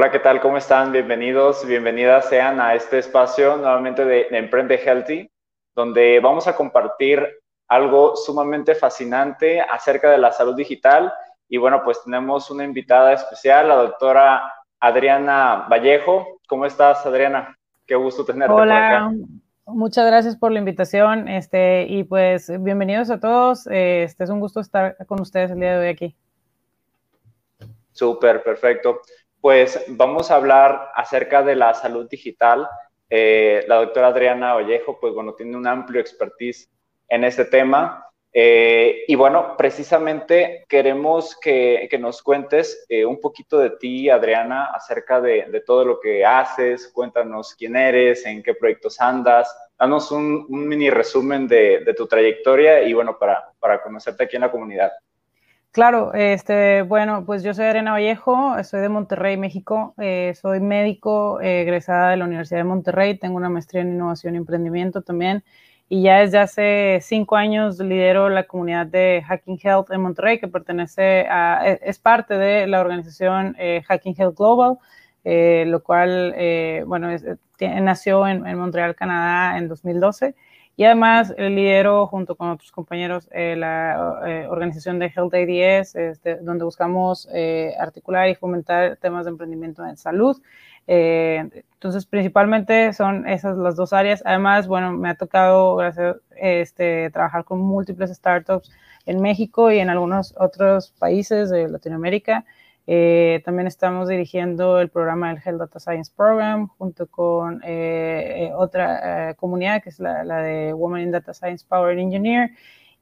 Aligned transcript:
Hola, 0.00 0.10
¿qué 0.10 0.18
tal? 0.18 0.40
¿Cómo 0.40 0.56
están? 0.56 0.92
Bienvenidos, 0.92 1.66
bienvenidas 1.66 2.30
sean 2.30 2.58
a 2.58 2.74
este 2.74 3.00
espacio 3.00 3.58
nuevamente 3.58 4.02
de, 4.06 4.28
Emprende 4.30 4.78
Healthy, 4.78 5.30
donde 5.74 6.20
vamos 6.20 6.46
a 6.48 6.56
compartir 6.56 7.22
algo 7.68 8.16
sumamente 8.16 8.74
fascinante 8.74 9.60
acerca 9.60 10.10
de 10.10 10.16
la 10.16 10.32
salud 10.32 10.56
digital. 10.56 11.12
Y 11.50 11.58
bueno, 11.58 11.82
pues 11.84 12.02
tenemos 12.02 12.50
una 12.50 12.64
invitada 12.64 13.12
especial, 13.12 13.68
la 13.68 13.74
doctora 13.74 14.50
Adriana 14.80 15.66
Vallejo. 15.70 16.40
¿Cómo 16.48 16.64
estás, 16.64 17.04
Adriana? 17.04 17.54
Qué 17.86 17.94
gusto 17.94 18.24
tenerte 18.24 18.54
por 18.54 18.72
acá. 18.72 19.12
Muchas 19.66 20.06
gracias 20.06 20.34
por 20.34 20.50
la 20.50 20.60
invitación, 20.60 21.28
este, 21.28 21.84
y 21.86 22.04
pues 22.04 22.50
bienvenidos 22.62 23.10
a 23.10 23.20
todos. 23.20 23.66
Este 23.66 24.24
es 24.24 24.30
un 24.30 24.40
gusto 24.40 24.60
estar 24.60 24.96
con 25.06 25.20
ustedes 25.20 25.50
el 25.50 25.60
día 25.60 25.78
de 25.78 25.78
hoy 25.78 25.92
aquí. 25.92 26.16
Súper, 27.92 28.42
perfecto 28.42 29.02
pues 29.40 29.84
vamos 29.88 30.30
a 30.30 30.36
hablar 30.36 30.90
acerca 30.94 31.42
de 31.42 31.56
la 31.56 31.74
salud 31.74 32.08
digital. 32.08 32.68
Eh, 33.08 33.64
la 33.66 33.76
doctora 33.76 34.08
Adriana 34.08 34.54
Vallejo, 34.54 34.98
pues 35.00 35.14
bueno, 35.14 35.34
tiene 35.34 35.56
un 35.56 35.66
amplio 35.66 36.00
expertise 36.00 36.70
en 37.08 37.24
este 37.24 37.44
tema. 37.46 38.06
Eh, 38.32 39.04
y 39.08 39.14
bueno, 39.16 39.56
precisamente 39.56 40.64
queremos 40.68 41.36
que, 41.40 41.88
nos 41.98 42.22
cuentes 42.22 42.86
eh, 42.88 43.04
un 43.04 43.18
poquito 43.18 43.58
de 43.58 43.70
ti, 43.70 44.08
Adriana, 44.08 44.66
acerca 44.66 45.20
de, 45.20 45.62
todo 45.66 45.84
lo 45.84 46.00
que 46.00 46.24
haces. 46.24 46.88
Cuéntanos 46.88 47.54
quién 47.56 47.76
eres, 47.76 48.24
en 48.26 48.42
qué 48.42 48.54
proyectos 48.54 49.00
andas. 49.00 49.52
Danos 49.78 50.12
un, 50.12 50.46
mini 50.48 50.90
resumen 50.90 51.48
de, 51.48 51.94
tu 51.96 52.06
trayectoria 52.06 52.82
y 52.82 52.92
bueno, 52.92 53.18
para 53.18 53.82
conocerte 53.82 54.24
aquí 54.24 54.36
en 54.36 54.42
la 54.42 54.50
comunidad. 54.50 54.92
Claro, 55.72 56.12
este, 56.14 56.82
bueno, 56.82 57.24
pues 57.24 57.44
yo 57.44 57.54
soy 57.54 57.66
Arena 57.66 57.92
Vallejo, 57.92 58.56
soy 58.64 58.80
de 58.80 58.88
Monterrey, 58.88 59.36
México, 59.36 59.94
eh, 59.98 60.34
soy 60.40 60.58
médico 60.58 61.40
eh, 61.40 61.62
egresada 61.62 62.10
de 62.10 62.16
la 62.16 62.24
Universidad 62.24 62.58
de 62.58 62.64
Monterrey, 62.64 63.16
tengo 63.16 63.36
una 63.36 63.48
maestría 63.50 63.82
en 63.82 63.92
innovación 63.92 64.34
y 64.34 64.38
emprendimiento 64.38 65.02
también, 65.02 65.44
y 65.88 66.02
ya 66.02 66.18
desde 66.18 66.38
hace 66.38 66.98
cinco 67.02 67.36
años 67.36 67.78
lidero 67.78 68.28
la 68.30 68.48
comunidad 68.48 68.86
de 68.86 69.22
Hacking 69.24 69.60
Health 69.62 69.92
en 69.92 70.00
Monterrey, 70.02 70.40
que 70.40 70.48
pertenece 70.48 71.26
a, 71.30 71.62
e, 71.64 71.78
es 71.84 72.00
parte 72.00 72.34
de 72.34 72.66
la 72.66 72.80
organización 72.80 73.54
eh, 73.56 73.82
Hacking 73.86 74.16
Health 74.18 74.36
Global, 74.36 74.76
lo 75.24 75.82
cual, 75.84 76.34
bueno, 76.86 77.08
nació 77.60 78.26
en, 78.26 78.44
en 78.46 78.58
Montreal, 78.58 78.96
Canadá 78.96 79.56
en 79.58 79.68
2012. 79.68 80.34
Y 80.80 80.84
además 80.84 81.34
eh, 81.36 81.50
lidero 81.50 82.06
junto 82.06 82.36
con 82.36 82.48
otros 82.48 82.72
compañeros 82.72 83.28
eh, 83.32 83.54
la 83.54 84.22
eh, 84.26 84.46
organización 84.48 84.98
de 84.98 85.12
Health 85.14 85.34
ADS, 85.34 85.94
este, 85.94 86.36
donde 86.36 86.64
buscamos 86.64 87.28
articular 87.78 88.30
y 88.30 88.34
fomentar 88.34 88.96
temas 88.96 89.26
de 89.26 89.30
emprendimiento 89.32 89.84
en 89.84 89.98
salud. 89.98 90.40
entonces, 90.86 92.06
principalmente 92.06 92.94
son 92.94 93.28
esas 93.28 93.58
las 93.58 93.76
dos 93.76 93.92
áreas. 93.92 94.22
Además, 94.24 94.68
bueno, 94.68 94.92
me 94.92 95.10
ha 95.10 95.16
tocado 95.16 95.76
gracias, 95.76 96.16
este, 96.40 97.10
trabajar 97.10 97.44
con 97.44 97.58
múltiples 97.60 98.10
startups 98.10 98.70
en 99.04 99.20
México 99.20 99.70
y 99.70 99.80
en 99.80 99.90
algunos 99.90 100.34
otros 100.38 100.92
países 100.98 101.50
de 101.50 101.68
Latinoamérica. 101.68 102.46
Eh, 102.86 103.42
también 103.44 103.66
estamos 103.66 104.08
dirigiendo 104.08 104.80
el 104.80 104.88
programa 104.88 105.28
del 105.28 105.42
Health 105.44 105.60
Data 105.60 105.78
Science 105.78 106.12
Program 106.14 106.68
junto 106.78 107.06
con 107.06 107.62
eh, 107.62 108.46
eh, 108.46 108.52
otra 108.54 109.34
comunidad 109.34 109.82
que 109.82 109.90
es 109.90 110.00
la, 110.00 110.24
de 110.42 110.72
Women 110.72 111.02
in 111.02 111.10
Data 111.10 111.34
Science 111.34 111.64
Power 111.68 111.98
Engineer. 111.98 112.50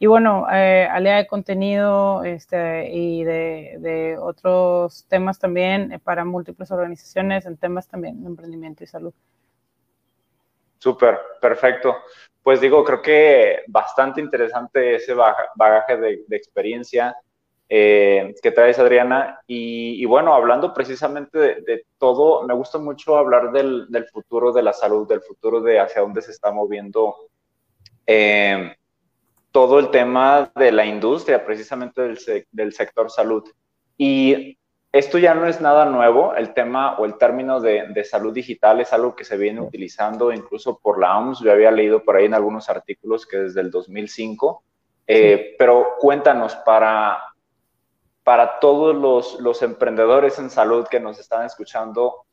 Y 0.00 0.06
bueno, 0.06 0.46
alea 0.46 1.16
de 1.16 1.26
contenido 1.26 2.22
este, 2.22 2.88
y 2.92 3.24
de, 3.24 4.16
otros 4.20 5.06
temas 5.08 5.40
también 5.40 6.00
para 6.04 6.24
múltiples 6.24 6.70
organizaciones 6.70 7.46
en 7.46 7.56
temas 7.56 7.88
también 7.88 8.22
de 8.22 8.28
emprendimiento 8.28 8.84
y 8.84 8.86
salud. 8.86 9.12
Súper, 10.78 11.18
perfecto. 11.40 11.96
Pues 12.44 12.60
digo, 12.60 12.84
creo 12.84 13.02
que 13.02 13.62
bastante 13.66 14.20
interesante 14.20 14.94
ese 14.94 15.14
bagaje 15.14 15.96
de 15.96 16.36
experiencia 16.36 17.16
eh, 17.70 18.34
que 18.42 18.50
traes, 18.50 18.78
Adriana. 18.78 19.40
Y, 19.46 20.04
bueno, 20.06 20.34
hablando 20.34 20.72
precisamente 20.72 21.38
de, 21.38 21.84
todo, 21.98 22.46
me 22.46 22.54
gusta 22.54 22.78
mucho 22.78 23.16
hablar 23.16 23.52
del, 23.52 23.88
futuro 24.12 24.52
de 24.52 24.62
la 24.62 24.72
salud, 24.72 25.06
del 25.06 25.20
futuro 25.20 25.60
de 25.60 25.80
hacia 25.80 26.00
dónde 26.00 26.22
se 26.22 26.30
está 26.30 26.50
moviendo 26.50 27.14
eh, 28.06 28.74
todo 29.52 29.78
el 29.78 29.90
tema 29.90 30.50
de 30.54 30.72
la 30.72 30.86
industria, 30.86 31.44
precisamente 31.44 32.02
del, 32.52 32.72
sector 32.72 33.10
salud. 33.10 33.44
Y 33.98 34.56
esto 34.90 35.18
ya 35.18 35.34
no 35.34 35.46
es 35.46 35.60
nada 35.60 35.84
nuevo, 35.84 36.34
el 36.34 36.54
tema 36.54 36.98
o 36.98 37.04
el 37.04 37.18
término 37.18 37.60
de, 37.60 38.04
salud 38.04 38.32
digital 38.32 38.80
es 38.80 38.92
algo 38.94 39.14
que 39.14 39.24
se 39.24 39.36
viene 39.36 39.60
utilizando 39.60 40.32
incluso 40.32 40.78
por 40.78 40.98
la 40.98 41.18
OMS, 41.18 41.40
yo 41.40 41.52
había 41.52 41.70
leído 41.70 42.02
por 42.02 42.16
ahí 42.16 42.24
en 42.24 42.34
algunos 42.34 42.70
artículos 42.70 43.26
que 43.26 43.36
desde 43.36 43.60
el 43.60 43.70
2005, 43.70 44.62
eh, 45.06 45.54
pero 45.58 45.94
cuéntanos, 45.98 46.54
para, 46.56 47.18
para 48.28 48.60
todos 48.60 48.94
los, 49.40 49.62
emprendedores 49.62 50.38
en 50.38 50.50
salud 50.50 50.86
que 50.86 51.00
nos 51.00 51.18
están 51.18 51.46
escuchando, 51.46 52.26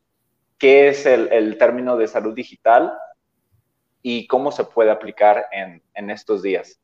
qué 0.58 0.90
es 0.90 1.06
el, 1.06 1.58
término 1.58 1.96
de 1.96 2.10
salud 2.10 2.36
digital 2.36 2.92
y 4.02 4.28
cómo 4.28 4.52
se 4.52 4.66
puede 4.66 4.92
aplicar 4.92 5.46
en, 5.54 6.10
estos 6.10 6.44
días. 6.44 6.82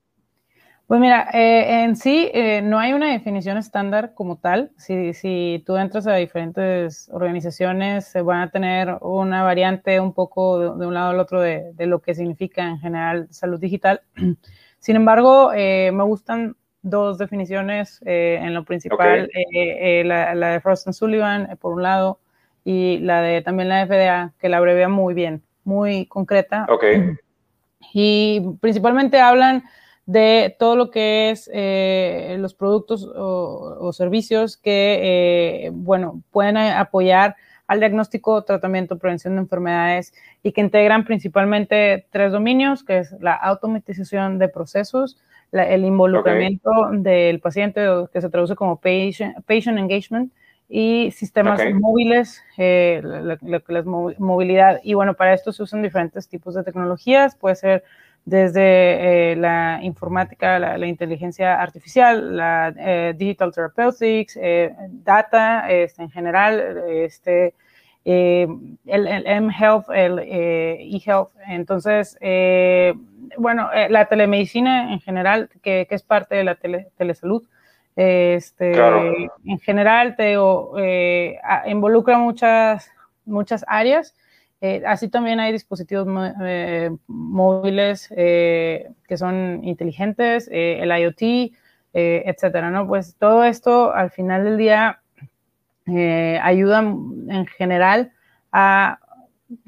Pues 0.88 1.02
mira, 1.02 1.28
eh, 1.34 1.84
en 1.84 1.98
sí 1.98 2.32
eh, 2.34 2.62
no 2.62 2.80
hay 2.80 2.94
una 2.94 3.12
definición 3.12 3.58
estándar 3.58 4.14
como 4.14 4.38
tal. 4.38 4.72
Si, 4.78 5.14
si, 5.14 5.62
tú 5.66 5.76
entras 5.76 6.08
a 6.08 6.14
diferentes 6.14 7.10
organizaciones, 7.12 8.06
se 8.08 8.22
van 8.22 8.44
a 8.44 8.50
tener 8.50 8.98
una 9.02 9.44
variante 9.44 10.00
un 10.00 10.14
poco 10.14 10.78
de, 10.78 10.88
un 10.88 10.94
lado 10.94 11.10
al 11.10 11.20
otro 11.20 11.42
de, 11.42 11.74
lo 11.80 12.00
que 12.00 12.16
significa 12.16 12.66
en 12.66 12.80
general 12.80 13.28
salud 13.30 13.60
digital. 13.60 14.04
Sin 14.80 14.96
embargo, 14.96 15.52
eh, 15.54 15.92
me 15.92 16.06
gustan 16.06 16.56
dos 16.82 17.18
definiciones 17.18 18.02
eh, 18.06 18.40
en 18.42 18.54
lo 18.54 18.66
principal, 18.66 19.30
eh, 19.34 19.42
eh, 19.54 20.04
la, 20.04 20.34
de 20.34 20.60
Frost 20.60 20.88
and 20.88 20.96
Sullivan, 20.96 21.58
por 21.60 21.74
un 21.74 21.84
lado, 21.84 22.20
y 22.64 23.00
la 23.00 23.22
de 23.22 23.42
también 23.42 23.70
la 23.70 23.86
FDA, 23.86 24.34
que 24.40 24.50
la 24.50 24.58
abrevia 24.58 24.88
muy 24.90 25.14
bien, 25.14 25.44
muy 25.64 26.06
concreta. 26.06 26.68
Y 27.94 28.42
principalmente 28.62 29.20
hablan 29.20 29.64
de 30.06 30.56
todo 30.60 30.76
lo 30.76 30.92
que 30.92 31.32
es 31.32 31.50
los 32.40 32.54
productos 32.54 33.08
o, 33.16 33.92
servicios 33.94 34.58
que, 34.58 35.72
bueno, 35.74 36.22
pueden 36.32 36.58
apoyar 36.58 37.36
al 37.68 37.80
diagnóstico, 37.80 38.44
tratamiento, 38.44 38.98
prevención 38.98 39.36
de 39.36 39.42
enfermedades 39.42 40.14
y 40.44 40.52
que 40.52 40.62
integran 40.62 41.06
principalmente 41.06 42.06
tres 42.12 42.32
dominios, 42.32 42.84
que 42.84 43.00
es 43.00 43.14
la 43.22 43.34
automatización 43.34 44.40
de 44.40 44.50
procesos, 44.50 45.18
el 45.52 45.86
involucramiento 45.86 46.72
del 46.92 47.40
paciente, 47.40 47.86
que 48.14 48.22
se 48.22 48.30
traduce 48.30 48.56
como 48.56 48.78
patient, 48.78 49.36
patient 49.46 49.78
engagement, 49.78 50.32
y 50.74 51.12
sistemas 51.12 51.62
móviles, 51.74 52.42
eh, 52.58 53.02
la, 53.04 53.38
movilidad. 54.18 54.80
Y 54.84 54.94
bueno, 54.94 55.16
para 55.16 55.34
esto 55.34 55.52
se 55.52 55.64
usan 55.64 55.82
diferentes 55.82 56.30
tipos 56.30 56.56
de 56.56 56.64
tecnologías, 56.64 57.36
puede 57.36 57.56
ser 57.56 57.84
desde 58.24 59.34
eh, 59.34 59.36
la 59.36 59.80
informática, 59.82 60.60
la, 60.60 60.88
inteligencia 60.88 61.62
artificial, 61.62 62.38
la 62.38 62.74
eh, 62.78 63.14
digital 63.18 63.52
therapeutics, 63.52 64.40
data 65.04 65.70
este, 65.70 66.04
en 66.04 66.10
general, 66.10 66.84
este, 66.88 67.54
el, 68.06 68.78
el 68.86 69.28
M-Health, 69.28 69.90
el 69.94 70.20
e-Health. 70.20 71.30
Entonces, 71.48 72.18
bueno, 73.38 73.70
eh, 73.74 73.90
la 73.90 74.06
telemedicina 74.06 74.94
en 74.94 75.00
general, 75.00 75.50
que, 75.62 75.88
es 75.90 76.04
parte 76.04 76.36
de 76.36 76.44
la 76.44 76.56
telesalud, 76.56 77.44
este, 77.96 78.72
en 79.46 79.60
general 79.60 80.16
te 80.16 80.36
eh, 80.78 81.40
involucra 81.68 82.18
muchas, 82.18 82.90
muchas 83.26 83.66
áreas. 83.68 84.16
Eh, 84.62 84.84
así 84.86 85.10
también 85.10 85.40
hay 85.40 85.52
dispositivos 85.52 86.08
móviles 87.08 88.08
que 88.10 89.18
son 89.18 89.62
inteligentes, 89.64 90.48
el 90.52 90.92
IoT, 90.92 91.52
eh, 91.94 92.24
etcétera, 92.26 92.72
¿no? 92.72 92.88
Pues 92.88 93.18
todo 93.18 93.44
esto 93.44 93.94
al 93.94 94.12
final 94.12 94.46
del 94.46 94.58
día 94.58 95.01
eh, 95.96 96.40
ayuda 96.42 96.80
en 96.80 97.46
general 97.58 98.12
a 98.52 99.00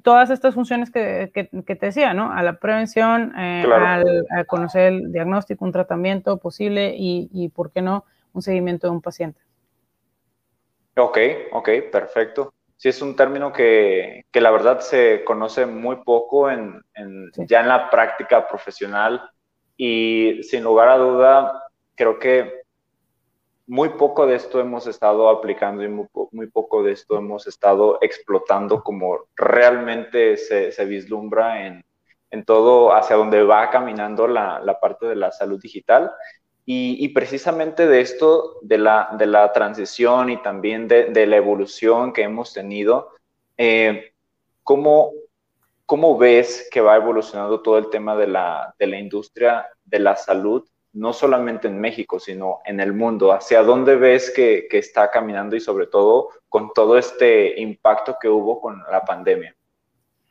todas 0.01 0.29
estas 0.29 0.55
funciones 0.55 0.91
que, 0.91 1.31
te 1.33 1.85
decía, 1.85 2.13
¿no? 2.13 2.31
A 2.31 2.41
la 2.43 2.59
prevención, 2.59 3.33
eh, 3.37 3.65
al, 3.71 4.25
a 4.29 4.43
conocer 4.45 4.93
el 4.93 5.11
diagnóstico, 5.11 5.65
un 5.65 5.71
tratamiento 5.71 6.37
posible 6.37 6.95
y, 6.97 7.29
y, 7.33 7.49
¿por 7.49 7.71
qué 7.71 7.81
no, 7.81 8.05
un 8.33 8.41
seguimiento 8.41 8.87
de 8.87 8.91
un 8.91 9.01
paciente. 9.01 9.39
Ok, 10.97 11.17
ok, 11.51 11.69
perfecto. 11.91 12.53
Sí, 12.77 12.89
es 12.89 13.01
un 13.01 13.15
término 13.15 13.53
que, 13.53 14.25
que 14.31 14.41
la 14.41 14.51
verdad 14.51 14.79
se 14.79 15.23
conoce 15.23 15.65
muy 15.65 15.97
poco 16.03 16.49
en, 16.49 16.81
en 16.95 17.31
ya 17.47 17.61
en 17.61 17.69
la 17.69 17.89
práctica 17.89 18.47
profesional 18.47 19.29
y 19.77 20.43
sin 20.43 20.63
lugar 20.63 20.89
a 20.89 20.97
duda 20.97 21.63
creo 21.95 22.19
que 22.19 22.62
muy 23.68 23.89
poco 23.89 24.25
de 24.25 24.36
esto 24.36 24.60
hemos 24.60 24.88
estado 24.88 25.30
aplicando 25.30 25.83
y 25.83 25.88
muy, 25.88 26.48
poco 26.48 26.83
de 26.83 26.92
esto 26.92 27.18
hemos 27.18 27.48
estado 27.48 27.98
explotando 28.01 28.83
como 28.83 29.25
realmente 29.36 30.38
se, 30.38 30.86
vislumbra 30.86 31.68
en, 31.68 31.83
todo 32.45 32.94
hacia 32.94 33.15
donde 33.15 33.44
va 33.44 33.69
caminando 33.69 34.27
la, 34.27 34.77
parte 34.81 35.06
de 35.06 35.15
la 35.15 35.31
salud 35.31 35.62
digital. 35.62 36.12
Y, 36.65 37.10
precisamente 37.10 37.88
de 37.88 38.01
esto, 38.01 38.60
de 38.62 38.77
la, 38.77 39.10
de 39.18 39.27
la 39.27 39.51
transición 39.51 40.30
y 40.30 40.42
también 40.42 40.88
de, 40.88 41.25
la 41.25 41.38
evolución 41.38 42.12
que 42.13 42.24
hemos 42.24 42.54
tenido, 42.54 43.12
eh, 43.57 44.13
¿cómo, 44.63 45.12
¿cómo, 45.86 46.18
ves 46.18 46.68
que 46.71 46.81
va 46.81 46.95
evolucionando 46.95 47.62
todo 47.62 47.77
el 47.77 47.89
tema 47.89 48.15
de 48.15 48.27
la, 48.27 48.74
de 48.80 48.88
la 48.88 48.98
industria 48.98 49.68
de 49.86 50.00
la 50.00 50.15
salud 50.15 50.65
no 50.93 51.11
solamente 51.11 51.67
en 51.67 51.79
México, 51.79 52.19
sino 52.19 52.59
en 52.65 52.79
el 52.79 52.93
mundo? 52.93 53.33
¿Hacia 53.33 53.63
dónde 53.63 53.95
ves 53.95 54.31
que, 54.31 54.67
está 54.71 55.09
caminando 55.11 55.55
y 55.55 55.59
sobre 55.59 55.87
todo 55.87 56.29
con 56.49 56.71
todo 56.73 56.97
este 56.97 57.59
impacto 57.59 58.17
que 58.21 58.29
hubo 58.29 58.61
con 58.61 58.81
la 58.91 59.01
pandemia? 59.01 59.55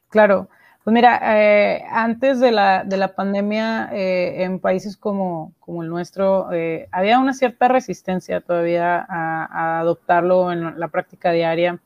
Claro, 0.09 0.49
pues 0.85 0.95
mira, 0.95 1.21
eh, 1.37 1.85
antes 1.91 2.39
de 2.39 2.53
la, 2.53 2.85
de 2.85 2.97
la 2.97 3.15
pandemia 3.15 3.91
eh, 3.93 4.45
en 4.45 4.61
países 4.61 4.97
como, 4.97 5.53
como 5.59 5.83
el 5.83 5.89
nuestro, 5.89 6.53
eh, 6.53 6.89
había 6.93 7.19
una 7.19 7.35
cierta 7.35 7.69
resistencia 7.69 8.41
todavía 8.41 9.05
a, 9.09 9.81
adoptarlo 9.81 10.53
en 10.53 10.79
la 10.79 10.89
práctica 10.89 11.33
diaria. 11.33 11.81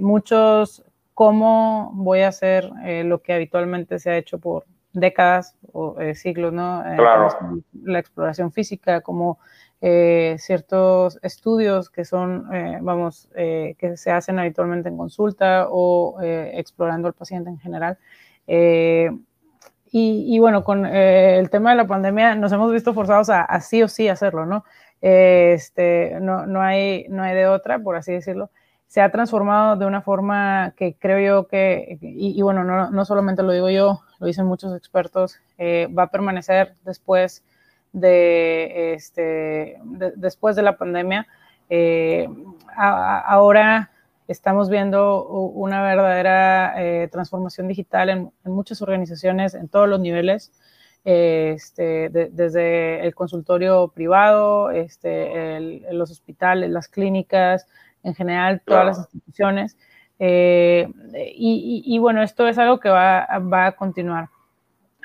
muchos, 0.00 0.84
¿cómo 1.14 1.90
voy 1.94 2.20
a 2.20 2.28
hacer 2.28 2.70
lo 3.04 3.22
que 3.22 3.34
habitualmente 3.34 3.98
se 3.98 4.10
ha 4.10 4.16
hecho 4.16 4.38
por 4.38 4.64
décadas 4.92 5.56
o 5.72 6.00
eh, 6.00 6.14
siglos, 6.14 6.52
¿no? 6.52 6.82
Eh, 6.86 6.96
claro. 6.96 7.28
La 7.82 7.98
exploración 7.98 8.52
física, 8.52 9.00
como 9.00 9.38
eh, 9.80 10.36
ciertos 10.38 11.18
estudios 11.22 11.90
que 11.90 12.04
son, 12.04 12.48
vamos, 12.82 13.28
que 13.34 13.96
se 13.96 14.10
hacen 14.10 14.38
habitualmente 14.38 14.88
en 14.88 14.96
consulta 14.96 15.66
o 15.70 16.20
explorando 16.20 17.08
al 17.08 17.14
paciente 17.14 17.50
en 17.50 17.58
general. 17.58 17.98
Y, 19.94 20.38
bueno, 20.38 20.62
con 20.62 20.86
el 20.86 21.50
tema 21.50 21.70
de 21.70 21.76
la 21.76 21.86
pandemia 21.86 22.36
nos 22.36 22.52
hemos 22.52 22.72
visto 22.72 22.94
forzados 22.94 23.28
a, 23.30 23.60
sí 23.60 23.82
o 23.82 23.88
sí 23.88 24.08
hacerlo, 24.08 24.46
¿no? 24.46 24.64
este, 25.00 26.18
no, 26.20 26.46
no, 26.46 26.62
hay, 26.62 27.06
no 27.08 27.24
hay 27.24 27.34
de 27.34 27.48
otra, 27.48 27.80
por 27.80 27.96
así 27.96 28.12
decirlo 28.12 28.50
se 28.92 29.00
ha 29.00 29.10
transformado 29.10 29.76
de 29.76 29.86
una 29.86 30.02
forma 30.02 30.74
que 30.76 30.94
creo 30.98 31.18
yo 31.18 31.48
que, 31.48 31.96
y, 32.02 32.42
bueno, 32.42 32.62
no, 32.62 32.90
no, 32.90 33.04
solamente 33.06 33.42
lo 33.42 33.50
digo 33.52 33.70
yo, 33.70 34.02
lo 34.18 34.26
dicen 34.26 34.44
muchos 34.44 34.76
expertos, 34.76 35.40
eh, 35.56 35.88
va 35.98 36.02
a 36.02 36.10
permanecer 36.10 36.74
después 36.84 37.42
de, 37.94 38.92
este, 38.92 39.78
después 40.16 40.56
de 40.56 40.62
la 40.62 40.76
pandemia. 40.76 41.26
Eh, 41.70 42.28
ahora 42.76 43.92
estamos 44.28 44.68
viendo 44.68 45.26
una 45.26 45.82
verdadera 45.82 46.74
eh, 46.76 47.08
transformación 47.10 47.68
digital 47.68 48.10
en, 48.10 48.30
muchas 48.44 48.82
organizaciones, 48.82 49.54
en 49.54 49.68
todos 49.68 49.88
los 49.88 50.00
niveles. 50.00 50.52
Este, 51.04 52.10
desde 52.10 53.06
el 53.06 53.14
consultorio 53.14 53.88
privado, 53.88 54.70
este, 54.70 55.80
los 55.92 56.10
hospitales, 56.10 56.70
las 56.70 56.88
clínicas, 56.88 57.66
en 58.02 58.14
general 58.14 58.62
todas 58.64 58.86
las 58.86 58.98
instituciones. 58.98 59.76
Eh, 60.18 60.88
y, 61.34 61.98
bueno, 61.98 62.22
esto 62.22 62.46
es 62.46 62.56
algo 62.56 62.78
que 62.78 62.88
va, 62.88 63.26
va 63.40 63.66
a 63.66 63.72
continuar. 63.72 64.28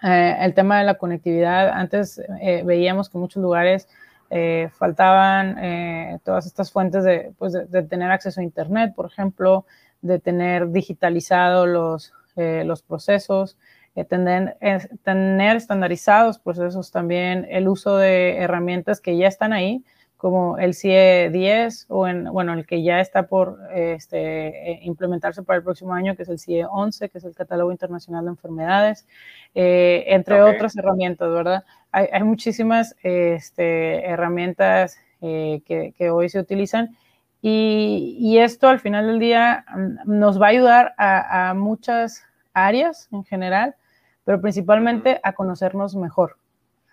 Eh, 0.04 0.36
el 0.42 0.54
tema 0.54 0.78
de 0.78 0.84
la 0.84 1.00
conectividad, 1.00 1.70
antes 1.70 2.22
eh, 2.40 2.62
veíamos 2.64 3.10
que 3.10 3.18
en 3.18 3.22
muchos 3.22 3.42
lugares 3.42 3.88
faltaban 4.78 6.20
todas 6.26 6.46
estas 6.46 6.70
fuentes 6.70 7.06
de, 7.06 7.32
pues 7.38 7.54
de, 7.54 7.84
tener 7.84 8.12
acceso 8.12 8.42
a 8.42 8.44
Internet, 8.44 8.94
por 8.94 9.06
ejemplo, 9.06 9.66
de 10.02 10.20
tener 10.20 10.70
digitalizado 10.72 11.66
los, 11.66 12.14
los 12.36 12.82
procesos, 12.84 13.58
tener, 14.10 14.58
tener 15.04 15.56
estandarizados 15.56 16.40
procesos 16.40 16.92
también, 16.92 17.48
el 17.50 17.70
uso 17.70 17.96
de 17.96 18.40
herramientas 18.40 19.00
que 19.00 19.16
ya 19.16 19.30
están 19.30 19.54
ahí, 19.54 19.86
como 20.18 20.58
el 20.58 20.74
CIE 20.74 21.30
10 21.30 21.86
o 21.90 22.08
en, 22.08 22.26
bueno, 22.26 22.54
el 22.54 22.66
que 22.66 22.82
ya 22.82 23.00
está 23.00 23.28
por 23.28 23.60
este, 23.74 24.72
eh, 24.72 24.80
implementarse 24.84 25.44
para 25.44 25.58
el 25.58 25.64
próximo 25.64 25.94
año, 25.94 26.16
que 26.16 26.24
es 26.24 26.30
el 26.30 26.40
CIE 26.40 26.66
11, 26.66 27.10
que 27.10 27.20
es 27.20 27.24
el 27.24 27.36
Catálogo 27.36 27.72
Internacional 27.72 28.26
de 28.26 28.32
Enfermedades, 28.32 29.08
eh, 29.54 30.06
entre 30.08 30.42
otras 30.42 30.76
herramientas, 30.76 31.32
¿verdad? 31.32 31.64
Hay, 31.92 32.08
hay 32.12 32.24
muchísimas 32.24 32.96
este, 33.04 34.06
herramientas 34.06 34.98
eh, 35.22 35.62
que, 35.66 35.94
que, 35.98 36.10
hoy 36.10 36.30
se 36.30 36.40
utilizan 36.40 36.98
y, 37.42 38.18
y, 38.20 38.40
esto 38.40 38.68
al 38.68 38.80
final 38.80 39.08
del 39.08 39.20
día 39.20 39.66
mm, 39.76 40.20
nos 40.20 40.42
va 40.42 40.48
a 40.48 40.50
ayudar 40.50 40.94
a, 40.98 41.50
a 41.50 41.54
muchas 41.54 42.24
áreas 42.54 43.08
en 43.12 43.24
general, 43.24 43.76
pero 44.26 44.42
principalmente 44.42 45.20
a 45.24 45.34
conocernos 45.34 45.96
mejor. 45.96 46.38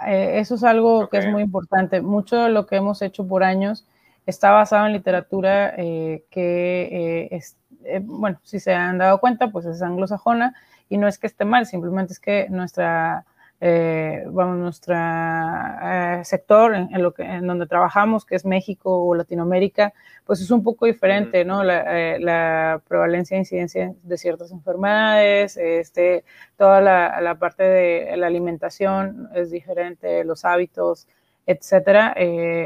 Eh, 0.07 0.39
eso 0.39 0.55
es 0.57 0.65
algo 0.65 1.09
que 1.09 1.19
es 1.19 1.27
muy 1.27 1.43
importante. 1.43 2.01
Mucho 2.01 2.37
de 2.37 2.51
lo 2.51 2.67
que 2.67 2.77
hemos 2.77 3.03
hecho 3.03 3.27
por 3.27 3.45
años 3.45 3.87
está 4.27 4.51
basado 4.51 4.87
en 4.87 4.93
literatura 4.93 5.75
eh, 5.77 6.25
que, 6.31 7.29
eh, 7.33 7.37
es, 7.37 7.57
bueno, 8.03 8.41
si 8.43 8.61
se 8.61 8.75
han 8.75 8.99
dado 8.99 9.19
cuenta, 9.21 9.51
pues 9.51 9.67
es 9.67 9.83
anglosajona 9.83 10.55
y 10.89 10.99
no 10.99 11.09
es 11.09 11.19
que 11.19 11.27
esté 11.27 11.45
mal, 11.45 11.67
simplemente 11.67 12.13
es 12.13 12.21
que 12.21 12.49
nuestra 12.51 13.27
eh, 13.67 14.25
vamos, 14.27 14.59
nuestro 14.59 14.95
eh, 14.95 16.21
sector 16.23 16.75
en, 16.75 17.03
lo 17.03 17.15
que, 17.15 17.23
en 17.23 17.47
donde 17.47 17.67
trabajamos, 17.67 18.27
que 18.27 18.35
es 18.35 18.45
México 18.45 19.03
o 19.03 19.15
Latinoamérica, 19.15 19.95
pues 20.27 20.43
es 20.43 20.51
un 20.51 20.63
poco 20.63 20.85
diferente, 20.85 21.47
¿no? 21.47 21.65
La, 21.65 21.83
eh, 21.89 22.79
prevalencia 22.87 23.37
e 23.37 23.41
incidencia 23.41 23.95
de 24.03 24.19
ciertas 24.19 24.53
enfermedades, 24.53 25.57
este, 25.57 26.25
toda 26.59 26.83
la, 26.83 27.39
parte 27.39 27.63
de 27.63 28.15
la 28.19 28.27
alimentación 28.27 29.31
es 29.35 29.51
diferente, 29.51 30.25
los 30.25 30.45
hábitos, 30.45 31.09
etcétera, 31.47 32.15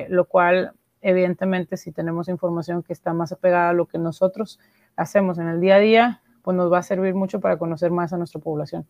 lo 0.08 0.24
cual, 0.24 0.72
evidentemente, 1.00 1.76
si 1.76 1.92
tenemos 1.92 2.28
información 2.28 2.82
que 2.82 2.92
está 2.92 3.12
más 3.12 3.30
apegada 3.30 3.70
a 3.70 3.72
lo 3.72 3.86
que 3.86 3.98
nosotros 3.98 4.58
hacemos 4.96 5.38
en 5.38 5.46
el 5.46 5.60
día 5.60 5.76
a 5.76 5.78
día, 5.78 6.22
pues 6.42 6.56
nos 6.56 6.72
va 6.72 6.78
a 6.78 6.82
servir 6.82 7.14
mucho 7.14 7.38
para 7.38 7.56
conocer 7.56 7.92
más 7.92 8.12
a 8.12 8.16
nuestra 8.18 8.40
población. 8.40 8.84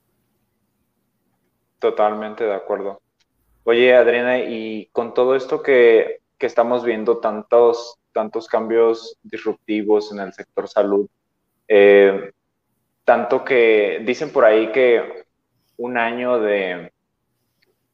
Totalmente 1.78 2.44
de 2.44 2.54
acuerdo. 2.54 3.00
Oye, 3.64 3.94
Adriana, 3.94 4.38
y 4.38 4.86
con 4.92 5.14
todo 5.14 5.36
esto 5.36 5.62
que, 5.62 6.20
estamos 6.38 6.84
viendo, 6.84 7.18
tantos, 7.18 7.98
tantos 8.12 8.48
cambios 8.48 9.18
disruptivos 9.22 10.10
en 10.12 10.20
el 10.20 10.32
sector 10.32 10.68
salud, 10.68 11.08
eh, 11.66 12.32
tanto 13.04 13.44
que 13.44 14.02
dicen 14.04 14.32
por 14.32 14.44
ahí 14.44 14.72
que 14.72 15.26
un 15.76 15.98
año 15.98 16.40
de 16.40 16.92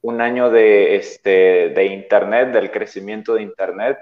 un 0.02 0.20
año 0.20 0.50
de, 0.50 0.96
este, 0.96 1.70
de 1.70 1.86
Internet, 1.86 2.52
del 2.52 2.70
crecimiento 2.70 3.34
de 3.34 3.42
Internet, 3.42 3.98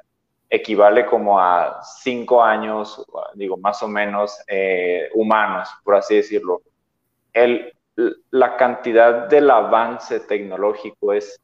equivale 0.50 1.06
como 1.06 1.38
a 1.38 1.80
cinco 1.82 2.42
años, 2.42 3.06
digo, 3.34 3.56
más 3.56 3.82
o 3.84 3.88
menos, 3.88 4.36
eh, 4.48 5.08
humanos, 5.14 5.68
por 5.84 5.94
así 5.94 6.16
decirlo. 6.16 6.60
El, 7.32 7.72
la 8.30 8.56
cantidad 8.56 9.28
del 9.28 9.50
avance 9.50 10.20
tecnológico 10.20 11.12
es, 11.12 11.40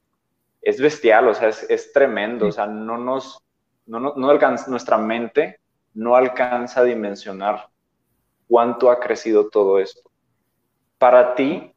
es 0.62 0.80
bestial, 0.80 1.28
o 1.28 1.34
sea, 1.34 1.48
es, 1.48 1.92
tremendo, 1.92 2.46
o 2.46 2.52
sea, 2.52 2.66
no 2.66 2.98
nos, 2.98 3.42
no, 3.86 4.00
no, 4.00 4.30
alcanza, 4.30 4.70
nuestra 4.70 4.98
mente 4.98 5.60
no 5.94 6.16
alcanza 6.16 6.80
a 6.80 6.84
dimensionar 6.84 7.68
cuánto 8.46 8.90
ha 8.90 9.00
crecido 9.00 9.48
todo 9.48 9.78
esto. 9.78 10.10
Para 10.98 11.34
ti, 11.34 11.72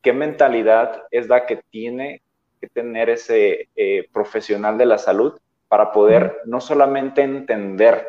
¿qué 0.00 0.12
mentalidad 0.12 1.04
es 1.10 1.28
la 1.28 1.46
que 1.46 1.62
tiene 1.70 2.22
que 2.60 2.68
tener 2.68 3.10
ese 3.10 3.68
eh, 3.74 4.08
profesional 4.12 4.78
de 4.78 4.86
la 4.86 4.98
salud 4.98 5.38
para 5.68 5.90
poder 5.90 6.42
no 6.44 6.60
solamente 6.60 7.22
entender, 7.22 8.06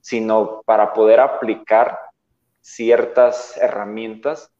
sino 0.00 0.62
para 0.64 0.92
poder 0.92 1.20
aplicar 1.20 1.98
ciertas 2.60 3.56
herramientas 3.58 4.50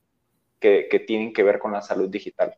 que, 0.60 1.04
tienen 1.06 1.32
que 1.32 1.42
ver 1.42 1.58
con 1.58 1.72
la 1.72 1.82
salud 1.82 2.08
digital. 2.08 2.54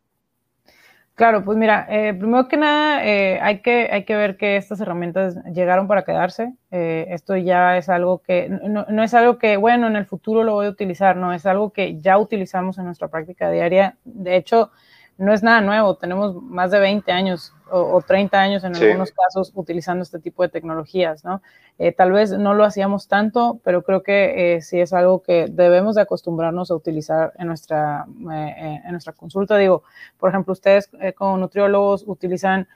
Claro, 1.14 1.44
pues 1.44 1.58
mira, 1.58 1.86
eh, 1.90 2.14
primero 2.14 2.46
que 2.46 2.56
nada 2.56 3.04
eh, 3.04 3.40
hay, 3.42 3.60
que, 3.60 3.88
hay 3.90 4.04
que 4.04 4.14
ver 4.14 4.36
que 4.36 4.56
estas 4.56 4.80
herramientas 4.80 5.36
llegaron 5.52 5.88
para 5.88 6.04
quedarse. 6.04 6.54
Eh, 6.70 7.06
esto 7.10 7.36
ya 7.36 7.76
es 7.76 7.88
algo 7.88 8.22
que, 8.22 8.48
no, 8.48 8.86
no, 8.88 9.02
es 9.02 9.14
algo 9.14 9.36
que, 9.36 9.56
bueno, 9.56 9.88
en 9.88 9.96
el 9.96 10.06
futuro 10.06 10.44
lo 10.44 10.52
voy 10.52 10.66
a 10.66 10.70
utilizar, 10.70 11.16
no, 11.16 11.32
es 11.32 11.44
algo 11.44 11.72
que 11.72 11.98
ya 12.00 12.18
utilizamos 12.18 12.78
en 12.78 12.84
nuestra 12.84 13.08
práctica 13.08 13.50
diaria. 13.50 13.98
De 14.04 14.36
hecho, 14.36 14.70
no 15.18 15.32
es 15.32 15.42
nada 15.42 15.60
nuevo, 15.60 15.96
tenemos 15.96 16.40
más 16.42 16.70
de 16.70 16.78
20 16.78 17.10
años 17.12 17.52
o, 17.70 18.00
30 18.00 18.40
años 18.40 18.64
en 18.64 18.74
algunos 18.74 19.12
casos 19.12 19.52
utilizando 19.54 20.02
este 20.02 20.18
tipo 20.20 20.42
de 20.42 20.48
tecnologías, 20.48 21.24
¿no? 21.24 21.42
Eh, 21.78 21.92
tal 21.92 22.12
vez 22.12 22.32
no 22.32 22.54
lo 22.54 22.64
hacíamos 22.64 23.08
tanto, 23.08 23.60
pero 23.62 23.82
creo 23.82 24.02
que 24.02 24.54
eh, 24.54 24.62
sí 24.62 24.80
es 24.80 24.92
algo 24.92 25.22
que 25.22 25.48
debemos 25.50 25.96
de 25.96 26.02
acostumbrarnos 26.02 26.70
a 26.70 26.74
utilizar 26.74 27.32
en 27.36 27.48
nuestra, 27.48 28.06
eh, 28.32 28.80
en 28.84 28.90
nuestra 28.92 29.12
consulta. 29.12 29.56
Digo, 29.58 29.82
por 30.18 30.30
ejemplo, 30.30 30.52
ustedes 30.52 30.88
como 31.16 31.36
nutriólogos 31.36 32.04
utilizan 32.06 32.68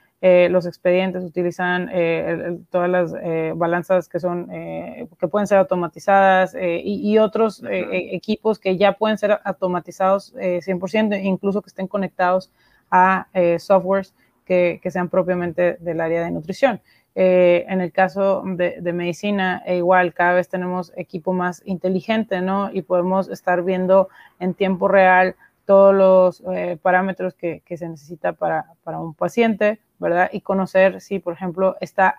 los 0.49 0.65
expedientes, 0.65 1.21
utilizan 1.21 1.89
todas 2.69 2.89
las 2.89 3.13
balanzas 3.55 4.07
que 4.07 4.21
son, 4.21 4.47
que 4.47 5.27
pueden 5.29 5.47
ser 5.47 5.57
automatizadas 5.57 6.55
y, 6.57 7.17
otros 7.17 7.61
equipos 7.69 8.57
que 8.57 8.77
ya 8.77 8.93
pueden 8.93 9.17
ser 9.17 9.39
automatizados 9.43 10.33
100%, 10.35 11.21
incluso 11.21 11.61
que 11.61 11.67
estén 11.67 11.87
conectados 11.87 12.51
a 12.89 13.27
softwares 13.59 14.13
que, 14.45 14.79
sean 14.89 15.09
propiamente 15.09 15.77
del 15.79 16.01
área 16.01 16.23
de 16.23 16.31
nutrición. 16.31 16.81
Eh, 17.15 17.65
en 17.67 17.81
el 17.81 17.91
caso 17.91 18.43
de, 18.43 18.93
medicina, 18.93 19.61
e 19.65 19.77
igual, 19.77 20.13
cada 20.13 20.33
vez 20.33 20.49
tenemos 20.49 20.91
equipo 20.95 21.33
más 21.33 21.61
inteligente, 21.65 22.41
¿no? 22.41 22.71
Y 22.73 22.81
podemos 22.81 23.29
estar 23.29 23.63
viendo 23.63 24.09
en 24.39 24.53
tiempo 24.53 24.87
real 24.87 25.35
todos 25.65 25.93
los 25.93 26.43
eh, 26.53 26.77
parámetros 26.81 27.35
que, 27.35 27.61
se 27.65 27.87
necesita 27.87 28.33
para, 28.33 28.65
un 28.85 29.13
paciente, 29.13 29.79
¿verdad? 30.03 30.29
Y 30.31 30.41
conocer 30.41 31.01
si, 31.01 31.17
por 31.17 31.33
ejemplo, 31.33 31.75
está 31.81 32.15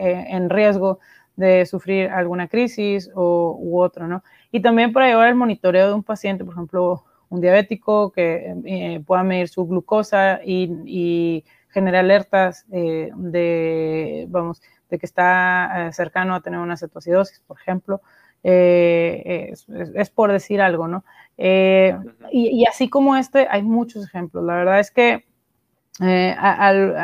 eh, 0.00 0.26
en 0.30 0.50
riesgo 0.50 0.98
de 1.36 1.64
sufrir 1.66 2.08
alguna 2.08 2.48
crisis 2.48 3.10
o, 3.14 3.56
u 3.60 3.80
otro, 3.80 4.08
¿no? 4.08 4.24
Y 4.50 4.60
también 4.60 4.92
para 4.92 5.06
llevar 5.06 5.28
el 5.28 5.34
monitoreo 5.36 5.86
de 5.88 5.94
un 5.94 6.02
paciente, 6.02 6.44
por 6.44 6.54
ejemplo, 6.54 7.04
un 7.28 7.40
diabético 7.40 8.10
que 8.10 9.02
pueda 9.06 9.22
medir 9.22 9.48
su 9.48 9.66
glucosa 9.66 10.40
y 10.44 11.44
genera 11.76 12.00
alertas 12.00 12.64
eh, 12.72 13.10
de, 13.14 14.24
vamos, 14.30 14.62
de 14.88 14.98
que 14.98 15.04
está 15.04 15.88
eh, 15.88 15.92
cercano 15.92 16.34
a 16.34 16.40
tener 16.40 16.58
una 16.58 16.78
cetoacidosis, 16.78 17.40
por 17.40 17.58
ejemplo. 17.60 18.00
Eh, 18.42 19.52
es, 19.94 20.08
por 20.08 20.32
decir 20.32 20.62
algo, 20.62 20.88
¿no? 20.88 21.04
Y, 21.36 22.64
así 22.66 22.88
como 22.88 23.14
este, 23.16 23.46
hay 23.50 23.62
muchos 23.62 24.06
ejemplos. 24.06 24.42
La 24.44 24.54
verdad 24.54 24.80
es 24.80 24.90
que 24.90 25.25
al, 26.00 26.96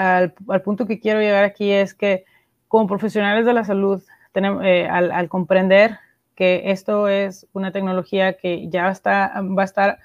al, 0.49 0.62
punto 0.62 0.87
que 0.87 1.00
quiero 1.00 1.20
llegar 1.20 1.44
aquí 1.44 1.70
es 1.70 1.94
que 1.94 2.25
como 2.68 2.87
profesionales 2.87 3.46
de 3.46 3.52
la 3.52 3.64
salud, 3.64 4.02
tenemos, 4.32 4.62
al, 4.62 5.12
al, 5.12 5.28
comprender 5.28 5.99
que 6.34 6.62
esto 6.66 7.08
es 7.08 7.46
una 7.52 7.72
tecnología 7.72 8.34
que 8.34 8.68
ya 8.68 8.90
está, 8.90 9.32
va 9.40 9.62
a 9.62 9.64
estar 9.64 9.99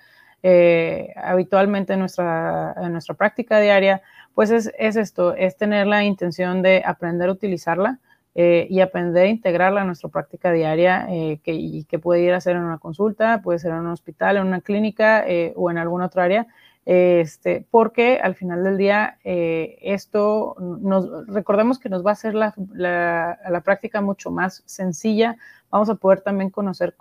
habitualmente 1.16 1.94
en 1.94 2.00
nuestra, 2.00 2.76
en 2.82 2.92
nuestra 2.94 3.16
práctica 3.16 3.60
diaria, 3.60 4.02
pues 4.38 4.52
es, 4.52 4.72
esto, 4.78 5.34
es 5.34 5.58
tener 5.58 5.88
la 5.88 6.04
intención 6.04 6.62
de 6.62 6.84
aprender 6.86 7.28
a 7.28 7.32
utilizarla 7.32 7.98
eh, 8.36 8.68
y 8.70 8.82
aprender 8.82 9.24
a 9.24 9.30
integrarla 9.30 9.82
a 9.82 9.84
nuestra 9.84 10.10
práctica 10.10 10.52
diaria, 10.52 11.08
eh, 11.10 11.40
que, 11.44 11.54
y 11.56 11.86
que 11.86 11.98
puede 11.98 12.22
ir 12.22 12.34
a 12.34 12.38
hacer 12.38 12.56
en 12.56 12.62
una 12.62 12.78
consulta, 12.78 13.42
puede 13.42 13.58
ser 13.58 13.72
en 13.72 13.80
un 13.80 13.88
hospital, 13.88 14.38
en 14.38 14.46
una 14.46 14.62
clínica 14.62 15.28
eh, 15.28 15.54
o 15.56 15.72
en 15.72 15.80
alguna 15.80 16.06
otra 16.06 16.26
área. 16.26 16.46
Este, 16.90 17.68
porque 17.70 18.18
al 18.24 18.36
final 18.36 18.64
del 18.64 18.78
día 18.78 19.20
esto 19.24 20.56
nos 20.58 21.28
recordemos 21.28 21.80
que 21.80 21.90
nos 21.90 22.06
va 22.06 22.12
a 22.12 22.14
hacer 22.14 22.34
la, 22.34 22.54
la, 22.74 23.62
práctica 23.62 24.00
mucho 24.00 24.32
más 24.32 24.64
sencilla. 24.66 25.36
Vamos 25.70 25.90
a 25.90 25.96
poder 25.96 26.22
también 26.22 26.50
conocer 26.50 26.96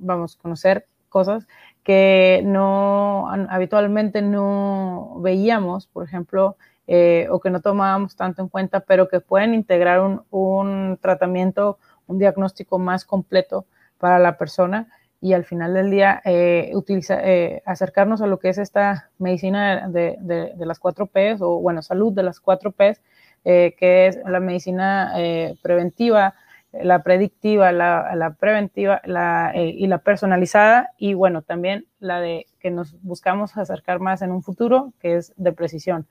vamos 0.00 0.36
conocer 0.36 0.86
cosas 1.10 1.46
que 1.82 2.42
no 2.44 3.28
habitualmente 3.50 4.22
no 4.22 5.16
veíamos, 5.20 5.86
por 5.86 6.04
ejemplo, 6.04 6.56
eh, 6.86 7.26
o 7.30 7.38
que 7.38 7.50
no 7.50 7.60
tomábamos 7.60 8.16
tanto 8.16 8.40
en 8.40 8.48
cuenta, 8.48 8.80
pero 8.80 9.08
que 9.08 9.20
pueden 9.20 9.52
integrar 9.52 10.00
un, 10.30 10.98
tratamiento, 11.02 11.78
un 12.06 12.18
diagnóstico 12.18 12.78
más 12.78 13.04
completo 13.04 13.66
para 13.98 14.18
la 14.18 14.38
persona 14.38 14.88
y 15.20 15.32
al 15.32 15.44
final 15.44 15.74
del 15.74 15.90
día 15.90 16.22
eh, 16.24 16.72
eh, 17.10 17.62
acercarnos 17.66 18.22
a 18.22 18.26
lo 18.26 18.38
que 18.38 18.50
es 18.50 18.58
esta 18.58 19.10
medicina 19.18 19.88
de, 19.88 20.16
de, 20.20 20.66
las 20.66 20.78
cuatro 20.78 21.06
P's 21.06 21.40
o 21.40 21.60
bueno, 21.60 21.82
salud 21.82 22.12
de 22.12 22.22
las 22.22 22.40
cuatro 22.40 22.72
P's, 22.72 23.02
que 23.44 24.06
es 24.06 24.18
la 24.26 24.40
medicina 24.40 25.14
preventiva, 25.62 26.34
la 26.72 27.02
predictiva, 27.02 27.72
la, 27.72 28.36
preventiva 28.38 29.00
la, 29.04 29.52
eh, 29.54 29.74
y 29.76 29.86
la 29.86 29.98
personalizada 29.98 30.90
y 30.98 31.14
bueno, 31.14 31.42
también 31.42 31.86
la 31.98 32.20
de 32.20 32.46
que 32.60 32.70
nos 32.70 33.00
buscamos 33.02 33.56
acercar 33.56 34.00
más 34.00 34.22
en 34.22 34.32
un 34.32 34.42
futuro, 34.42 34.92
que 35.00 35.16
es 35.16 35.32
de 35.36 35.52
precisión. 35.52 36.06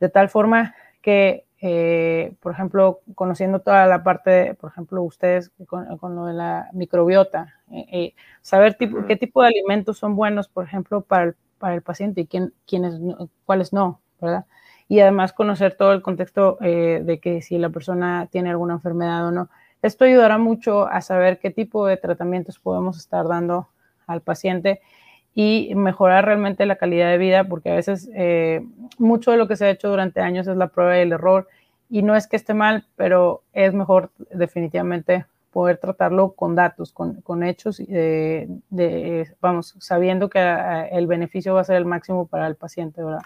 De 0.00 0.08
tal 0.08 0.28
forma 0.28 0.74
que, 1.00 1.44
eh, 1.60 2.34
por 2.40 2.52
ejemplo, 2.52 3.00
conociendo 3.14 3.60
toda 3.60 3.86
la 3.86 4.02
parte, 4.02 4.54
por 4.54 4.70
ejemplo, 4.70 5.02
ustedes 5.02 5.50
con, 5.66 6.14
lo 6.14 6.26
de 6.26 6.34
la 6.34 6.68
microbiota, 6.72 7.54
eh, 7.70 8.14
saber 8.42 8.74
tipo, 8.74 9.04
qué 9.06 9.16
tipo 9.16 9.42
de 9.42 9.48
alimentos 9.48 9.98
son 9.98 10.16
buenos, 10.16 10.48
por 10.48 10.64
ejemplo, 10.64 11.00
para 11.02 11.24
el, 11.24 11.36
para 11.58 11.74
el 11.74 11.82
paciente 11.82 12.22
y 12.22 12.26
quién, 12.26 12.52
quiénes, 12.66 12.94
cuáles 13.44 13.72
no, 13.72 14.00
¿verdad? 14.20 14.46
Y 14.88 15.00
además 15.00 15.32
conocer 15.32 15.74
todo 15.74 15.92
el 15.92 16.00
contexto 16.00 16.56
de 16.60 17.20
que 17.22 17.42
si 17.42 17.58
la 17.58 17.68
persona 17.68 18.26
tiene 18.30 18.48
alguna 18.48 18.74
enfermedad 18.74 19.26
o 19.26 19.30
no 19.30 19.50
esto 19.82 20.04
ayudará 20.04 20.38
mucho 20.38 20.88
a 20.88 21.00
saber 21.00 21.38
qué 21.38 21.50
tipo 21.50 21.86
de 21.86 21.96
tratamientos 21.96 22.58
podemos 22.58 22.98
estar 22.98 23.28
dando 23.28 23.68
al 24.06 24.22
paciente 24.22 24.80
y 25.40 25.72
mejorar 25.76 26.24
realmente 26.24 26.66
la 26.66 26.74
calidad 26.74 27.10
de 27.10 27.16
vida, 27.16 27.44
porque 27.44 27.70
a 27.70 27.76
veces 27.76 28.10
eh, 28.12 28.60
mucho 28.98 29.30
de 29.30 29.36
lo 29.36 29.46
que 29.46 29.54
se 29.54 29.66
ha 29.66 29.70
hecho 29.70 29.88
durante 29.88 30.20
años 30.20 30.48
es 30.48 30.56
la 30.56 30.66
prueba 30.66 30.98
y 30.98 31.02
el 31.02 31.12
error, 31.12 31.46
y 31.88 32.02
no 32.02 32.16
es 32.16 32.26
que 32.26 32.34
esté 32.34 32.54
mal, 32.54 32.86
pero 32.96 33.44
es 33.52 33.72
mejor 33.72 34.10
definitivamente 34.32 35.26
poder 35.52 35.78
tratarlo 35.78 36.32
con 36.32 36.56
datos, 36.56 36.92
con, 36.92 37.20
con 37.20 37.44
hechos, 37.44 37.78
de, 37.78 39.28
vamos, 39.40 39.76
sabiendo 39.78 40.28
que 40.28 40.40
eh, 40.40 40.88
el 40.90 41.06
beneficio 41.06 41.54
va 41.54 41.60
a 41.60 41.64
ser 41.64 41.76
el 41.76 41.84
máximo 41.84 42.26
para 42.26 42.48
el 42.48 42.56
paciente, 42.56 43.00
¿verdad? 43.00 43.22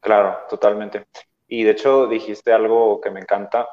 Claro, 0.00 0.38
totalmente. 0.48 1.04
Y 1.48 1.64
de 1.64 1.72
hecho 1.72 2.06
dijiste 2.06 2.50
algo 2.50 2.98
que 3.02 3.10
me 3.10 3.20
encanta, 3.20 3.68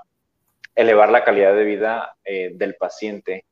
elevar 0.75 1.09
la 1.09 1.23
calidad 1.23 1.55
de 1.55 1.63
vida 1.63 2.17
eh, 2.25 2.51
del 2.53 2.75
paciente. 2.75 3.45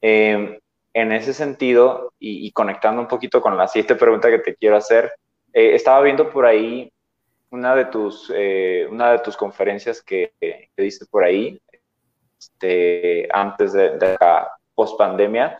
Em, 0.00 0.58
en 1.00 1.12
ese 1.12 1.32
sentido, 1.32 2.12
y, 2.18 2.50
conectando 2.52 3.00
un 3.00 3.08
poquito 3.08 3.40
con 3.40 3.56
la 3.56 3.68
siguiente 3.68 3.94
pregunta 3.94 4.30
que 4.30 4.38
te 4.38 4.56
quiero 4.56 4.76
hacer, 4.76 5.12
eh, 5.52 5.74
estaba 5.74 6.00
viendo 6.02 6.30
por 6.30 6.46
ahí 6.46 6.92
una 7.50 7.74
de 7.74 7.86
tus, 7.86 8.32
eh, 8.34 8.86
una 8.90 9.12
de 9.12 9.18
tus 9.20 9.36
conferencias 9.36 10.02
que, 10.02 10.32
que, 10.40 10.70
diste 10.76 11.06
por 11.06 11.24
ahí, 11.24 11.60
este, 12.38 13.28
antes 13.32 13.72
de, 13.72 13.98
de 13.98 14.16
la 14.20 14.50
post-pandemia, 14.74 15.58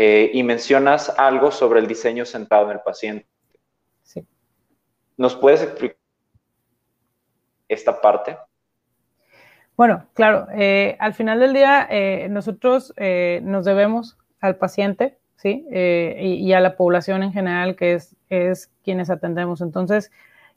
y 0.00 0.44
mencionas 0.44 1.12
algo 1.18 1.50
sobre 1.50 1.80
el 1.80 1.88
diseño 1.88 2.24
centrado 2.24 2.66
en 2.66 2.76
el 2.76 2.80
paciente. 2.82 3.26
Sí. 4.04 4.24
¿Nos 5.16 5.34
puedes 5.34 5.60
explicar 5.60 5.98
esta 7.68 8.00
parte? 8.00 8.38
Bueno, 9.78 10.06
claro, 10.12 10.48
eh, 10.52 10.96
al 10.98 11.14
final 11.14 11.38
del 11.38 11.52
día 11.52 11.86
eh, 11.88 12.26
nosotros 12.28 12.92
eh, 12.96 13.40
nos 13.44 13.64
debemos 13.64 14.18
al 14.40 14.56
paciente, 14.56 15.18
¿sí? 15.36 15.66
Y, 15.70 16.52
a 16.52 16.60
la 16.60 16.76
población 16.76 17.22
en 17.22 17.32
general, 17.32 17.76
que 17.76 17.94
es, 17.94 18.16
es 18.28 18.70
quienes 18.84 19.10
atendemos. 19.10 19.60
Entonces, 19.60 20.10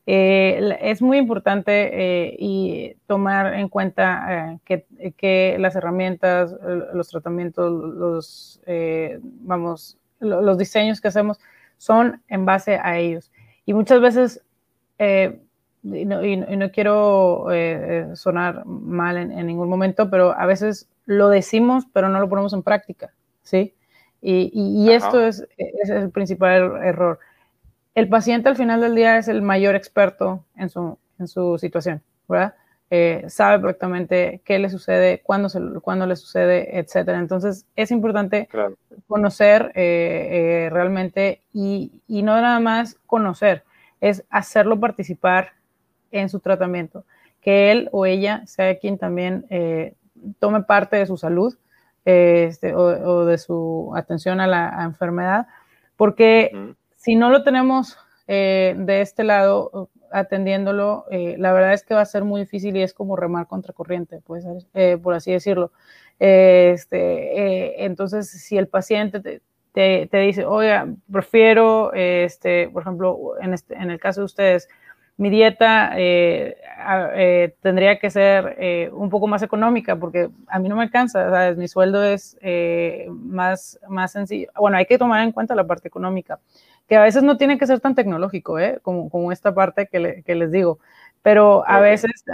es 0.05 1.01
muy 1.01 1.17
importante 1.17 2.35
y 2.39 2.95
tomar 3.05 3.53
en 3.53 3.69
cuenta 3.69 4.59
que, 4.65 4.85
que, 5.15 5.57
las 5.59 5.75
herramientas, 5.75 6.55
los 6.93 7.09
tratamientos, 7.09 7.71
los, 7.71 8.61
vamos, 9.21 9.97
los 10.19 10.57
diseños 10.57 10.99
que 11.01 11.09
hacemos 11.09 11.39
son 11.77 12.21
en 12.27 12.45
base 12.45 12.79
a 12.81 12.97
ellos. 12.97 13.31
Y 13.65 13.73
muchas 13.73 14.01
veces 14.01 14.43
y 15.83 16.05
no, 16.05 16.71
quiero 16.71 17.51
eh, 17.51 18.11
eh, 18.11 18.15
sonar 18.15 18.65
mal 18.65 19.17
en, 19.17 19.45
ningún 19.47 19.69
momento, 19.69 20.09
pero 20.09 20.37
a 20.37 20.45
veces 20.45 20.87
lo 21.05 21.29
decimos, 21.29 21.85
pero 21.91 22.09
no 22.09 22.19
lo 22.19 22.29
ponemos 22.29 22.53
en 22.53 22.61
práctica, 22.61 23.11
¿sí? 23.43 23.73
Y, 24.21 24.91
esto 24.91 25.25
es, 25.25 25.47
el 25.57 26.11
principal 26.11 26.77
error. 26.83 27.19
El 27.95 28.07
paciente 28.07 28.49
al 28.49 28.55
final 28.55 28.79
del 28.81 28.95
día 28.95 29.17
es 29.17 29.27
el 29.27 29.41
mayor 29.41 29.75
experto 29.75 30.45
en 30.55 30.69
su, 30.69 30.97
en 31.17 31.27
su 31.27 31.57
situación, 31.57 32.01
¿verdad? 32.27 32.53
Eh, 32.91 33.25
sabe 33.29 33.59
perfectamente 33.59 34.41
qué 34.45 34.59
le 34.59 34.69
sucede, 34.69 35.21
cuándo, 35.23 35.49
se, 35.49 35.59
cuándo 35.81 36.05
le 36.05 36.15
sucede, 36.15 36.77
etcétera. 36.77 37.17
Entonces, 37.17 37.65
es 37.75 37.89
importante 37.89 38.47
conocer 39.07 39.71
realmente 39.73 41.41
y, 41.51 41.91
y 42.07 42.21
no 42.21 42.39
nada 42.39 42.59
más 42.59 42.97
conocer, 43.07 43.63
es 44.01 44.23
hacerlo 44.29 44.79
participar 44.79 45.53
en 46.11 46.29
su 46.29 46.39
tratamiento, 46.39 47.05
que 47.41 47.71
él 47.71 47.89
o 47.91 48.05
ella 48.05 48.45
sea 48.45 48.77
quien 48.77 48.97
también 48.97 49.45
eh, 49.49 49.95
tome 50.39 50.63
parte 50.63 50.97
de 50.97 51.05
su 51.05 51.17
salud 51.17 51.55
este, 52.05 52.73
o, 52.73 53.25
de 53.25 53.37
su 53.37 53.91
atención 53.95 54.41
a 54.41 54.47
la 54.47 54.83
enfermedad, 54.83 55.47
porque 55.95 56.75
si 56.95 57.15
no 57.15 57.29
lo 57.29 57.43
tenemos 57.43 57.97
eh, 58.27 58.75
de 58.77 59.01
este 59.01 59.23
lado 59.23 59.89
atendiéndolo, 60.11 61.05
eh, 61.09 61.35
la 61.37 61.53
verdad 61.53 61.73
es 61.73 61.83
que 61.83 61.93
va 61.93 62.01
a 62.01 62.05
ser 62.05 62.23
muy 62.23 62.41
difícil 62.41 62.75
y 62.75 62.81
es 62.81 62.93
como 62.93 63.15
remar 63.15 63.47
contra 63.47 63.73
corriente, 63.73 64.21
pues, 64.25 64.45
por 65.01 65.13
así 65.13 65.31
decirlo. 65.31 65.71
Este, 66.19 67.85
entonces, 67.85 68.29
si 68.29 68.57
el 68.57 68.67
paciente 68.67 69.41
te, 69.73 70.09
dice, 70.11 70.45
oiga, 70.45 70.87
prefiero, 71.11 71.93
este, 71.93 72.69
por 72.69 72.83
ejemplo, 72.83 73.33
en, 73.41 73.53
este, 73.53 73.75
en 73.75 73.89
el 73.89 73.99
caso 73.99 74.21
de 74.21 74.25
ustedes, 74.25 74.69
mi 75.21 75.29
dieta 75.29 75.91
eh, 75.97 76.57
eh, 77.15 77.53
tendría 77.61 77.99
que 77.99 78.09
ser 78.09 78.55
eh, 78.57 78.89
un 78.91 79.11
poco 79.11 79.27
más 79.27 79.43
económica 79.43 79.95
porque 79.95 80.31
a 80.47 80.57
mí 80.57 80.67
no 80.67 80.75
me 80.75 80.81
alcanza, 80.81 81.29
¿sabes? 81.29 81.57
Mi 81.57 81.67
sueldo 81.67 82.03
es 82.03 82.35
más, 83.07 83.79
más 83.87 84.13
sencillo. 84.13 84.47
Bueno, 84.57 84.77
hay 84.77 84.87
que 84.87 84.97
tomar 84.97 85.21
en 85.21 85.31
cuenta 85.31 85.53
la 85.53 85.67
parte 85.67 85.87
económica, 85.87 86.39
que 86.87 86.95
a 86.95 87.03
veces 87.03 87.21
no 87.21 87.37
tiene 87.37 87.59
que 87.59 87.67
ser 87.67 87.79
tan 87.79 87.93
tecnológico, 87.93 88.55
como, 88.81 89.11
como 89.11 89.31
esta 89.31 89.53
parte 89.53 89.85
que, 89.85 90.23
que 90.25 90.33
les 90.33 90.51
digo 90.51 90.79
pero 91.23 91.63
a 91.67 91.79
veces 91.79 92.25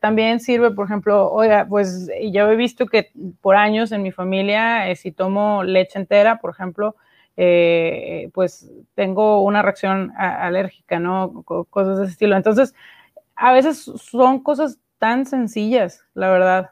también 0.00 0.38
sirve, 0.40 0.70
por 0.72 0.84
ejemplo, 0.84 1.32
oiga, 1.32 1.64
pues 1.66 2.10
yo 2.30 2.50
he 2.50 2.56
visto 2.56 2.84
que 2.84 3.10
por 3.40 3.56
años 3.56 3.90
en 3.90 4.02
mi 4.02 4.12
familia, 4.12 4.94
si 4.96 5.12
tomo 5.12 5.64
leche 5.64 5.98
entera, 5.98 6.38
por 6.38 6.50
ejemplo, 6.50 6.94
eh, 7.40 8.30
pues 8.34 8.68
tengo 8.96 9.44
una 9.44 9.62
reacción 9.62 10.12
alérgica, 10.16 10.98
¿no? 10.98 11.44
Cosas 11.44 11.98
de 11.98 12.02
ese 12.02 12.12
estilo. 12.12 12.36
Entonces, 12.36 12.74
a 13.36 13.52
veces 13.52 13.78
son 13.78 14.42
cosas 14.42 14.80
tan 14.98 15.24
sencillas, 15.24 16.04
la 16.14 16.30
verdad, 16.30 16.70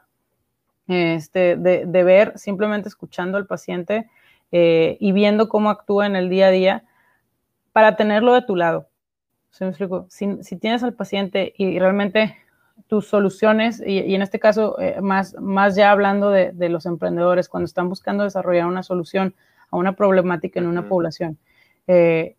este, 0.89 1.55
de, 1.55 2.03
ver, 2.03 2.37
simplemente 2.37 2.89
escuchando 2.89 3.37
al 3.37 3.47
paciente 3.47 4.09
eh, 4.51 4.97
y 4.99 5.13
viendo 5.13 5.47
cómo 5.47 5.69
actúa 5.69 6.05
en 6.05 6.17
el 6.17 6.29
día 6.29 6.47
a 6.47 6.51
día 6.51 6.83
para 7.71 7.95
tenerlo 7.95 8.33
de 8.33 8.41
tu 8.41 8.57
lado. 8.57 8.89
¿Sí 9.51 9.63
me 9.63 9.69
explico? 9.69 10.05
Si, 10.09 10.57
tienes 10.57 10.83
al 10.83 10.95
paciente 10.95 11.53
y 11.57 11.79
realmente 11.79 12.35
tus 12.87 13.07
soluciones, 13.07 13.81
y, 13.85 14.13
en 14.13 14.21
este 14.21 14.37
caso, 14.37 14.77
eh, 14.81 14.99
más, 14.99 15.33
más 15.39 15.77
ya 15.77 15.91
hablando 15.91 16.29
de, 16.29 16.53
los 16.67 16.85
emprendedores, 16.85 17.47
cuando 17.47 17.65
están 17.65 17.87
buscando 17.87 18.25
desarrollar 18.25 18.65
una 18.65 18.83
solución 18.83 19.33
a 19.71 19.77
una 19.77 19.95
problemática 19.95 20.59
en 20.59 20.67
una 20.67 20.87
población. 20.87 21.37
Eh, 21.87 22.35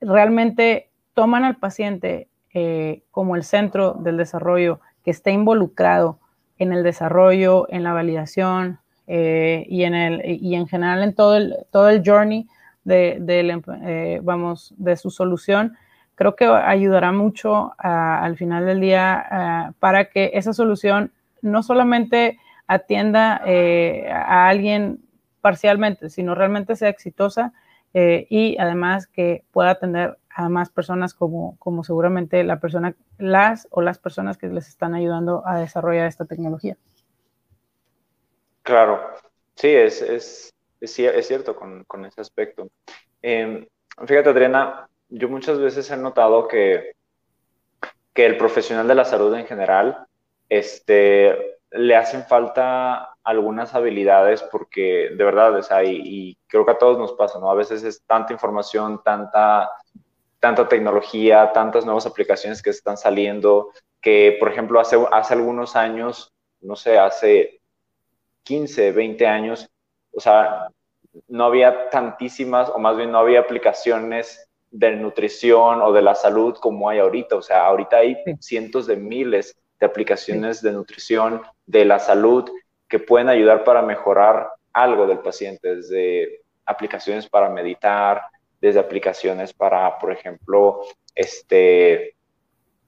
realmente 0.00 0.90
toman 1.14 1.44
al 1.44 1.56
paciente 1.56 2.28
eh, 2.54 3.02
como 3.10 3.36
el 3.36 3.44
centro 3.44 3.94
del 3.94 4.16
desarrollo, 4.16 4.80
que 5.04 5.10
esté 5.10 5.32
involucrado 5.32 6.18
en 6.58 6.72
el 6.72 6.82
desarrollo, 6.82 7.66
en 7.70 7.82
la 7.82 7.92
validación 7.92 8.80
eh, 9.06 9.64
y, 9.68 9.84
en 9.84 9.94
el, 9.94 10.22
y 10.24 10.54
en 10.54 10.68
general 10.68 11.02
en 11.02 11.14
todo 11.14 11.36
el, 11.36 11.56
todo 11.70 11.88
el 11.88 12.02
journey 12.04 12.46
de, 12.84 14.20
vamos, 14.22 14.74
de 14.76 14.96
su 14.96 15.10
solución, 15.10 15.76
creo 16.16 16.34
que 16.34 16.44
ayudará 16.44 17.12
mucho 17.12 17.72
al 17.78 18.36
final 18.36 18.66
del 18.66 18.80
día 18.80 19.74
para 19.78 20.06
que 20.06 20.32
esa 20.34 20.52
solución 20.52 21.12
no 21.40 21.62
solamente 21.62 22.38
atienda 22.66 23.36
a 23.36 24.48
alguien 24.48 25.00
parcialmente, 25.40 26.10
sino 26.10 26.34
realmente 26.34 26.76
sea 26.76 26.88
exitosa 26.88 27.52
eh, 27.94 28.26
y 28.30 28.56
además 28.58 29.06
que 29.06 29.44
pueda 29.50 29.70
atender 29.70 30.18
a 30.30 30.48
más 30.48 30.70
personas 30.70 31.12
como, 31.12 31.56
como 31.58 31.82
seguramente 31.82 32.44
la 32.44 32.60
persona, 32.60 32.94
las 33.18 33.66
o 33.70 33.80
las 33.80 33.98
personas 33.98 34.38
que 34.38 34.46
les 34.46 34.68
están 34.68 34.94
ayudando 34.94 35.42
a 35.46 35.58
desarrollar 35.58 36.06
esta 36.06 36.24
tecnología. 36.24 36.76
Claro, 38.62 39.00
sí, 39.56 39.68
es, 39.68 40.02
es, 40.02 40.54
es, 40.80 41.26
cierto 41.26 41.56
con, 41.56 41.84
con, 41.84 42.04
ese 42.04 42.20
aspecto. 42.20 42.68
Em, 43.22 43.66
fíjate, 44.06 44.28
Adriana, 44.28 44.88
yo 45.08 45.28
muchas 45.28 45.58
veces 45.58 45.90
he 45.90 45.96
notado 45.96 46.46
que, 46.46 46.92
que 48.14 48.26
el 48.26 48.36
profesional 48.36 48.86
de 48.86 48.94
la 48.94 49.04
salud 49.04 49.34
en 49.34 49.46
general 49.46 50.06
este, 50.48 51.58
le 51.72 51.96
hacen 51.96 52.24
falta 52.24 53.09
algunas 53.30 53.74
habilidades 53.74 54.42
porque 54.42 55.10
de 55.16 55.24
verdad, 55.24 55.54
o 55.54 55.62
sea, 55.62 55.84
y, 55.84 56.36
creo 56.46 56.64
que 56.64 56.72
a 56.72 56.78
todos 56.78 56.98
nos 56.98 57.12
pasa, 57.12 57.38
¿no? 57.38 57.50
A 57.50 57.54
veces 57.54 57.82
es 57.84 58.02
tanta 58.04 58.32
información, 58.32 59.02
tanta, 59.04 59.70
tanta 60.40 60.68
tecnología, 60.68 61.52
tantas 61.52 61.84
nuevas 61.84 62.06
aplicaciones 62.06 62.62
que 62.62 62.70
están 62.70 62.96
saliendo, 62.96 63.70
que 64.00 64.36
por 64.40 64.50
ejemplo 64.50 64.80
hace, 64.80 64.96
hace 65.12 65.34
algunos 65.34 65.76
años, 65.76 66.32
no 66.60 66.76
sé, 66.76 66.98
hace 66.98 67.60
15, 68.42 68.92
20 68.92 69.26
años, 69.26 69.70
o 70.12 70.20
sea, 70.20 70.68
no 71.28 71.44
había 71.44 71.90
tantísimas, 71.90 72.68
o 72.68 72.78
más 72.78 72.96
bien 72.96 73.12
no 73.12 73.18
había 73.18 73.40
aplicaciones 73.40 74.48
de 74.70 74.92
nutrición 74.96 75.82
o 75.82 75.92
de 75.92 76.02
la 76.02 76.14
salud 76.14 76.56
como 76.56 76.88
hay 76.88 76.98
ahorita. 76.98 77.36
O 77.36 77.42
sea, 77.42 77.66
ahorita 77.66 77.98
hay 77.98 78.16
cientos 78.40 78.86
de 78.86 78.96
miles 78.96 79.56
de 79.78 79.86
aplicaciones 79.86 80.62
de 80.62 80.72
nutrición, 80.72 81.42
de 81.66 81.84
la 81.84 81.98
salud, 81.98 82.48
que 82.90 82.98
pueden 82.98 83.28
ayudar 83.28 83.64
para 83.64 83.80
mejorar 83.80 84.50
algo 84.72 85.06
del 85.06 85.20
paciente, 85.20 85.76
desde 85.76 86.42
aplicaciones 86.66 87.28
para 87.28 87.48
meditar, 87.48 88.22
desde 88.60 88.80
aplicaciones 88.80 89.54
para, 89.54 89.98
por 89.98 90.12
ejemplo, 90.12 90.82
este, 91.14 92.16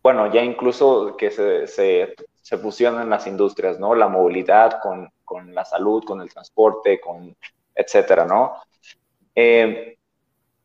bueno, 0.03 0.31
ya 0.33 0.43
incluso 0.43 1.17
que 1.17 1.31
se, 1.31 1.69
se, 1.69 2.15
se 2.35 2.59
fusionan 2.59 3.09
las 3.09 3.27
industrias, 3.29 3.79
¿no? 3.79 3.95
La 3.95 4.09
movilidad 4.09 4.81
con, 4.83 5.09
con, 5.25 5.55
la 5.55 5.65
salud, 5.65 6.05
con 6.05 6.21
el 6.21 6.29
transporte, 6.29 7.01
con 7.01 7.35
etcétera, 7.75 8.27
¿no? 8.27 8.57
Eh, 9.35 9.97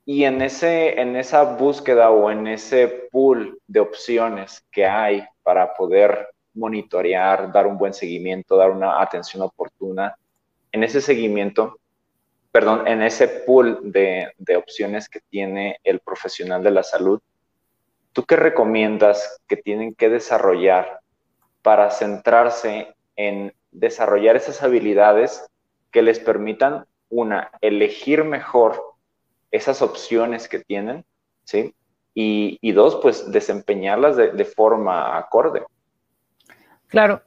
y 0.04 0.24
en, 0.24 0.42
ese, 0.42 1.00
en 1.00 1.16
esa 1.16 1.44
búsqueda 1.44 2.10
o 2.10 2.32
en 2.32 2.48
ese 2.48 2.88
pool 3.12 3.60
de 3.68 3.82
opciones 3.82 4.66
que 4.72 4.86
hay 4.86 5.24
para 5.44 5.76
poder 5.76 6.28
monitorear, 6.58 7.52
dar 7.52 7.68
un 7.68 7.78
buen 7.78 7.94
seguimiento, 7.94 8.58
dar 8.58 8.72
una 8.72 9.02
atención 9.02 9.44
oportuna, 9.44 10.16
en 10.72 10.84
ese 10.84 11.02
seguimiento, 11.02 11.80
perdón, 12.52 12.88
en 12.88 13.02
ese 13.02 13.28
pool 13.28 13.80
de, 13.84 14.32
de 14.38 14.56
opciones 14.58 15.08
que 15.08 15.22
tiene 15.30 15.80
el 15.84 16.00
profesional 16.00 16.64
de 16.64 16.72
la 16.72 16.84
salud, 16.84 17.22
¿tú 18.12 18.24
qué 18.26 18.36
recomiendas 18.36 19.40
que 19.48 19.58
tienen 19.58 19.94
que 19.94 20.10
desarrollar 20.10 21.00
para 21.62 21.92
centrarse 21.92 22.96
en 23.16 23.54
desarrollar 23.72 24.36
esas 24.36 24.64
habilidades 24.64 25.46
que 25.92 26.02
les 26.02 26.20
permitan, 26.20 26.86
una, 27.10 27.52
elegir 27.62 28.24
mejor 28.24 28.82
esas 29.52 29.82
opciones 29.82 30.48
que 30.48 30.60
tienen, 30.60 31.06
¿sí? 31.44 31.74
Y, 32.14 32.72
dos, 32.72 32.96
pues 33.02 33.32
desempeñarlas 33.32 34.18
de, 34.18 34.46
forma 34.46 35.18
acorde. 35.18 35.64
Claro, 36.88 37.22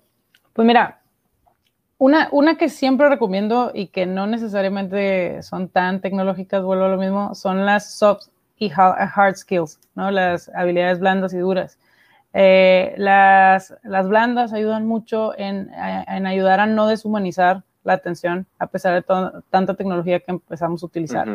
pues 0.52 0.66
mira, 0.66 1.00
una, 1.98 2.28
una 2.32 2.56
que 2.56 2.68
siempre 2.68 3.08
recomiendo 3.08 3.72
y 3.74 3.88
que 3.88 4.06
no 4.06 4.26
necesariamente 4.26 5.42
son 5.42 5.68
tan 5.68 6.00
tecnológicas, 6.00 6.62
vuelvo 6.62 6.84
a 6.84 6.88
lo 6.88 6.96
mismo, 6.96 7.34
son 7.34 7.66
las 7.66 7.92
soft 7.92 8.28
y 8.58 8.70
hard 8.70 9.36
skills, 9.36 9.80
¿no? 9.94 10.10
Las 10.10 10.50
habilidades 10.54 11.00
blandas 11.00 11.32
y 11.34 11.38
duras. 11.38 11.78
Eh, 12.32 12.94
las, 12.96 13.74
las, 13.82 14.08
blandas 14.08 14.52
ayudan 14.52 14.86
mucho 14.86 15.36
en, 15.36 15.70
en, 15.74 16.26
ayudar 16.26 16.60
a 16.60 16.66
no 16.66 16.86
deshumanizar 16.86 17.64
la 17.82 17.94
atención 17.94 18.46
a 18.58 18.68
pesar 18.68 18.94
de 18.94 19.02
tanta 19.50 19.74
tecnología 19.74 20.20
que 20.20 20.30
empezamos 20.30 20.82
a 20.82 20.86
utilizar 20.86 21.26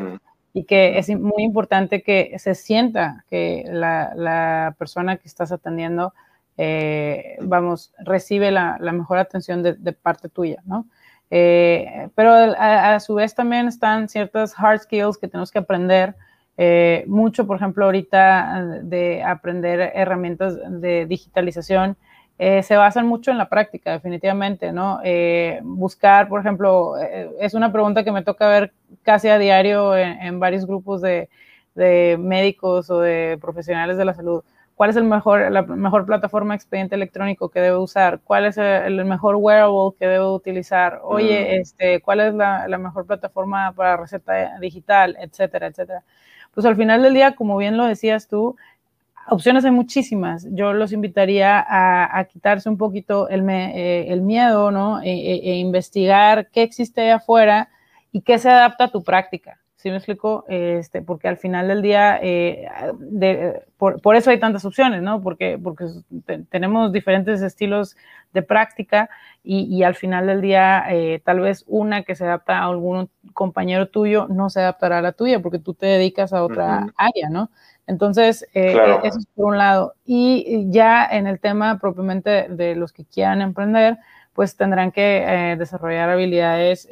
y 0.56 0.64
que 0.64 0.98
es 0.98 1.10
muy 1.10 1.44
importante 1.44 2.02
que 2.02 2.34
se 2.40 2.56
sienta 2.56 3.26
que 3.30 3.66
la, 3.68 4.74
persona 4.80 5.18
que 5.18 5.28
estás 5.28 5.52
atendiendo, 5.52 6.14
eh, 6.58 7.38
vamos, 7.42 7.94
recibe 8.00 8.52
la, 8.52 8.78
mejor 8.80 9.18
atención 9.18 9.64
de, 9.64 9.94
parte 9.94 10.30
tuya, 10.30 10.62
¿no? 10.66 10.86
Eh, 11.32 12.10
pero 12.16 12.32
a, 12.34 13.00
su 13.00 13.16
vez 13.16 13.34
también 13.34 13.68
están 13.68 14.10
ciertas 14.10 14.54
hard 14.58 14.82
skills 14.82 15.18
que 15.18 15.28
tenemos 15.28 15.52
que 15.52 15.60
aprender. 15.60 16.16
Eh, 16.58 17.04
mucho, 17.08 17.46
por 17.46 17.58
ejemplo, 17.58 17.86
ahorita 17.86 18.82
de 18.84 19.24
aprender 19.24 19.92
herramientas 19.94 20.58
de 20.82 21.06
digitalización 21.06 21.98
eh, 22.38 22.64
se 22.64 22.76
basan 22.76 23.08
mucho 23.08 23.32
en 23.32 23.38
la 23.38 23.48
práctica, 23.48 23.94
definitivamente, 23.94 24.74
¿no? 24.74 25.00
Eh, 25.06 25.60
buscar, 25.64 26.28
por 26.28 26.42
ejemplo, 26.42 26.98
eh, 27.00 27.30
es 27.40 27.54
una 27.54 27.72
pregunta 27.72 28.04
que 28.04 28.12
me 28.12 28.24
toca 28.24 28.50
ver 28.50 28.74
casi 29.04 29.30
a 29.30 29.38
diario 29.38 29.96
en, 29.96 30.40
varios 30.40 30.66
grupos 30.66 31.02
de, 31.02 31.30
médicos 32.20 32.90
o 32.90 33.00
de 33.00 33.38
profesionales 33.40 33.98
de 33.98 34.06
la 34.06 34.14
salud. 34.14 34.44
¿Cuál 34.76 34.90
es 34.90 34.98
el 34.98 35.06
mejor, 35.06 35.52
la 35.52 35.62
mejor 35.64 36.06
plataforma 36.06 36.54
de 36.54 36.58
expediente 36.58 36.96
electrónico 36.96 37.50
que 37.50 37.62
debo 37.62 37.82
usar? 37.82 38.20
¿Cuál 38.24 38.46
es 38.46 38.58
el, 38.58 39.04
mejor 39.06 39.38
wearable 39.38 39.96
que 39.98 40.06
debo 40.06 40.36
utilizar? 40.36 41.00
Oye, 41.04 41.42
mm. 41.42 41.62
este, 41.62 42.02
¿cuál 42.02 42.20
es 42.20 42.34
la, 42.34 42.68
la 42.68 42.78
mejor 42.78 43.06
plataforma 43.06 43.72
para 43.74 43.96
receta 43.96 44.60
digital? 44.60 45.16
Etcétera, 45.20 45.68
etcétera. 45.68 46.04
Pues 46.54 46.66
al 46.66 46.76
final 46.76 47.04
del 47.04 47.14
día, 47.14 47.36
como 47.36 47.58
bien 47.58 47.78
lo 47.78 47.86
decías 47.86 48.28
tú, 48.28 48.58
opciones 49.28 49.66
hay 49.66 49.72
muchísimas. 49.72 50.48
Yo 50.52 50.74
los 50.74 50.92
invitaría 50.92 51.66
a, 51.68 52.24
quitarse 52.26 52.70
un 52.70 52.78
poquito 52.78 53.30
el, 53.30 53.48
eh, 53.50 54.12
el 54.12 54.22
miedo, 54.22 54.72
¿no? 54.72 55.02
E, 55.02 55.10
e, 55.10 55.52
e, 55.52 55.56
investigar 55.58 56.50
qué 56.52 56.64
existe 56.64 57.02
allá 57.02 57.16
afuera 57.16 57.70
y 58.12 58.22
qué 58.22 58.38
se 58.40 58.50
adapta 58.50 58.86
a 58.86 58.92
tu 58.92 59.04
práctica. 59.04 59.60
¿Sí 59.86 59.92
me 59.92 59.98
explico? 59.98 60.46
Este, 60.48 61.04
porque 61.04 61.28
al 61.28 61.38
final 61.38 61.68
del 61.68 61.84
día, 61.84 62.18
eh, 62.20 62.68
por, 63.78 64.16
eso 64.16 64.32
hay 64.32 64.40
tantas 64.40 64.66
opciones, 64.66 65.04
¿no? 65.04 65.22
Porque, 65.22 65.60
porque 65.64 65.86
tenemos 66.50 66.92
diferentes 66.92 67.40
estilos 67.44 67.96
de 68.34 68.42
práctica 68.42 69.12
y, 69.44 69.84
al 69.84 69.94
final 69.94 70.26
del 70.26 70.42
día, 70.42 70.86
eh, 70.90 71.22
tal 71.24 71.42
vez 71.42 71.66
una 71.68 72.02
que 72.02 72.16
se 72.16 72.24
adapta 72.24 72.58
a 72.58 72.66
algún 72.66 73.12
compañero 73.34 73.88
tuyo 73.88 74.26
no 74.28 74.50
se 74.50 74.62
adaptará 74.62 74.98
a 74.98 75.02
la 75.04 75.12
tuya 75.12 75.40
porque 75.40 75.60
tú 75.60 75.76
te 75.76 75.86
dedicas 75.86 76.34
a 76.34 76.44
otra 76.44 76.88
área, 76.98 77.30
¿no? 77.30 77.52
Entonces, 77.86 78.42
eh, 78.56 78.76
eh, 78.76 79.00
eso 79.04 79.20
es 79.20 79.28
por 79.36 79.46
un 79.46 79.60
lado. 79.60 79.94
Y 80.04 80.66
ya 80.72 81.06
en 81.06 81.28
el 81.28 81.40
tema 81.40 81.78
propiamente 81.78 82.48
de 82.50 82.76
los 82.76 82.92
que 82.92 83.06
quieran 83.06 83.40
emprender, 83.40 84.00
pues 84.34 84.58
tendrán 84.58 84.92
que 84.92 85.56
desarrollar 85.60 86.10
habilidades 86.10 86.90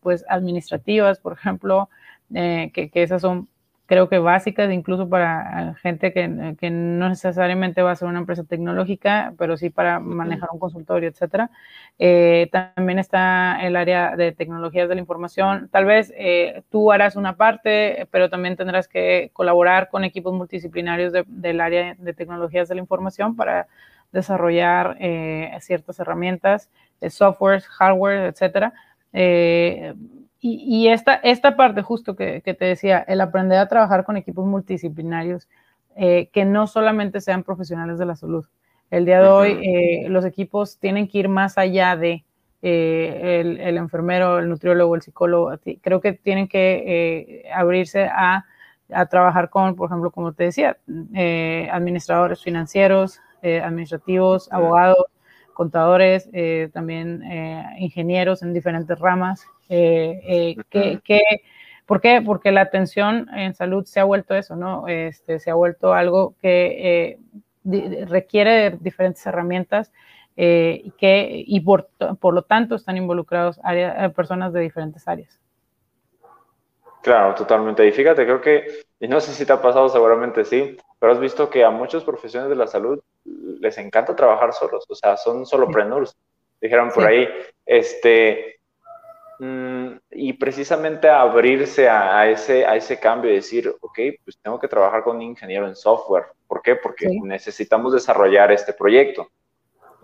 pues 0.00 0.24
administrativas, 0.28 1.20
por 1.20 1.34
ejemplo, 1.34 1.88
que, 2.32 2.90
que, 2.92 3.02
esas 3.02 3.22
son 3.22 3.48
creo 3.92 4.08
que 4.08 4.18
básicas 4.18 4.72
incluso 4.72 5.06
para 5.10 5.74
gente 5.74 6.14
que, 6.14 6.26
no 6.26 7.08
necesariamente 7.10 7.82
va 7.82 7.90
a 7.90 7.96
ser 7.96 8.08
una 8.08 8.20
empresa 8.20 8.42
tecnológica, 8.42 9.34
pero 9.36 9.58
sí 9.58 9.68
para 9.68 10.00
manejar 10.00 10.48
un 10.50 10.58
consultorio, 10.58 11.10
etcétera. 11.10 11.50
Eh, 11.98 12.48
también 12.50 12.98
está 12.98 13.58
el 13.60 13.76
área 13.76 14.16
de 14.16 14.32
tecnologías 14.32 14.88
de 14.88 14.94
la 14.94 15.02
información. 15.02 15.68
Tal 15.70 15.84
vez 15.84 16.10
eh, 16.16 16.62
tú 16.70 16.90
harás 16.90 17.16
una 17.16 17.36
parte, 17.36 18.08
pero 18.10 18.30
también 18.30 18.56
tendrás 18.56 18.88
que 18.88 19.30
colaborar 19.34 19.90
con 19.90 20.04
equipos 20.04 20.32
multidisciplinarios 20.32 21.12
del 21.26 21.60
área 21.60 21.94
de 21.98 22.14
tecnologías 22.14 22.70
de 22.70 22.76
la 22.76 22.80
información 22.80 23.36
para 23.36 23.66
desarrollar 24.10 24.96
eh, 25.00 25.54
ciertas 25.60 26.00
herramientas, 26.00 26.70
software, 27.10 27.60
hardware, 27.60 28.30
etcétera. 28.30 28.72
Y, 30.44 30.88
esta, 30.88 31.14
esta 31.14 31.54
parte 31.54 31.82
justo 31.82 32.16
que, 32.16 32.40
te 32.40 32.64
decía, 32.64 32.98
el 32.98 33.20
aprender 33.20 33.58
a 33.58 33.68
trabajar 33.68 34.04
con 34.04 34.16
equipos 34.16 34.44
multidisciplinarios, 34.44 35.48
eh, 35.94 36.30
que 36.32 36.44
no 36.44 36.66
solamente 36.66 37.20
sean 37.20 37.44
profesionales 37.44 37.96
de 37.96 38.06
la 38.06 38.16
salud. 38.16 38.44
El 38.90 39.04
día 39.04 39.22
de 39.22 39.28
hoy 39.28 39.60
eh, 39.62 40.08
los 40.08 40.24
equipos 40.24 40.78
tienen 40.80 41.06
que 41.06 41.18
ir 41.18 41.28
más 41.28 41.58
allá 41.58 41.94
de 41.94 42.24
eh, 42.60 43.40
el, 43.62 43.76
enfermero, 43.76 44.40
el 44.40 44.48
nutriólogo, 44.48 44.96
el 44.96 45.02
psicólogo. 45.02 45.52
Creo 45.80 46.00
que 46.00 46.14
tienen 46.14 46.48
que 46.48 47.48
abrirse 47.54 48.06
a, 48.06 48.44
a, 48.92 49.06
trabajar 49.06 49.48
con, 49.48 49.76
por 49.76 49.90
ejemplo, 49.90 50.10
como 50.10 50.32
te 50.32 50.42
decía, 50.42 50.76
administradores 51.70 52.42
financieros, 52.42 53.20
administrativos, 53.44 54.50
abogados, 54.50 55.04
contadores, 55.54 56.28
también 56.72 57.22
ingenieros 57.78 58.42
en 58.42 58.52
diferentes 58.52 58.98
ramas. 58.98 59.46
Eh, 59.74 60.56
eh, 60.70 61.00
que, 61.02 61.42
¿Por 61.86 62.02
qué? 62.02 62.22
Porque 62.24 62.52
la 62.52 62.60
atención 62.60 63.28
en 63.34 63.54
salud 63.54 63.86
se 63.86 64.00
ha 64.00 64.04
vuelto 64.04 64.34
eso, 64.34 64.54
¿no? 64.54 64.86
Este, 64.86 65.38
se 65.38 65.50
ha 65.50 65.54
vuelto 65.54 65.94
algo 65.94 66.34
que 66.42 67.16
eh, 67.64 68.04
requiere 68.06 68.76
diferentes 68.80 69.24
herramientas 69.24 69.90
y 70.36 70.90
que, 70.92 71.44
y 71.46 71.60
por, 71.60 71.88
por, 72.20 72.34
lo 72.34 72.42
tanto 72.42 72.74
están 72.74 72.96
involucrados 72.96 73.60
personas 74.14 74.52
de 74.52 74.60
diferentes 74.60 75.06
áreas. 75.06 75.38
Claro, 77.02 77.34
totalmente. 77.34 77.86
Y 77.86 77.92
fíjate, 77.92 78.24
creo 78.24 78.40
que, 78.40 78.66
y 79.00 79.08
no 79.08 79.20
sé 79.20 79.32
si 79.32 79.44
te 79.44 79.52
ha 79.52 79.60
pasado, 79.60 79.88
seguramente 79.88 80.44
sí, 80.44 80.76
pero 80.98 81.12
has 81.12 81.20
visto 81.20 81.50
que 81.50 81.64
a 81.64 81.70
muchos 81.70 82.04
profesionales 82.04 82.50
de 82.50 82.62
la 82.62 82.66
salud 82.66 83.00
les 83.24 83.76
encanta 83.78 84.16
trabajar 84.16 84.52
solos, 84.52 84.84
o 84.88 84.94
sea, 84.94 85.16
son 85.16 85.44
solopreneurs, 85.46 86.16
dijeron 86.60 86.90
por 86.90 87.04
ahí, 87.06 87.28
este, 87.66 88.60
y 90.10 90.32
precisamente 90.34 91.08
abrirse 91.08 91.88
a, 91.88 92.28
ese, 92.28 92.64
a 92.64 92.76
ese 92.76 93.00
cambio 93.00 93.30
y 93.30 93.36
decir, 93.36 93.68
ok, 93.80 93.98
pues 94.24 94.38
tengo 94.40 94.58
que 94.58 94.68
trabajar 94.68 95.02
con 95.02 95.16
un 95.16 95.22
ingeniero 95.22 95.66
en 95.66 95.74
software. 95.74 96.26
¿Por 96.46 96.62
qué? 96.62 96.76
Porque 96.76 97.08
necesitamos 97.22 97.92
desarrollar 97.92 98.52
este 98.52 98.72
proyecto. 98.72 99.28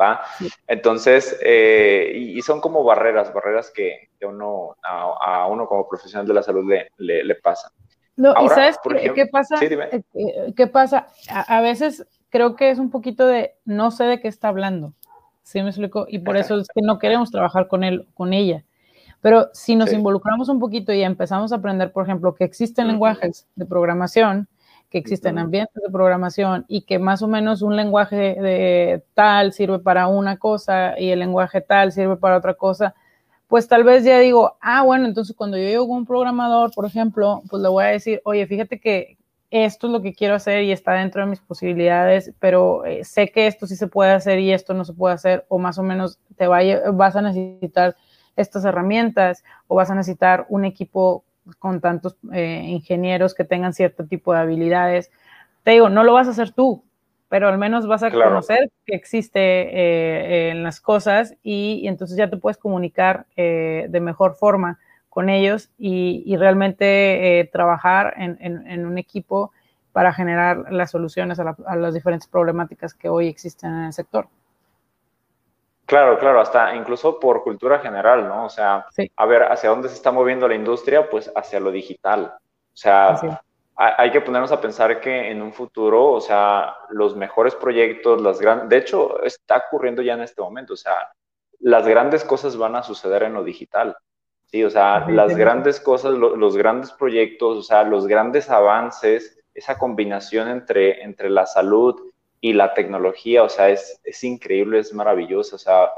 ¿va? 0.01 0.23
Entonces, 0.67 1.39
eh, 1.43 2.13
y, 2.15 2.41
son 2.43 2.61
como 2.61 2.85
barreras, 2.85 3.33
barreras 3.33 3.71
que, 3.75 4.09
uno, 4.23 4.77
a, 4.83 5.47
uno 5.49 5.67
como 5.67 5.89
profesional 5.89 6.27
de 6.27 6.35
la 6.35 6.43
salud 6.43 6.71
le, 6.71 7.25
le, 7.25 7.35
pasan. 7.37 7.71
No, 8.17 8.35
¿y 8.43 8.49
sabes 8.49 8.79
qué, 9.15 9.27
pasa? 9.27 9.57
Eh, 9.61 10.03
eh, 10.15 10.53
¿Qué 10.57 10.67
pasa? 10.67 11.09
A, 11.29 11.61
veces 11.61 12.07
creo 12.31 12.57
que 12.57 12.71
es 12.71 12.79
un 12.79 12.91
poquito 12.91 13.27
de 13.27 13.55
no 13.65 13.91
sé 13.91 14.05
de 14.05 14.21
qué 14.21 14.29
está 14.29 14.49
hablando. 14.49 14.95
¿Sí 15.43 15.63
me 15.63 15.71
explico? 15.71 16.07
Y 16.09 16.19
por 16.19 16.37
eso 16.37 16.59
es 16.59 16.69
que 16.75 16.83
no 16.83 16.99
queremos 16.99 17.31
trabajar 17.31 17.69
con 17.69 17.83
él, 17.85 18.07
con 18.15 18.33
ella. 18.33 18.65
Pero 19.21 19.49
si 19.53 19.75
nos 19.75 19.93
involucramos 19.93 20.49
un 20.49 20.61
poquito 20.61 20.93
y 20.93 21.03
empezamos 21.03 21.53
a 21.53 21.57
aprender, 21.57 21.93
por 21.93 22.05
ejemplo, 22.05 22.35
que 22.35 22.45
existen 22.45 22.87
lenguajes 22.87 23.47
de 23.57 23.67
programación, 23.67 24.49
que 24.91 24.99
existen 24.99 25.39
ambientes 25.39 25.83
de 25.83 25.91
programación 25.91 26.65
y 26.69 26.83
que 26.83 26.99
más 26.99 27.21
o 27.23 27.29
menos 27.29 27.63
un 27.63 27.77
lenguaje 27.77 28.17
de 28.17 29.03
tal 29.15 29.53
sirve 29.53 29.81
para 29.81 30.07
una 30.09 30.39
cosa 30.39 30.99
y 30.99 31.11
el 31.11 31.19
lenguaje 31.19 31.61
tal 31.61 31.93
sirve 31.93 32.17
para 32.17 32.39
otra 32.39 32.55
cosa, 32.55 32.95
pues 33.49 33.67
tal 33.67 33.83
vez 33.83 34.05
ya 34.05 34.19
digo, 34.19 34.57
ah, 34.61 34.83
bueno, 34.83 35.07
entonces 35.07 35.35
cuando 35.35 35.57
yo 35.57 35.65
llego 35.65 35.89
con 35.89 35.99
un 35.99 36.07
programador, 36.07 36.71
por 36.75 36.87
ejemplo, 36.87 37.43
pues 37.51 37.63
le 37.63 37.69
voy 37.69 37.85
a 37.85 37.89
decir, 37.89 38.21
oye, 38.25 38.47
fíjate 38.47 38.79
que 38.79 39.19
esto 39.51 39.87
es 39.87 39.93
lo 39.95 40.03
que 40.03 40.13
quiero 40.13 40.35
hacer 40.35 40.63
y 40.65 40.73
está 40.73 40.93
dentro 40.93 41.23
de 41.23 41.29
mis 41.29 41.41
posibilidades, 41.41 42.33
pero 42.39 42.85
eh, 42.85 43.05
sé 43.05 43.31
que 43.31 43.47
esto 43.47 43.67
sí 43.67 43.77
se 43.77 43.87
puede 43.87 44.13
hacer 44.13 44.39
y 44.39 44.53
esto 44.53 44.75
no 44.75 44.85
se 44.85 44.93
puede 44.93 45.15
hacer, 45.15 45.47
o 45.49 45.59
más 45.59 45.79
o 45.79 45.83
menos 45.83 46.19
te 46.37 46.47
vas 46.47 47.17
a 47.17 47.23
necesitar 47.23 47.97
estas 48.39 48.65
herramientas 48.65 49.45
o 49.67 49.75
vas 49.75 49.91
a 49.91 49.95
necesitar 49.95 50.47
un 50.49 50.65
equipo 50.65 51.25
con 51.59 51.81
tantos 51.81 52.17
eh, 52.33 52.65
ingenieros 52.69 53.35
que 53.35 53.45
tengan 53.45 53.73
cierto 53.73 54.07
tipo 54.07 54.33
de 54.33 54.41
habilidades. 54.41 55.11
Te 55.65 55.73
digo, 55.73 55.89
no 55.89 56.05
lo 56.05 56.13
vas 56.13 56.29
a 56.29 56.31
hacer 56.31 56.53
tú, 56.53 56.85
pero 57.29 57.49
al 57.49 57.59
menos 57.59 57.87
vas 57.87 58.03
a 58.03 58.11
conocer 58.11 58.71
que 58.87 58.95
existe 58.95 59.41
eh, 59.41 60.51
en 60.51 60.63
las 60.63 60.81
cosas 60.81 61.35
y, 61.43 61.83
entonces 61.87 62.17
ya 62.17 62.31
te 62.31 62.37
puedes 62.37 62.59
comunicar 62.59 63.27
eh, 63.37 63.87
de 63.89 64.01
mejor 64.01 64.37
forma 64.37 64.79
con 65.09 65.29
ellos 65.29 65.71
y, 65.79 66.37
realmente 66.37 67.49
trabajar 67.53 68.15
en, 68.19 68.87
un 68.87 68.99
equipo 68.99 69.53
para 69.93 70.13
generar 70.13 70.73
las 70.73 70.93
soluciones 70.93 71.41
a 71.41 71.77
las 71.77 71.95
diferentes 71.95 72.29
problemáticas 72.29 72.95
que 72.95 73.09
hoy 73.09 73.27
existen 73.27 73.71
en 73.71 73.85
el 73.87 73.93
sector. 73.93 74.29
Claro, 75.89 76.19
claro, 76.19 76.39
hasta 76.39 76.75
incluso 76.75 77.19
por 77.19 77.43
cultura 77.43 77.79
general, 77.79 78.29
¿no? 78.29 78.45
O 78.45 78.51
sea, 78.51 78.85
a 79.17 79.27
ver, 79.27 79.45
¿hacia 79.45 79.71
dónde 79.71 79.89
se 79.89 79.95
está 79.95 80.13
moviendo 80.13 80.47
la 80.47 80.55
industria? 80.55 81.09
Pues 81.09 81.33
hacia 81.35 81.61
lo 81.61 81.71
digital. 81.71 82.35
O 82.37 82.77
sea, 82.77 83.41
hay 83.75 84.11
que 84.11 84.21
ponernos 84.21 84.53
a 84.53 84.61
pensar 84.61 85.01
que 85.01 85.31
en 85.31 85.41
un 85.41 85.51
futuro, 85.51 86.13
o 86.13 86.21
sea, 86.21 86.77
los 86.91 87.17
mejores 87.17 87.55
proyectos, 87.55 88.21
las 88.21 88.39
grandes, 88.39 88.69
de 88.69 88.77
hecho, 88.77 89.23
está 89.23 89.65
ocurriendo 89.67 90.03
ya 90.03 90.13
en 90.13 90.21
este 90.21 90.43
momento, 90.43 90.75
o 90.75 90.77
sea, 90.77 91.11
las 91.61 91.89
grandes 91.89 92.23
cosas 92.23 92.59
van 92.59 92.77
a 92.77 92.83
suceder 92.83 93.23
en 93.23 93.33
lo 93.33 93.43
digital. 93.43 93.97
Sí, 94.45 94.63
o 94.65 94.69
sea, 94.69 95.09
las 95.09 95.35
grandes 95.35 95.81
cosas, 95.81 96.13
los 96.13 96.55
grandes 96.55 96.93
proyectos, 96.93 97.57
o 97.57 97.63
sea, 97.63 97.83
los 97.85 98.07
grandes 98.07 98.51
avances, 98.51 99.41
esa 99.55 99.79
combinación 99.79 100.49
entre, 100.49 101.03
entre 101.03 101.31
la 101.31 101.47
salud 101.47 102.13
y 102.41 102.53
la 102.53 102.75
tecnología, 102.75 103.43
o 103.43 103.49
sea, 103.49 103.69
es, 103.71 104.01
es 104.05 104.23
increíble, 104.25 104.79
es 104.79 104.93
maravilloso, 104.93 105.57
o 105.57 105.59
sea, 105.59 105.91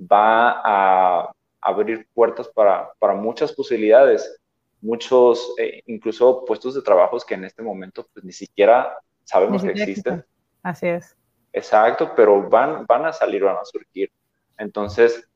va 0.00 0.60
a 0.64 1.32
abrir 1.60 2.06
puertas 2.14 2.48
para, 2.48 2.92
para 2.98 3.14
muchas 3.14 3.52
posibilidades, 3.52 4.38
muchos, 4.80 5.54
eh, 5.58 5.82
incluso 5.86 6.44
puestos 6.44 6.74
de 6.74 6.82
trabajos 6.82 7.24
que 7.24 7.34
en 7.34 7.44
este 7.44 7.62
momento 7.62 8.06
pues 8.12 8.24
ni 8.24 8.32
siquiera 8.32 8.96
sabemos 9.24 9.62
que 9.62 9.70
existen. 9.70 10.24
Así 10.62 10.86
es. 10.86 11.16
Exacto, 11.52 12.12
pero 12.14 12.48
van, 12.48 12.84
van 12.86 13.06
a 13.06 13.12
salir, 13.12 13.42
van 13.42 13.56
a 13.56 13.64
surgir. 13.64 14.12
Entonces, 14.58 15.26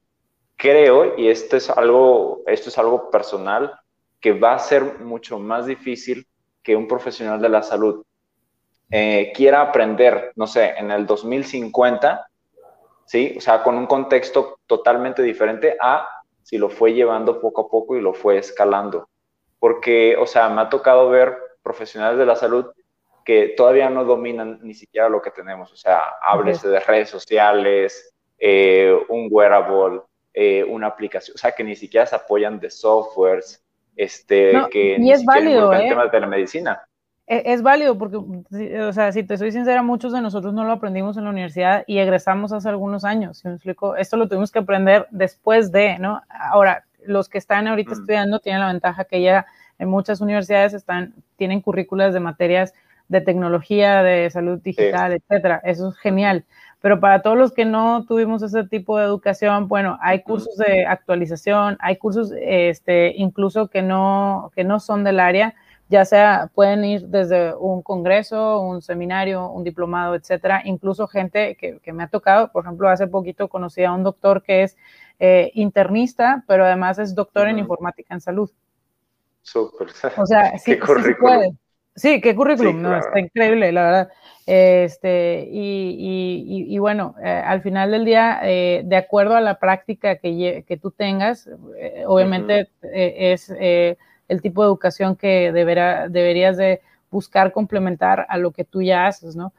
creo, 0.57 1.19
y 1.19 1.29
esto 1.29 1.57
es 1.57 1.71
algo, 1.71 2.43
esto 2.47 2.69
es 2.69 2.79
algo 2.79 3.11
personal, 3.11 3.73
que 4.21 4.33
va 4.33 4.55
a 4.55 4.59
ser 4.59 5.01
mucho 5.01 5.39
más 5.39 5.67
difícil 5.67 6.27
que 6.63 6.77
un 6.77 6.87
profesional 6.87 7.41
de 7.41 7.49
la 7.49 7.63
salud 7.63 8.05
eh, 8.91 9.33
quiera 9.35 9.61
aprender, 9.61 10.33
no 10.35 10.47
sé, 10.47 10.75
en 10.77 10.91
el 10.91 11.07
2050, 11.07 12.29
¿sí? 13.05 13.35
O 13.37 13.41
sea, 13.41 13.63
con 13.63 13.77
un 13.77 13.87
contexto 13.87 14.59
totalmente 14.67 15.23
diferente 15.23 15.77
a 15.81 16.09
si 16.43 16.59
lo 16.59 16.69
fue 16.69 16.93
llevando 16.93 17.41
poco 17.41 17.63
a 17.63 17.69
poco 17.69 17.97
y 17.97 18.01
lo 18.01 18.13
fue 18.13 18.39
escalando. 18.39 19.09
Porque, 19.61 20.17
o 20.17 20.27
sea, 20.27 20.49
me 20.49 20.63
ha 20.63 20.69
tocado 20.69 21.09
ver 21.09 21.39
profesionales 21.63 22.19
de 22.19 22.27
la 22.27 22.35
salud 22.35 22.67
que 23.25 23.55
todavía 23.57 23.91
no 23.91 24.05
dominan 24.05 24.59
ni 24.63 24.75
siquiera 24.75 25.09
lo 25.09 25.23
que 25.23 25.31
tenemos. 25.31 25.73
O 25.73 25.77
sea, 25.77 26.03
háblese 26.23 26.69
de 26.69 26.81
redes 26.81 27.11
sociales, 27.11 28.13
eh, 28.39 28.99
un 29.09 29.29
wearable, 29.31 30.01
eh, 30.35 30.65
una 30.65 30.89
aplicación, 30.89 31.37
o 31.37 31.39
sea, 31.39 31.53
que 31.53 31.63
ni 31.63 31.77
siquiera 31.77 32.07
se 32.07 32.17
apoyan 32.17 32.59
de 32.59 32.71
softwares, 32.71 33.63
este, 33.95 34.53
que 34.71 34.97
y 34.99 35.13
es 35.13 35.25
válido, 35.25 35.73
¿eh? 35.75 35.89
temas 35.89 36.11
de 36.11 36.21
la 36.21 36.27
medicina 36.27 36.83
e, 37.31 37.53
es 37.53 37.63
válido 37.63 37.97
porque, 37.97 38.17
o 38.17 38.93
sea, 38.93 39.13
si 39.13 39.23
te 39.23 39.39
soy 39.39 39.53
sincera, 39.53 39.85
muchos 39.85 40.13
de 40.13 40.21
nosotros 40.21 40.53
no 40.53 40.65
lo 40.65 40.73
aprendimos 40.73 41.17
en 41.17 41.25
la 41.25 41.31
universidad 41.31 41.85
y 41.87 41.99
egresamos 41.99 42.53
hace 42.53 42.69
algunos 42.69 43.05
años, 43.05 43.39
¿sí 43.39 43.47
me 43.47 43.55
explico? 43.55 43.95
Esto 43.95 44.17
lo 44.17 44.27
tuvimos 44.27 44.51
que 44.51 44.59
aprender 44.59 45.07
después 45.13 45.71
de, 45.71 45.97
¿no? 46.01 46.23
Ahora, 46.29 46.85
los 47.07 47.29
que 47.29 47.39
están 47.39 47.69
ahorita 47.69 47.91
mm. 47.91 47.95
estudiando 48.01 48.41
tienen 48.41 48.61
la 48.61 48.67
ventaja 48.67 49.05
que 49.05 49.23
ya 49.23 49.47
en 49.79 49.89
muchas 49.89 50.21
universidades 50.21 50.75
están, 50.75 51.15
tienen 51.37 51.61
currículas 51.61 52.13
de 52.13 52.19
materias 52.19 52.75
de 53.07 53.21
tecnología, 53.21 54.03
de 54.03 54.29
salud 54.31 54.59
digital, 54.61 55.13
etcétera. 55.13 55.61
Eso 55.65 55.91
es 55.91 55.97
genial. 55.99 56.45
Pero 56.81 56.99
para 56.99 57.23
todos 57.23 57.39
los 57.39 57.53
que 57.53 57.65
no 57.65 58.07
tuvimos 58.07 58.43
ese 58.43 58.65
tipo 58.65 58.99
de 58.99 59.05
educación, 59.05 59.69
bueno, 59.69 59.99
hay 60.03 60.23
cursos 60.23 60.57
de 60.57 60.85
actualización, 60.85 61.77
hay 61.79 61.97
cursos 61.97 62.33
este, 62.41 63.13
incluso 63.17 63.69
que 63.69 63.83
no, 63.83 64.51
que 64.57 64.65
no 64.65 64.81
son 64.81 65.05
del 65.05 65.21
área, 65.21 65.55
ya 65.91 66.05
sea 66.05 66.51
pueden 66.55 66.85
ir 66.85 67.09
desde 67.09 67.53
un 67.55 67.83
congreso, 67.83 68.61
un 68.61 68.81
seminario, 68.81 69.51
un 69.51 69.65
diplomado, 69.65 70.15
etcétera. 70.15 70.63
Incluso 70.65 71.09
gente 71.09 71.57
que, 71.57 71.81
que 71.81 71.93
me 71.93 72.05
ha 72.05 72.09
tocado, 72.09 72.53
por 72.53 72.65
ejemplo, 72.65 72.89
hace 72.89 73.09
poquito 73.09 73.49
conocí 73.49 73.83
a 73.83 73.93
un 73.93 74.05
doctor 74.05 74.45
que 74.45 74.63
es 74.63 74.77
eh, 75.19 75.51
internista, 75.55 76.45
pero 76.47 76.65
además 76.65 77.01
es 77.01 77.17
doctor 77.17 77.49
en 77.49 77.59
informática 77.59 78.15
en 78.15 78.21
salud. 78.21 78.49
Súper. 79.43 79.89
O 80.17 80.27
sea, 80.27 80.57
sí, 80.59 80.75
sí 80.75 81.15
puede. 81.19 81.51
Sí, 81.97 82.21
qué 82.21 82.37
currículum, 82.37 82.81
no, 82.81 82.97
está 82.97 83.19
increíble, 83.19 83.73
la 83.73 83.83
verdad. 83.83 84.09
Este, 84.47 85.49
y, 85.51 86.67
y, 86.69 86.79
bueno, 86.79 87.17
eh, 87.23 87.43
al 87.45 87.63
final 87.63 87.91
del 87.91 88.05
día, 88.05 88.41
eh, 88.45 88.83
de 88.85 88.97
acuerdo 88.97 89.35
a 89.35 89.41
la 89.41 89.59
práctica 89.59 90.17
que, 90.17 90.65
que 90.67 90.77
tú 90.77 90.93
tengas, 90.93 91.51
obviamente 92.07 92.71
es 92.81 93.53
el 94.31 94.41
tipo 94.41 94.63
de 94.63 94.69
educación 94.69 95.17
que 95.17 95.53
deberá, 95.53 96.09
deberías 96.09 96.57
de 96.57 96.81
buscar 97.11 97.53
complementar 97.53 98.27
a 98.29 98.39
lo 98.39 98.53
que 98.53 98.65
tú 98.65 98.81
ya 98.81 99.07
haces, 99.07 99.37
¿no? 99.37 99.53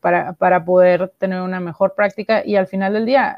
para, 0.00 0.34
para, 0.34 0.64
poder 0.64 1.12
tener 1.18 1.40
una 1.40 1.58
mejor 1.58 1.94
práctica 1.94 2.42
y 2.46 2.54
al 2.54 2.68
final 2.68 2.92
del 2.92 3.04
día, 3.04 3.36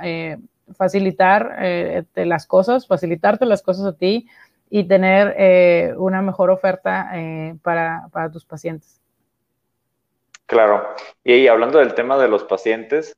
facilitar 0.74 1.56
eh, 1.58 2.04
las 2.14 2.46
cosas, 2.46 2.86
facilitarte 2.86 3.46
las 3.46 3.62
cosas 3.62 3.86
a 3.86 3.96
ti 3.96 4.28
y 4.70 4.84
tener 4.84 5.34
eh, 5.36 5.94
una 5.96 6.22
mejor 6.22 6.50
oferta 6.50 7.10
eh, 7.14 7.54
para, 7.62 8.08
tus 8.32 8.44
pacientes. 8.44 9.00
Claro. 10.46 10.94
Y 11.24 11.46
hablando 11.46 11.78
del 11.78 11.94
tema 11.94 12.18
de 12.18 12.28
los 12.28 12.44
pacientes, 12.44 13.14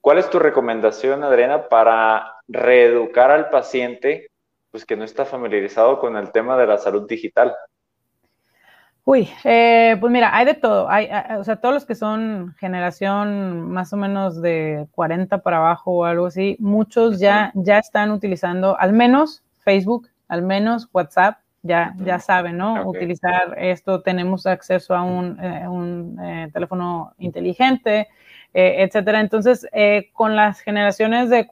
¿cuál 0.00 0.18
es 0.18 0.30
tu 0.30 0.38
recomendación, 0.38 1.24
Adriana, 1.24 1.68
para 1.68 2.36
reeducar 2.48 3.30
al 3.30 3.50
paciente 3.50 4.30
pues, 4.72 4.86
que 4.86 4.96
no 4.96 5.04
está 5.04 5.24
familiarizado 5.24 6.00
con 6.00 6.16
el 6.16 6.32
tema 6.32 6.56
de 6.56 6.66
la 6.66 6.78
salud 6.78 7.06
digital? 7.06 7.54
Uy, 9.04 9.28
eh, 9.44 9.96
pues 10.00 10.12
mira, 10.12 10.34
hay 10.34 10.46
de 10.46 10.54
todo. 10.54 10.88
Hay, 10.88 11.08
o 11.36 11.44
sea, 11.44 11.56
todos 11.56 11.74
los 11.74 11.84
que 11.84 11.94
son 11.94 12.54
generación 12.58 13.70
más 13.70 13.92
o 13.92 13.96
menos 13.96 14.40
de 14.40 14.86
40 14.92 15.42
para 15.42 15.58
abajo 15.58 15.92
o 15.92 16.04
algo 16.04 16.26
así, 16.26 16.56
muchos 16.58 17.20
ya, 17.20 17.52
ya 17.54 17.78
están 17.78 18.12
utilizando 18.12 18.78
al 18.78 18.92
menos 18.92 19.42
Facebook, 19.58 20.08
al 20.28 20.42
menos 20.42 20.88
WhatsApp, 20.92 21.38
ya, 21.62 21.94
ya 21.98 22.18
saben, 22.18 22.56
¿no? 22.56 22.88
Utilizar 22.88 23.56
esto, 23.58 24.02
tenemos 24.02 24.46
acceso 24.46 24.94
a 24.94 25.02
un, 25.02 25.38
eh, 25.38 25.68
un 25.68 26.18
eh, 26.20 26.50
teléfono 26.52 27.12
inteligente, 27.18 28.08
etcétera. 28.54 29.20
Entonces, 29.20 29.66
con 30.12 30.36
las 30.36 30.60
generaciones 30.60 31.30
de 31.30 31.46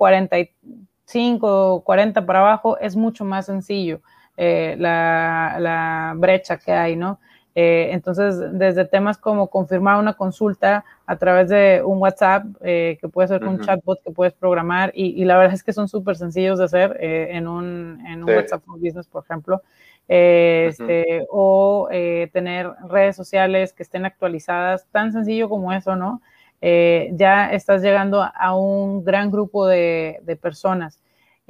45, 1.10 1.82
40 1.84 2.26
para 2.26 2.40
abajo, 2.40 2.78
es 2.78 2.96
mucho 2.96 3.24
más 3.24 3.46
sencillo 3.46 4.00
la, 4.36 5.56
la 5.58 6.14
brecha 6.16 6.56
que 6.56 6.72
hay, 6.72 6.96
¿no? 6.96 7.18
Eh, 7.54 7.88
entonces, 7.92 8.36
desde 8.52 8.84
temas 8.84 9.18
como 9.18 9.48
confirmar 9.48 9.98
una 9.98 10.14
consulta 10.14 10.84
a 11.06 11.16
través 11.16 11.48
de 11.48 11.82
un 11.84 11.98
WhatsApp, 11.98 12.44
eh, 12.62 12.96
que 13.00 13.08
puede 13.08 13.28
ser 13.28 13.44
un 13.44 13.60
chatbot 13.60 14.00
que 14.02 14.12
puedes 14.12 14.32
programar, 14.34 14.92
y, 14.94 15.24
la 15.24 15.36
verdad 15.36 15.54
es 15.54 15.64
que 15.64 15.72
son 15.72 15.88
súper 15.88 16.16
sencillos 16.16 16.58
de 16.58 16.64
hacer 16.64 16.96
eh, 17.00 17.28
en 17.32 17.48
un, 17.48 18.04
en 18.06 18.22
un 18.22 18.30
WhatsApp 18.30 18.62
for 18.64 18.78
Business, 18.78 19.08
por 19.08 19.24
ejemplo, 19.24 19.62
este, 20.06 21.24
o 21.28 21.88
tener 22.32 22.70
redes 22.88 23.16
sociales 23.16 23.72
que 23.72 23.82
estén 23.82 24.04
actualizadas, 24.04 24.86
tan 24.90 25.12
sencillo 25.12 25.48
como 25.48 25.72
eso, 25.72 25.96
¿no? 25.96 26.20
Ya 26.60 27.50
estás 27.52 27.82
llegando 27.82 28.22
a 28.22 28.56
un 28.56 29.04
gran 29.04 29.30
grupo 29.30 29.66
de, 29.66 30.20
de 30.22 30.36
personas. 30.36 31.00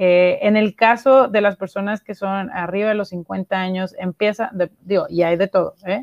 Eh, 0.03 0.39
en 0.49 0.57
el 0.57 0.77
caso 0.77 1.29
de 1.29 1.43
las 1.43 1.57
personas 1.57 2.03
que 2.03 2.15
son 2.15 2.51
arriba 2.53 2.89
de 2.89 2.95
los 2.95 3.11
50 3.11 3.55
años, 3.55 3.95
empieza, 3.99 4.51
digo, 4.81 5.05
y 5.11 5.25
hay 5.25 5.37
de 5.37 5.47
todo, 5.47 5.75
¿eh? 5.85 6.03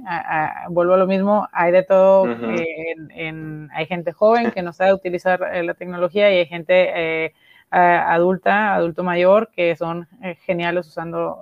vuelvo 0.69 0.93
a 0.93 0.97
lo 0.97 1.07
mismo, 1.07 1.47
hay 1.51 1.71
de 1.71 1.81
todo, 1.81 2.25
hay 2.27 3.85
gente 3.87 4.11
joven 4.11 4.51
que 4.51 4.61
no 4.61 4.71
sabe 4.71 4.93
utilizar 4.93 5.41
eh, 5.51 5.63
la 5.63 5.73
tecnología 5.73 6.31
y 6.31 6.37
hay 6.37 6.45
gente 6.45 7.33
adulta, 7.71 8.75
adulto 8.75 9.03
mayor, 9.03 9.49
que 9.49 9.75
son 9.75 10.07
geniales 10.45 10.85
usando 10.85 11.39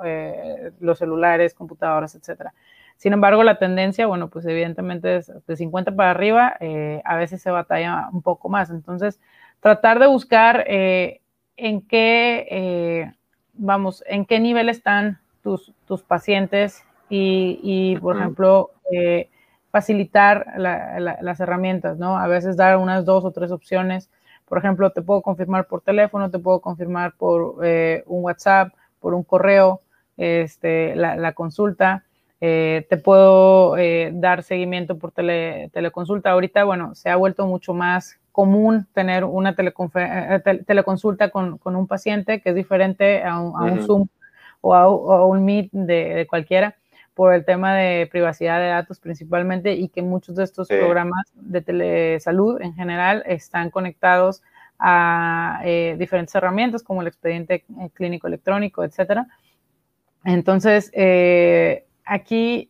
los 0.80 0.98
celulares, 0.98 1.54
computadoras, 1.54 2.16
etcétera. 2.16 2.54
Sin 2.98 3.14
embargo, 3.14 3.44
la 3.44 3.60
tendencia, 3.60 4.08
bueno, 4.08 4.30
pues 4.30 4.46
evidentemente 4.46 5.18
es 5.18 5.32
de 5.46 5.56
50 5.56 5.96
para 5.96 6.12
arriba, 6.12 6.58
a 7.04 7.16
veces 7.16 7.42
se 7.42 7.52
batalla 7.52 8.10
un 8.12 8.22
poco 8.22 8.50
más. 8.50 8.70
Entonces, 8.70 9.20
tratar 9.60 10.00
de 10.00 10.08
buscar 10.08 10.66
en 11.58 11.82
qué, 11.82 12.48
eh, 12.50 13.14
vamos, 13.54 14.04
en 14.08 14.26
qué 14.26 14.40
nivel 14.40 14.70
están 14.70 15.20
tus, 15.42 15.74
tus 15.86 16.04
pacientes 16.04 16.84
y, 17.10 17.98
por 18.02 18.18
ejemplo, 18.18 18.72
eh, 18.92 19.30
facilitar 19.72 20.54
las 20.58 21.40
herramientas, 21.40 21.98
¿no? 21.98 22.18
A 22.18 22.28
veces 22.28 22.58
dar 22.58 22.78
unas 22.78 23.06
dos 23.06 23.24
o 23.26 23.32
tres 23.32 23.52
opciones. 23.52 24.10
Por 24.48 24.58
ejemplo, 24.58 24.92
te 24.92 25.02
puedo 25.02 25.22
confirmar 25.22 25.68
por 25.68 25.82
teléfono, 25.82 26.32
te 26.32 26.40
puedo 26.40 26.62
confirmar 26.62 27.14
por 27.14 27.58
eh, 27.64 28.04
un 28.08 28.24
WhatsApp, 28.24 28.74
por 29.00 29.14
un 29.14 29.24
correo, 29.24 29.82
este, 30.18 30.96
la, 30.96 31.34
consulta. 31.34 32.05
Te 32.40 32.98
puedo 33.04 33.76
dar 34.14 34.44
seguimiento 34.44 34.98
por 34.98 35.12
teleconsulta. 35.12 36.32
Ahorita, 36.32 36.64
bueno, 36.64 36.94
se 36.96 37.10
ha 37.10 37.16
vuelto 37.16 37.48
mucho 37.48 37.74
más 37.74 38.20
común 38.36 38.86
tener 38.94 39.24
una 39.24 39.56
eh, 39.58 40.64
teleconsulta 40.68 41.30
con, 41.30 41.58
un 41.64 41.88
paciente 41.88 42.42
que 42.42 42.50
es 42.50 42.56
diferente 42.56 43.24
a 43.24 43.40
un, 43.40 43.82
Zoom 43.86 44.08
o 44.60 44.76
a, 44.76 45.26
un 45.26 45.46
Meet 45.46 45.70
de, 45.72 46.28
cualquiera 46.30 46.76
por 47.14 47.34
el 47.34 47.46
tema 47.46 47.74
de 47.74 48.10
privacidad 48.12 48.60
de 48.60 48.68
datos 48.68 49.00
principalmente 49.00 49.76
y 49.76 49.88
que 49.88 50.02
muchos 50.02 50.36
de 50.36 50.44
estos 50.44 50.68
programas 50.68 51.32
de 51.34 51.62
telesalud 51.62 52.62
en 52.62 52.74
general 52.74 53.24
están 53.26 53.70
conectados 53.70 54.44
a 54.78 55.62
eh, 55.64 55.96
diferentes 55.98 56.36
herramientas 56.36 56.84
como 56.84 57.02
el 57.02 57.08
expediente 57.08 57.64
eh, 57.80 57.90
clínico 57.94 58.28
electrónico, 58.28 58.84
etcétera. 58.84 59.28
Entonces, 60.26 60.92
aquí 62.06 62.70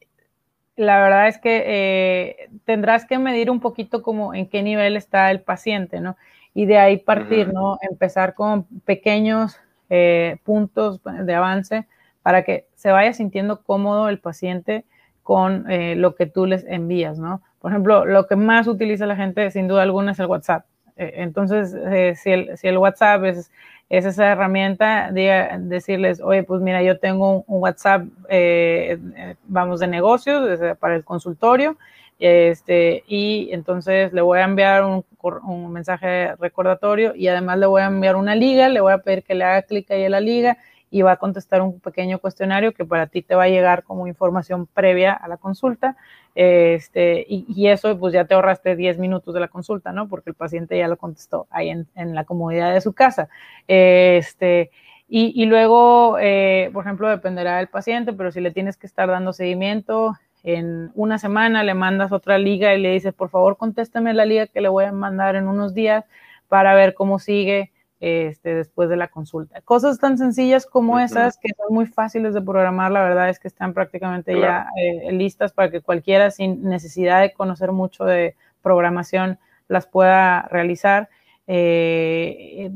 la 0.76 1.00
verdad 1.00 1.28
es 1.28 1.38
que 1.38 1.64
eh, 1.66 2.50
tendrás 2.66 3.06
que 3.06 3.18
medir 3.18 3.50
un 3.50 3.60
poquito 3.60 4.02
como 4.02 4.34
en 4.34 4.48
qué 4.48 4.62
nivel 4.62 4.98
está 4.98 5.32
el 5.32 5.42
paciente, 5.42 6.02
¿no? 6.02 6.18
Y 6.54 6.66
de 6.66 6.78
ahí 6.78 6.98
partir, 6.98 7.54
¿no? 7.54 7.78
Empezar 7.82 8.34
con 8.34 8.64
pequeños 8.82 9.58
eh, 9.90 10.38
puntos 10.44 11.02
de 11.04 11.34
avance 11.34 11.88
para 12.22 12.44
que 12.44 12.68
se 12.76 12.92
vaya 12.92 13.14
sintiendo 13.14 13.62
cómodo 13.64 14.10
el 14.10 14.20
paciente 14.20 14.86
con 15.24 15.70
eh, 15.70 15.96
lo 15.96 16.16
que 16.16 16.26
tú 16.26 16.46
les 16.46 16.66
envías, 16.66 17.20
¿no? 17.20 17.42
Por 17.60 17.72
ejemplo, 17.72 18.06
lo 18.06 18.28
que 18.28 18.36
más 18.36 18.68
utiliza 18.68 19.06
la 19.06 19.16
gente, 19.16 19.50
sin 19.52 19.68
duda 19.68 19.84
alguna, 19.84 20.12
es 20.12 20.20
el 20.20 20.28
WhatsApp. 20.28 20.66
Entonces, 20.98 21.72
si 22.20 22.32
el, 22.32 22.58
si, 22.58 22.68
el, 22.68 22.78
WhatsApp 22.78 23.24
es 23.26 23.52
es 23.90 24.06
esa 24.06 24.32
herramienta 24.32 25.12
de 25.12 25.48
decirles, 25.60 26.20
oye, 26.22 26.44
pues 26.44 26.62
mira, 26.62 26.82
yo 26.82 26.98
tengo 27.00 27.44
un, 27.48 27.62
WhatsApp, 27.62 28.04
eh, 28.30 28.98
vamos, 29.46 29.80
de 29.80 29.88
negocios 29.88 30.60
para 30.80 30.96
el 30.96 31.04
consultorio, 31.04 31.78
este, 32.18 33.04
y 33.08 33.50
entonces 33.52 34.14
le 34.14 34.22
voy 34.22 34.40
a 34.40 34.46
enviar 34.46 34.84
un, 34.84 35.06
un, 35.44 35.72
mensaje 35.72 36.36
recordatorio 36.38 37.14
y 37.16 37.28
además 37.28 37.60
le 37.60 37.66
voy 37.66 37.82
a 37.82 37.88
enviar 37.88 38.16
una 38.16 38.36
liga, 38.36 38.70
le 38.70 38.82
voy 38.82 38.94
a 38.94 39.00
pedir 39.00 39.24
que 39.24 39.36
le 39.36 39.44
haga 39.44 39.64
clic 39.64 39.92
ahí 39.92 40.04
en 40.04 40.12
la 40.12 40.22
liga 40.22 40.58
y 40.96 41.02
va 41.02 41.12
a 41.12 41.18
contestar 41.18 41.62
un 41.62 41.82
pequeño 41.82 42.20
cuestionario 42.20 42.72
que 42.72 42.86
para 42.86 43.08
ti 43.08 43.22
te 43.22 43.36
va 43.36 43.44
a 43.44 43.50
llegar 43.50 43.84
como 43.84 44.08
información 44.08 44.66
previa 44.66 45.12
a 45.12 45.28
la 45.28 45.36
consulta. 45.36 45.98
Este, 46.36 47.26
y, 47.28 47.68
eso, 47.68 48.00
pues 48.00 48.14
ya 48.14 48.24
te 48.24 48.34
ahorraste 48.34 48.78
10 48.78 48.98
minutos 48.98 49.34
de 49.34 49.42
la 49.42 49.50
consulta, 49.50 49.92
¿no? 49.92 50.08
Porque 50.08 50.30
el 50.30 50.38
paciente 50.38 50.78
ya 50.78 50.88
lo 50.88 50.96
contestó 50.96 51.48
ahí 51.50 51.70
en, 51.70 52.16
la 52.16 52.24
comodidad 52.24 52.74
de 52.74 52.80
su 52.80 52.94
casa. 52.94 53.28
Este, 53.68 54.72
y, 55.10 55.46
luego, 55.48 56.18
eh, 56.18 56.70
por 56.72 56.86
ejemplo, 56.86 57.10
dependerá 57.10 57.58
del 57.58 57.68
paciente, 57.68 58.14
pero 58.14 58.32
si 58.32 58.40
le 58.40 58.52
tienes 58.52 58.78
que 58.78 58.88
estar 58.88 59.10
dando 59.10 59.34
seguimiento, 59.34 60.14
en 60.44 60.92
una 60.96 61.18
semana 61.18 61.66
le 61.66 61.74
mandas 61.74 62.14
otra 62.14 62.38
liga 62.38 62.74
y 62.74 62.80
le 62.80 62.94
dices, 62.94 63.14
por 63.14 63.30
favor, 63.30 63.58
contéstame 63.58 64.14
la 64.14 64.24
liga 64.24 64.48
que 64.48 64.62
le 64.62 64.70
voy 64.70 64.86
a 64.86 64.94
mandar 64.94 65.36
en 65.36 65.50
unos 65.50 65.74
días 65.74 66.06
para 66.48 66.74
ver 66.74 66.94
cómo 66.94 67.20
sigue 67.20 67.74
este, 68.00 68.56
después 68.56 68.90
de 68.90 68.98
la 68.98 69.08
consulta. 69.08 69.62
Cosas 69.62 70.00
tan 70.00 70.18
sencillas 70.18 70.66
como 70.66 71.00
esas, 71.00 71.38
que 71.38 71.50
son 71.56 71.74
muy 71.74 71.86
fáciles 71.86 72.34
de 72.34 72.42
programar, 72.42 72.92
la 72.92 73.02
verdad 73.02 73.30
es 73.30 73.40
que 73.40 73.48
están 73.48 73.74
prácticamente 73.74 74.40
ya 74.40 74.68
eh, 74.78 75.12
listas 75.12 75.54
para 75.54 75.72
que 75.72 75.82
cualquiera 75.82 76.32
sin 76.32 76.64
necesidad 76.64 77.22
de 77.22 77.34
conocer 77.34 77.72
mucho 77.72 78.06
de 78.06 78.36
programación 78.62 79.40
las 79.68 79.88
pueda 79.88 80.44
realizar. 80.52 81.10
Eh, 81.48 82.72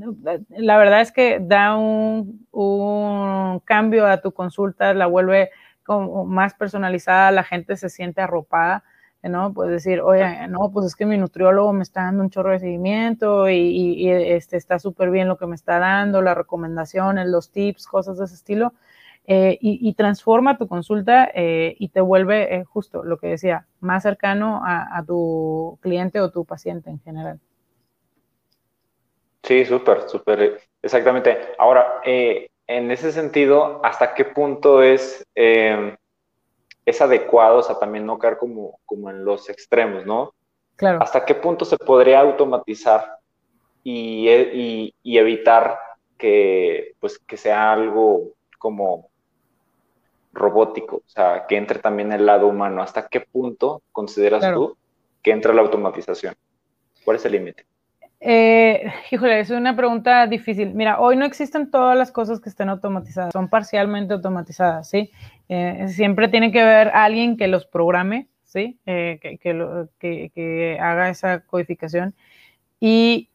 la 0.49 0.77
verdad 0.77 1.01
es 1.01 1.11
que 1.11 1.39
da 1.41 1.75
un, 1.75 2.45
un, 2.51 3.59
cambio 3.65 4.05
a 4.07 4.21
tu 4.21 4.31
consulta, 4.31 4.93
la 4.93 5.07
vuelve 5.07 5.49
como 5.83 6.25
más 6.25 6.53
personalizada, 6.53 7.31
la 7.31 7.43
gente 7.43 7.75
se 7.77 7.89
siente 7.89 8.21
arropada 8.21 8.83
¿no? 9.23 9.53
Pues 9.53 9.69
decir, 9.69 10.01
oye, 10.01 10.47
no, 10.47 10.71
pues 10.71 10.85
es 10.85 10.95
que 10.95 11.05
mi 11.05 11.17
nutriólogo 11.17 11.73
me 11.73 11.83
está 11.83 12.03
dando 12.03 12.23
un 12.23 12.29
chorro 12.29 12.51
de 12.51 12.59
seguimiento 12.59 13.49
y, 13.49 14.09
este, 14.09 14.55
está 14.57 14.79
súper 14.79 15.11
bien 15.11 15.27
lo 15.27 15.37
que 15.37 15.45
me 15.45 15.55
está 15.55 15.79
dando, 15.79 16.21
las 16.21 16.37
recomendaciones, 16.37 17.27
los 17.27 17.51
tips, 17.51 17.85
cosas 17.85 18.17
de 18.17 18.25
ese 18.25 18.35
estilo, 18.35 18.73
eh, 19.27 19.57
y, 19.61 19.93
transforma 19.93 20.57
tu 20.57 20.67
consulta 20.67 21.29
eh, 21.35 21.75
y 21.77 21.89
te 21.89 22.01
vuelve 22.01 22.55
eh, 22.55 22.63
justo 22.63 23.03
lo 23.03 23.19
que 23.19 23.27
decía, 23.27 23.67
más 23.79 24.01
cercano 24.01 24.61
a, 24.65 25.03
tu 25.05 25.77
cliente 25.81 26.19
o 26.19 26.31
tu 26.31 26.45
paciente 26.45 26.89
en 26.89 26.99
general. 27.01 27.39
Sí, 29.43 29.65
súper, 29.65 30.09
súper, 30.09 30.61
exactamente. 30.81 31.37
Ahora, 31.59 32.01
en 32.03 32.91
ese 32.91 33.11
sentido, 33.11 33.81
¿hasta 33.83 34.15
qué 34.15 34.25
punto 34.25 34.81
es 34.81 35.23
es 36.89 37.01
adecuado, 37.01 37.59
o 37.59 37.63
sea, 37.63 37.77
también 37.77 38.05
no 38.05 38.19
caer 38.19 38.37
como, 38.37 38.79
como 38.85 39.09
en 39.09 39.23
los 39.25 39.49
extremos, 39.49 40.05
¿no? 40.05 40.33
Claro. 40.75 41.01
¿Hasta 41.01 41.25
qué 41.25 41.35
punto 41.35 41.65
se 41.65 41.77
podría 41.77 42.21
automatizar 42.21 43.17
y, 43.83 44.93
y, 45.03 45.17
evitar 45.17 45.77
que, 46.17 46.95
pues, 46.99 47.19
que 47.19 47.37
sea 47.37 47.71
algo 47.71 48.33
como 48.57 49.09
robótico, 50.31 50.97
o 50.97 51.09
sea, 51.09 51.45
que 51.47 51.57
entre 51.57 51.79
también 51.79 52.11
el 52.11 52.25
lado 52.25 52.47
humano? 52.47 52.81
¿Hasta 52.81 53.07
qué 53.07 53.21
punto 53.21 53.81
consideras 53.91 54.53
tú 54.53 54.77
que 55.21 55.31
entra 55.31 55.53
la 55.53 55.61
automatización? 55.61 56.35
¿Cuál 57.03 57.17
es 57.17 57.25
el 57.25 57.33
límite? 57.33 57.65
Eh, 58.21 58.91
híjole, 59.11 59.39
es 59.39 59.49
una 59.49 59.75
pregunta 59.75 60.27
difícil. 60.27 60.73
Mira, 60.73 60.99
hoy 60.99 61.15
no 61.15 61.25
existen 61.25 61.71
todas 61.71 61.97
las 61.97 62.11
cosas 62.11 62.41
que 62.41 62.49
estén 62.49 62.69
automatizadas, 62.69 63.31
son 63.31 63.49
parcialmente 63.49 64.13
automatizadas, 64.13 64.89
¿sí? 64.89 65.11
Eh, 65.47 65.87
siempre 65.87 66.27
tiene 66.27 66.51
que 66.51 66.61
haber 66.61 66.89
alguien 66.89 67.37
que 67.37 67.47
los 67.47 67.65
programe, 67.65 68.27
¿sí? 68.43 68.77
Eh, 68.85 69.19
que, 69.21 70.29
que, 70.33 70.77
haga 70.81 71.09
esa 71.09 71.41
codificación. 71.41 72.13
Y 72.79 73.29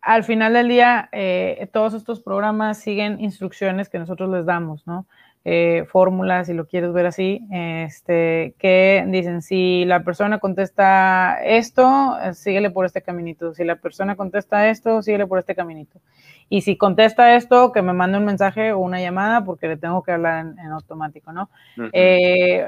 al 0.00 0.24
final 0.24 0.52
del 0.54 0.68
día, 0.68 1.08
eh, 1.12 1.68
todos 1.72 1.94
estos 1.94 2.20
programas 2.20 2.78
siguen 2.78 3.20
instrucciones 3.20 3.88
que 3.88 3.98
nosotros 3.98 4.30
les 4.30 4.46
damos, 4.46 4.86
¿no? 4.86 5.06
Eh, 5.46 5.84
fórmulas, 5.88 6.46
si 6.46 6.54
lo 6.54 6.66
quieres 6.66 6.94
ver 6.94 7.04
así, 7.04 7.46
este, 7.50 8.54
que 8.58 9.04
dicen, 9.08 9.42
si 9.42 9.84
la 9.84 10.02
persona 10.02 10.38
contesta 10.38 11.38
esto, 11.44 12.16
eh, 12.22 12.32
síguele 12.32 12.70
por 12.70 12.86
este 12.86 13.02
caminito. 13.02 13.52
Si 13.52 13.62
la 13.62 13.76
persona 13.76 14.16
contesta 14.16 14.70
esto, 14.70 15.02
síguele 15.02 15.26
por 15.26 15.38
este 15.38 15.54
caminito. 15.54 16.00
Y 16.48 16.62
si 16.62 16.78
contesta 16.78 17.36
esto, 17.36 17.72
que 17.72 17.82
me 17.82 17.92
mande 17.92 18.16
un 18.16 18.24
mensaje 18.24 18.72
o 18.72 18.78
una 18.78 19.02
llamada 19.02 19.44
porque 19.44 19.68
le 19.68 19.76
tengo 19.76 20.02
que 20.02 20.12
hablar 20.12 20.46
en, 20.46 20.72
automático, 20.72 21.30
¿no? 21.30 21.50
Eh, 21.92 22.66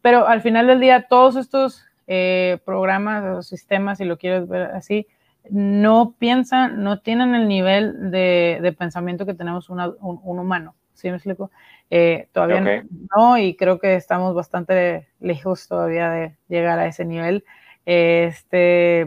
pero 0.00 0.28
al 0.28 0.42
final 0.42 0.68
del 0.68 0.78
día, 0.78 1.06
todos 1.08 1.34
estos 1.34 1.84
programas 2.64 3.24
o 3.24 3.42
sistemas, 3.42 3.98
si 3.98 4.04
lo 4.04 4.16
quieres 4.16 4.46
ver 4.46 4.62
así, 4.62 5.08
no 5.50 6.14
piensan, 6.18 6.84
no 6.84 7.00
tienen 7.00 7.34
el 7.34 7.48
nivel 7.48 8.12
de, 8.12 8.74
pensamiento 8.78 9.26
que 9.26 9.34
tenemos 9.34 9.70
un 9.70 10.38
humano. 10.38 10.74
¿Sí 10.96 11.08
me 11.08 11.16
explico? 11.16 11.50
Eh, 11.90 12.28
todavía 12.32 12.84
no, 13.16 13.38
y 13.38 13.54
creo 13.54 13.78
que 13.78 13.94
estamos 13.94 14.34
bastante 14.34 15.08
lejos 15.20 15.68
todavía 15.68 16.10
de 16.10 16.36
llegar 16.48 16.78
a 16.78 16.86
ese 16.86 17.04
nivel. 17.04 17.44
Este, 17.84 19.06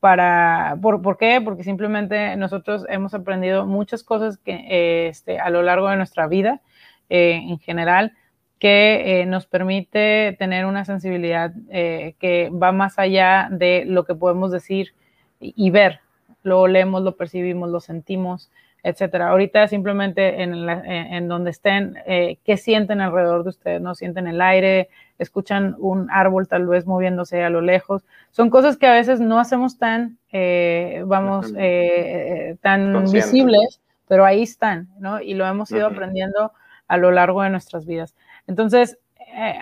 para, 0.00 0.76
¿por, 0.82 1.00
¿por 1.00 1.16
qué? 1.16 1.40
Porque 1.42 1.64
simplemente 1.64 2.36
nosotros 2.36 2.84
hemos 2.88 3.14
aprendido 3.14 3.66
muchas 3.66 4.02
cosas 4.02 4.36
que, 4.36 5.08
este, 5.08 5.38
a 5.38 5.48
lo 5.48 5.62
largo 5.62 5.88
de 5.88 5.96
nuestra 5.96 6.26
vida 6.26 6.60
eh, 7.08 7.40
en 7.48 7.58
general 7.58 8.12
que 8.58 9.22
eh, 9.22 9.26
nos 9.26 9.46
permite 9.46 10.36
tener 10.38 10.66
una 10.66 10.84
sensibilidad 10.84 11.52
que 11.68 12.50
va 12.52 12.70
más 12.70 12.98
allá 12.98 13.48
de 13.50 13.84
lo 13.86 14.04
que 14.04 14.14
podemos 14.14 14.52
decir 14.52 14.94
y, 15.40 15.70
ver. 15.70 16.00
Lo 16.42 16.66
leemos, 16.66 17.02
lo 17.02 17.16
percibimos, 17.16 17.70
lo 17.70 17.80
sentimos 17.80 18.50
etcétera. 18.82 19.28
Ahorita 19.28 19.68
simplemente 19.68 20.42
en, 20.42 20.68
en, 20.68 21.28
donde 21.28 21.50
estén, 21.50 21.98
eh, 22.06 22.38
¿qué 22.44 22.56
sienten 22.56 23.00
alrededor 23.00 23.44
de 23.44 23.50
ustedes? 23.50 23.80
¿No 23.80 23.94
sienten 23.94 24.26
el 24.26 24.40
aire? 24.40 24.88
¿Escuchan 25.18 25.76
un 25.78 26.10
árbol 26.10 26.48
tal 26.48 26.66
vez 26.66 26.84
moviéndose 26.84 27.44
a 27.44 27.50
lo 27.50 27.60
lejos? 27.60 28.02
Son 28.32 28.50
cosas 28.50 28.76
que 28.76 28.86
a 28.86 28.92
veces 28.92 29.20
no 29.20 29.38
hacemos 29.38 29.78
tan, 29.78 30.18
eh, 30.32 31.02
vamos, 31.06 31.52
eh, 31.56 32.56
tan 32.60 33.04
visibles, 33.10 33.80
pero 34.08 34.24
ahí 34.24 34.42
están, 34.42 34.88
¿no? 34.98 35.20
Y 35.20 35.34
lo 35.34 35.46
hemos 35.46 35.70
ido 35.70 35.86
aprendiendo 35.86 36.52
a 36.88 36.96
lo 36.96 37.12
largo 37.12 37.42
de 37.42 37.50
nuestras 37.50 37.86
vidas. 37.86 38.16
Entonces, 38.48 38.98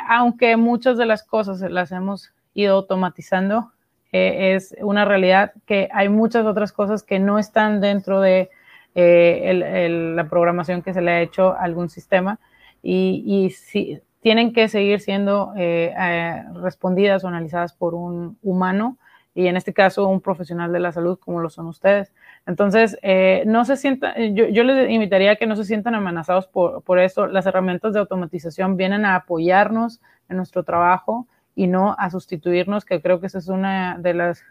aunque 0.09 0.56
muchas 0.56 0.96
de 0.96 1.06
las 1.06 1.22
cosas 1.22 1.61
las 1.61 1.92
hemos 1.92 2.33
ido 2.54 2.76
automatizando, 2.76 3.72
es 4.12 4.74
una 4.80 5.04
realidad 5.04 5.52
que 5.66 5.88
hay 5.92 6.09
muchas 6.09 6.44
otras 6.46 6.72
cosas 6.72 7.04
que 7.04 7.20
no 7.20 7.38
están 7.38 7.80
dentro 7.80 8.20
de 8.20 8.50
eh, 8.94 10.12
la 10.14 10.29
programación 10.29 10.83
que 10.83 10.92
se 10.92 11.00
le 11.00 11.11
ha 11.12 11.20
hecho 11.20 11.53
a 11.53 11.61
algún 11.61 11.88
sistema 11.88 12.40
y, 12.83 13.50
si, 13.50 14.00
tienen 14.20 14.53
que 14.53 14.68
seguir 14.68 15.00
siendo 15.00 15.53
eh, 15.57 15.94
eh, 15.96 16.44
respondidas 16.55 17.24
o 17.24 17.29
analizadas 17.29 17.72
por 17.72 17.94
un 17.94 18.37
humano 18.42 18.98
y 19.35 19.46
en 19.46 19.57
este 19.57 19.72
caso 19.72 20.09
un 20.09 20.20
profesional 20.20 20.72
de 20.72 20.81
la 20.81 20.92
salud 20.92 21.18
como 21.18 21.40
lo 21.40 21.50
son 21.50 21.66
ustedes. 21.66 22.12
Entonces, 22.46 22.98
no 23.46 23.64
se 23.64 23.76
sientan, 23.76 24.35
yo, 24.35 24.48
yo, 24.48 24.64
les 24.64 24.90
invitaría 24.90 25.33
a 25.33 25.37
que 25.37 25.46
no 25.46 25.55
se 25.55 25.64
sientan 25.64 25.94
amenazados 25.94 26.48
por, 26.48 26.83
por 26.83 26.98
eso. 26.98 27.26
Las 27.26 27.46
herramientas 27.46 27.92
de 27.92 28.00
automatización 28.00 28.76
vienen 28.76 29.05
a 29.05 29.14
apoyarnos 29.14 30.00
en 30.29 30.37
nuestro 30.37 30.64
trabajo 30.64 31.29
y 31.55 31.68
no 31.68 31.94
a 31.98 32.11
sustituirnos, 32.11 32.85
que 32.85 33.00
creo 33.00 33.20
que 33.20 33.29
esa 33.29 33.38
es 33.38 33.48
una 33.48 33.98
de 33.98 34.14
las 34.14 34.42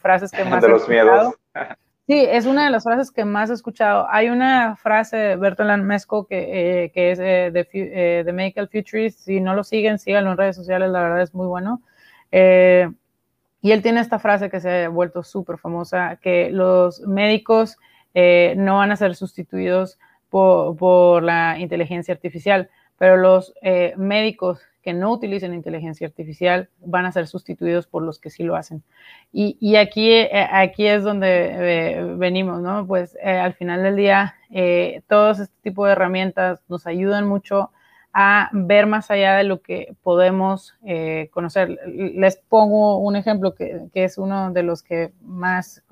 frases 0.00 0.30
que 0.30 0.44
más... 0.44 0.62
De 0.62 0.68
los 0.68 0.88
miedos. 0.88 1.34
Sí, 2.06 2.14
es 2.14 2.46
una 2.46 2.64
de 2.64 2.70
las 2.70 2.84
frases 2.84 3.10
que 3.10 3.24
más 3.24 3.50
he 3.50 3.54
escuchado. 3.54 4.06
Hay 4.08 4.28
una 4.28 4.76
frase 4.76 5.16
de 5.16 5.36
Bertolan 5.36 5.84
Mesco 5.84 6.24
que, 6.28 6.84
eh, 6.84 6.92
es 6.94 7.18
eh, 7.18 7.50
de, 7.52 7.68
eh, 7.72 8.22
de, 8.24 8.32
Medical 8.32 8.68
Futurist. 8.68 9.18
Si 9.20 9.40
no 9.40 9.54
lo 9.56 9.64
siguen, 9.64 9.98
síganlo 9.98 10.30
en 10.30 10.36
redes 10.36 10.54
sociales, 10.54 10.90
la 10.90 11.02
verdad 11.02 11.22
es 11.22 11.34
muy 11.34 11.48
bueno. 11.48 11.82
y 12.32 13.72
él 13.72 13.82
tiene 13.82 14.00
esta 14.00 14.18
frase 14.20 14.50
que 14.50 14.60
se 14.60 14.84
ha 14.84 14.88
vuelto 14.88 15.22
súper 15.24 15.58
famosa, 15.58 16.16
que 16.22 16.50
los 16.50 17.00
médicos 17.00 17.76
no 18.14 18.76
van 18.76 18.92
a 18.92 18.96
ser 18.96 19.14
sustituidos 19.16 19.98
por, 20.30 20.76
por, 20.76 21.22
la 21.22 21.58
inteligencia 21.58 22.14
artificial, 22.14 22.70
pero 22.98 23.16
los 23.16 23.54
médicos 23.96 24.60
que 24.86 24.94
no 24.94 25.10
utilicen 25.10 25.52
inteligencia 25.52 26.06
artificial 26.06 26.68
van 26.78 27.06
a 27.06 27.10
ser 27.10 27.26
sustituidos 27.26 27.88
por 27.88 28.04
los 28.04 28.20
que 28.20 28.30
sí 28.30 28.44
lo 28.44 28.54
hacen. 28.54 28.84
Y, 29.32 29.74
aquí, 29.74 30.12
eh, 30.12 30.46
aquí 30.48 30.86
es 30.86 31.02
donde 31.02 31.96
eh, 31.98 32.14
venimos, 32.16 32.62
¿no? 32.62 32.86
Pues 32.86 33.18
eh, 33.20 33.36
al 33.36 33.54
final 33.54 33.82
del 33.82 33.96
día, 33.96 34.36
todos 35.08 35.40
este 35.40 35.56
tipo 35.60 35.86
de 35.86 35.90
herramientas 35.90 36.62
nos 36.68 36.86
ayudan 36.86 37.26
mucho 37.26 37.72
a 38.12 38.48
ver 38.52 38.86
más 38.86 39.10
allá 39.10 39.34
de 39.34 39.42
lo 39.42 39.60
que 39.60 39.96
podemos 40.04 40.78
conocer. 41.32 41.76
Les 41.88 42.36
pongo 42.36 42.98
un 42.98 43.16
ejemplo 43.16 43.56
que, 43.56 43.88
es 43.92 44.18
uno 44.18 44.52
de 44.52 44.62
los 44.62 44.84
que 44.84 45.12
más, 45.20 45.82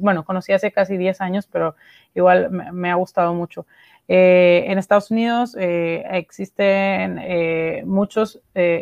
bueno, 0.00 0.24
conocí 0.24 0.52
hace 0.52 0.70
casi 0.70 0.96
10 0.96 1.20
años, 1.20 1.48
pero 1.50 1.74
igual 2.14 2.48
me 2.50 2.92
ha 2.92 2.94
gustado 2.94 3.34
mucho. 3.34 3.66
Eh, 4.06 4.64
en 4.66 4.78
Estados 4.78 5.10
Unidos 5.10 5.56
eh, 5.58 6.04
existen 6.10 7.18
eh, 7.22 7.82
muchos 7.86 8.40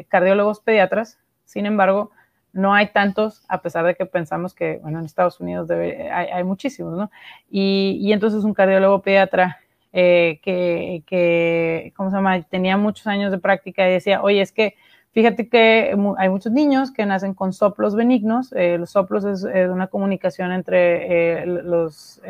cardiólogos 0.09 0.61
pediatras, 0.61 1.19
sin 1.45 1.67
embargo, 1.67 2.11
no 2.53 2.75
hay 2.75 2.89
tantos, 2.89 3.45
a 3.49 3.63
pesar 3.63 3.87
de 3.87 3.95
que 3.95 4.05
pensamos 4.05 4.55
que, 4.55 4.79
bueno, 4.83 4.99
en 4.99 5.07
Estados 5.07 5.41
Unidos 5.41 5.71
hay, 5.71 6.45
muchísimos, 6.45 6.97
¿no? 6.97 7.11
Y, 7.51 8.11
entonces 8.13 8.45
un 8.45 8.53
cardiólogo 8.53 9.01
pediatra 9.01 9.59
que, 9.93 11.93
¿cómo 11.97 12.11
se 12.11 12.17
llama? 12.17 12.43
Tenía 12.43 12.77
muchos 12.77 13.07
años 13.07 13.31
de 13.31 13.39
práctica 13.39 13.89
y 13.89 13.93
decía, 13.93 14.23
oye, 14.23 14.43
es 14.43 14.53
que 14.53 14.75
fíjate 15.13 15.49
que 15.49 15.97
hay 16.19 16.29
muchos 16.29 16.53
niños 16.53 16.91
que 16.91 17.07
nacen 17.07 17.33
con 17.33 17.55
soplos 17.55 17.95
benignos. 17.95 18.53
los 18.53 18.91
soplos 18.91 19.25
es, 19.25 19.45
una 19.45 19.87
comunicación 19.87 20.53
entre 20.53 21.47
los 21.47 22.21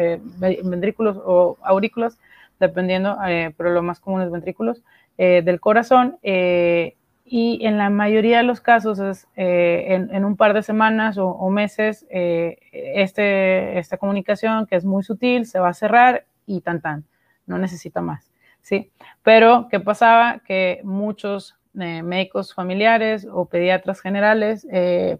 ventrículos 0.62 1.18
o 1.24 1.57
aurículos 1.62 2.16
dependiendo, 2.66 3.18
eh, 3.26 3.52
pero 3.56 3.70
lo 3.70 3.82
más 3.82 4.00
común 4.00 4.22
es 4.22 4.30
ventrículos, 4.30 4.82
eh, 5.18 5.42
del 5.44 5.60
corazón. 5.60 6.18
Eh, 6.22 6.96
y 7.24 7.64
en 7.64 7.78
la 7.78 7.90
mayoría 7.90 8.38
de 8.38 8.42
los 8.42 8.60
casos 8.60 8.98
es 8.98 9.26
en, 9.36 10.24
un 10.24 10.36
par 10.36 10.52
de 10.54 10.62
semanas 10.62 11.16
o, 11.18 11.48
meses 11.50 12.04
este, 12.10 13.78
esta 13.78 13.96
comunicación 13.96 14.66
que 14.66 14.76
es 14.76 14.84
muy 14.84 15.02
sutil 15.02 15.46
se 15.46 15.58
va 15.58 15.68
a 15.68 15.74
cerrar 15.74 16.26
y 16.44 16.60
tan 16.60 16.82
tan, 16.82 17.04
no 17.46 17.56
necesita 17.56 18.02
más. 18.02 18.30
¿sí? 18.60 18.90
Pero, 19.22 19.68
¿qué 19.70 19.80
pasaba? 19.80 20.40
Que 20.44 20.80
muchos 20.84 21.56
médicos 21.72 22.54
familiares 22.54 23.26
o 23.30 23.46
pediatras 23.46 24.02
generales, 24.02 24.66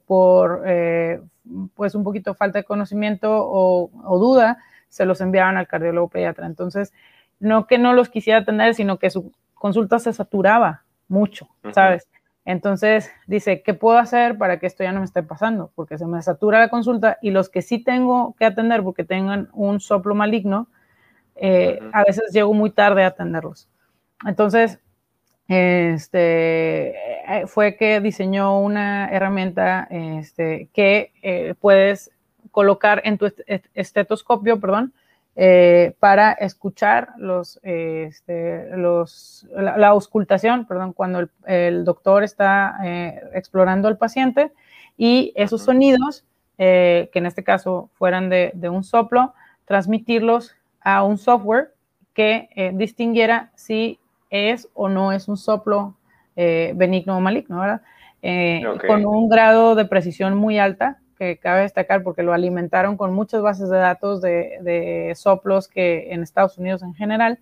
por 0.05 0.67
pues 1.75 1.95
un 1.95 2.05
poquito 2.05 2.35
falta 2.35 2.59
de 2.59 2.65
conocimiento 2.65 3.31
o, 3.31 4.19
duda, 4.19 4.59
se 4.89 5.05
los 5.05 5.21
enviaban 5.21 5.57
al 5.57 5.67
cardiólogo 5.67 6.09
pediatra. 6.09 6.47
Entonces, 6.47 6.93
no 7.43 7.67
que 7.67 7.77
no 7.77 7.93
los 7.93 8.09
quisiera 8.09 8.41
atender, 8.41 8.75
sino 8.75 8.99
que 8.99 9.11
su 9.11 9.33
consulta 9.55 9.99
se 9.99 10.13
saturaba 10.13 10.85
mucho, 11.09 11.49
¿sabes? 11.73 12.09
Entonces 12.45 13.11
dice, 13.27 13.63
¿qué 13.63 13.75
puedo 13.75 13.99
hacer 13.99 14.39
para 14.39 14.59
que 14.59 14.67
esto 14.67 14.83
ya 14.83 14.93
no 14.93 15.01
me 15.01 15.07
esté 15.07 15.23
pasando? 15.23 15.71
Porque 15.75 15.99
se 15.99 16.07
me 16.07 16.23
satura 16.23 16.61
la 16.61 16.69
consulta 16.69 17.19
y 17.21 17.31
los 17.31 17.49
que 17.49 17.63
sí 17.63 17.83
tengo 17.83 18.35
que 18.39 18.45
atender 18.45 18.83
porque 18.83 19.05
tengan 19.05 19.49
un 19.53 19.81
soplo 19.81 20.15
maligno, 20.15 20.69
eh, 21.37 21.81
a 21.93 22.05
veces 22.05 22.33
llego 22.33 22.55
muy 22.55 22.71
tarde 22.71 23.05
a 23.05 23.09
atenderlos. 23.09 23.69
Entonces, 24.27 24.81
este, 25.49 26.91
eh, 26.91 27.47
fue 27.47 27.77
que 27.77 28.01
diseñó 28.01 28.59
una 28.61 29.09
herramienta 29.11 29.87
este, 29.91 30.69
que 30.73 31.13
eh, 31.23 31.55
puedes 31.61 32.11
colocar 32.51 33.03
en 33.05 33.19
tu 33.19 33.33
estetoscopio, 33.75 34.61
perdón, 34.61 34.93
para 35.35 36.33
escuchar 36.33 37.15
los, 37.17 37.59
este, 37.63 38.77
los, 38.77 39.47
la, 39.57 39.89
auscultación, 39.89 40.67
perdón, 40.67 40.93
cuando 40.93 41.29
el, 41.47 41.85
doctor 41.85 42.23
está 42.23 42.77
explorando 43.33 43.89
al 43.89 43.97
paciente 43.97 44.53
y 44.99 45.33
esos 45.35 45.63
sonidos, 45.63 46.25
que 46.59 47.11
en 47.13 47.27
este 47.27 47.43
caso 47.43 47.89
fueran 47.95 48.29
de, 48.29 48.53
de 48.55 48.69
un 48.69 48.85
soplo, 48.85 49.33
transmitirlos 49.65 50.55
a 50.81 51.03
un 51.03 51.19
software 51.19 51.73
que 52.15 52.49
eh, 52.55 52.73
distinguiera 52.75 53.51
si 53.55 53.99
es 54.31 54.69
o 54.75 54.89
no 54.89 55.13
es 55.13 55.29
un 55.29 55.37
soplo 55.37 55.95
eh, 56.37 56.73
benigno 56.75 57.17
o 57.17 57.21
maligno, 57.21 57.61
¿verdad? 57.61 57.83
Eh, 58.23 58.63
con 58.87 59.05
un 59.05 59.29
grado 59.29 59.75
de 59.75 59.85
precisión 59.85 60.37
muy 60.37 60.59
alta, 60.59 60.99
cabe 61.41 61.63
destacar 61.63 62.03
porque 62.03 62.23
lo 62.23 62.33
alimentaron 62.33 62.97
con 62.97 63.13
muchas 63.13 63.43
bases 63.43 63.69
de 63.71 63.79
datos 63.79 64.21
de, 64.21 65.13
soplos 65.17 65.69
que 65.69 66.13
en 66.13 66.23
Estados 66.23 66.59
Unidos 66.59 66.83
en 66.83 66.95
general, 66.95 67.39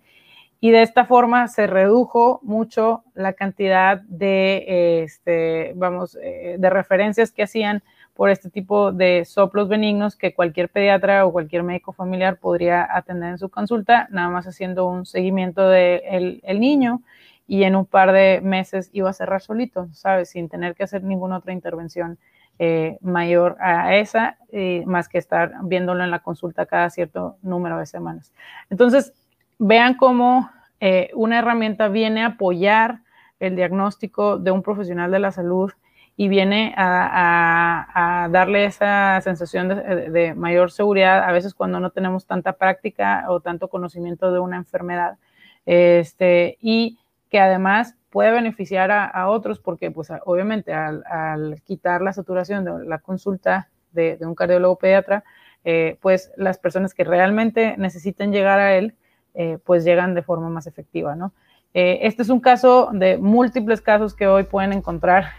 y 0.59 0.69
de 0.71 0.83
esta 0.83 1.05
forma 1.05 1.47
se 1.47 1.65
redujo 1.65 2.39
mucho 2.43 3.03
la 3.15 3.33
cantidad 3.33 4.01
de, 4.01 5.01
este, 5.03 5.73
vamos, 5.75 6.13
de 6.13 6.69
referencias 6.69 7.31
que 7.31 7.43
hacían 7.43 7.81
por 8.13 8.29
este 8.29 8.49
tipo 8.49 8.91
de 8.91 9.25
soplos 9.25 9.67
benignos 9.67 10.15
que 10.15 10.35
cualquier 10.35 10.69
pediatra 10.69 11.25
o 11.25 11.31
cualquier 11.31 11.63
médico 11.63 11.93
familiar 11.93 12.37
podría 12.37 12.87
atender 12.95 13.31
en 13.31 13.37
su 13.39 13.49
consulta, 13.49 14.07
nada 14.11 14.29
más 14.29 14.45
haciendo 14.45 14.87
un 14.87 15.05
seguimiento 15.05 15.67
del 15.67 16.41
el 16.43 16.59
niño 16.59 17.01
y 17.47 17.63
en 17.63 17.75
un 17.75 17.85
par 17.85 18.13
de 18.13 18.39
meses 18.41 18.89
iba 18.93 19.09
a 19.09 19.13
cerrar 19.13 19.41
solito, 19.41 19.89
¿sabes? 19.91 20.29
Sin 20.29 20.47
tener 20.47 20.73
que 20.73 20.83
hacer 20.83 21.03
ninguna 21.03 21.37
otra 21.37 21.51
intervención 21.51 22.17
eh, 22.63 22.99
mayor 23.01 23.57
a 23.59 23.95
esa, 23.95 24.37
más 24.85 25.09
que 25.09 25.17
estar 25.17 25.53
viéndolo 25.63 26.03
en 26.03 26.11
la 26.11 26.19
consulta 26.19 26.67
cada 26.67 26.91
cierto 26.91 27.37
número 27.41 27.79
de 27.79 27.87
semanas. 27.87 28.31
Entonces, 28.69 29.13
vean 29.57 29.95
cómo 29.95 30.49
eh, 30.79 31.11
una 31.13 31.37
herramienta 31.37 31.87
viene 31.87 32.23
a 32.23 32.27
apoyar 32.27 33.01
el 33.39 33.55
diagnóstico 33.55 34.39
de 34.39 34.49
un 34.49 34.63
profesional 34.63 35.11
de 35.11 35.19
la 35.19 35.31
salud 35.31 35.71
y 36.17 36.27
viene 36.27 36.73
a, 36.77 38.27
darle 38.31 38.65
esa 38.65 39.21
sensación 39.21 39.69
de, 39.69 40.33
mayor 40.35 40.71
seguridad, 40.71 41.23
a 41.23 41.31
veces 41.31 41.53
cuando 41.53 41.79
no 41.79 41.91
tenemos 41.91 42.25
tanta 42.25 42.53
práctica 42.53 43.25
o 43.29 43.39
tanto 43.39 43.69
conocimiento 43.69 44.31
de 44.31 44.39
una 44.39 44.57
enfermedad, 44.57 45.17
este, 45.65 46.57
y 46.61 46.99
que 47.31 47.39
además 47.39 47.95
puede 48.11 48.31
beneficiar 48.31 48.91
a, 48.91 49.29
otros 49.29 49.59
porque, 49.59 49.89
pues, 49.89 50.11
obviamente, 50.25 50.73
al, 50.73 51.61
quitar 51.63 52.01
la 52.01 52.11
saturación 52.11 52.65
de 52.65 52.85
la 52.85 52.99
consulta 52.99 53.69
de, 53.93 54.17
un 54.21 54.35
cardiólogo 54.35 54.75
pediatra, 54.75 55.23
eh, 55.63 55.97
pues 56.01 56.31
las 56.35 56.57
personas 56.57 56.93
que 56.93 57.05
realmente 57.05 57.75
necesiten 57.77 58.33
llegar 58.33 58.59
a 58.59 58.75
él, 58.75 58.95
eh, 59.33 59.59
pues 59.63 59.85
llegan 59.85 60.13
de 60.13 60.23
forma 60.23 60.49
más 60.49 60.67
efectiva, 60.67 61.15
¿no? 61.15 61.31
Eh, 61.73 61.99
este 62.01 62.21
es 62.21 62.29
un 62.29 62.41
caso 62.41 62.89
de 62.91 63.17
múltiples 63.17 63.79
casos 63.79 64.13
que 64.13 64.27
hoy 64.27 64.43
pueden 64.43 64.73
encontrar 64.73 65.29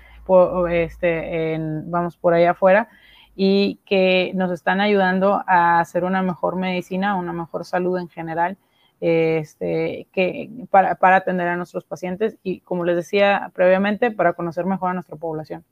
este, 0.70 1.58
vamos 1.86 2.16
por 2.16 2.32
allá 2.32 2.52
afuera, 2.52 2.88
y 3.34 3.80
que 3.84 4.32
nos 4.34 4.50
están 4.50 4.80
ayudando 4.80 5.42
a 5.46 5.80
hacer 5.80 6.04
una 6.04 6.22
mejor 6.22 6.56
medicina, 6.56 7.16
una 7.16 7.32
mejor 7.32 7.66
salud 7.66 7.98
en 7.98 8.08
general, 8.08 8.56
este, 9.02 10.06
que, 10.12 10.48
para, 10.70 10.94
para 10.94 11.16
atender 11.16 11.48
a 11.48 11.56
nuestros 11.56 11.84
pacientes 11.84 12.38
y, 12.42 12.60
como 12.60 12.84
les 12.84 12.96
decía 12.96 13.50
previamente, 13.54 14.10
para 14.10 14.32
conocer 14.32 14.64
mejor 14.64 14.90
a 14.90 14.94
nuestra 14.94 15.16
población. 15.16 15.64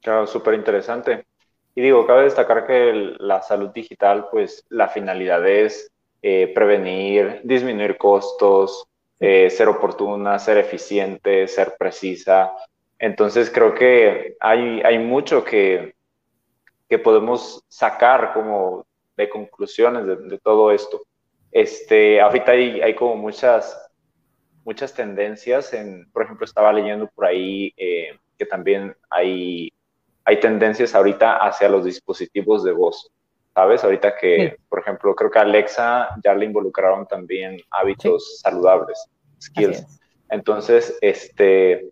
Claro, 0.00 0.26
súper 0.26 0.54
interesante. 0.54 1.26
Y 1.74 1.82
digo, 1.82 2.06
cabe 2.06 2.24
destacar 2.24 2.66
que 2.66 3.14
la 3.18 3.42
salud 3.42 3.70
digital, 3.70 4.28
pues 4.30 4.64
la 4.70 4.88
finalidad 4.88 5.46
es 5.46 5.92
eh, 6.22 6.50
prevenir, 6.54 7.42
disminuir 7.44 7.98
costos, 7.98 8.88
eh, 9.20 9.50
ser 9.50 9.68
oportuna, 9.68 10.38
ser 10.38 10.58
eficiente, 10.58 11.46
ser 11.46 11.74
precisa, 11.78 12.52
entonces 12.98 13.50
creo 13.50 13.74
que 13.74 14.36
hay, 14.40 14.80
hay 14.82 14.98
mucho 14.98 15.44
que, 15.44 15.94
que 16.88 16.98
podemos 16.98 17.62
sacar 17.68 18.32
como 18.32 18.86
de 19.16 19.28
conclusiones 19.28 20.06
de, 20.06 20.38
todo 20.38 20.70
esto. 20.72 21.02
Este, 21.56 22.20
ahorita 22.20 22.52
hay, 22.52 22.82
hay, 22.82 22.94
como 22.94 23.16
muchas, 23.16 23.90
muchas 24.62 24.92
tendencias, 24.92 25.72
en, 25.72 26.06
por 26.12 26.22
ejemplo, 26.22 26.44
estaba 26.44 26.70
leyendo 26.70 27.08
por 27.08 27.24
ahí 27.24 27.72
eh, 27.78 28.18
que 28.36 28.44
también 28.44 28.94
hay, 29.08 29.72
hay 30.26 30.38
tendencias 30.38 30.94
ahorita 30.94 31.38
hacia 31.38 31.70
los 31.70 31.86
dispositivos 31.86 32.62
de 32.62 32.72
voz, 32.72 33.10
¿sabes? 33.54 33.82
Ahorita 33.82 34.18
que, 34.18 34.58
por 34.68 34.80
ejemplo, 34.80 35.14
creo 35.14 35.30
que 35.30 35.38
Alexa 35.38 36.10
ya 36.22 36.34
le 36.34 36.44
involucraron 36.44 37.06
también 37.06 37.58
hábitos 37.70 38.40
saludables, 38.40 39.08
skills. 39.40 39.82
Entonces, 40.28 40.98
este, 41.00 41.88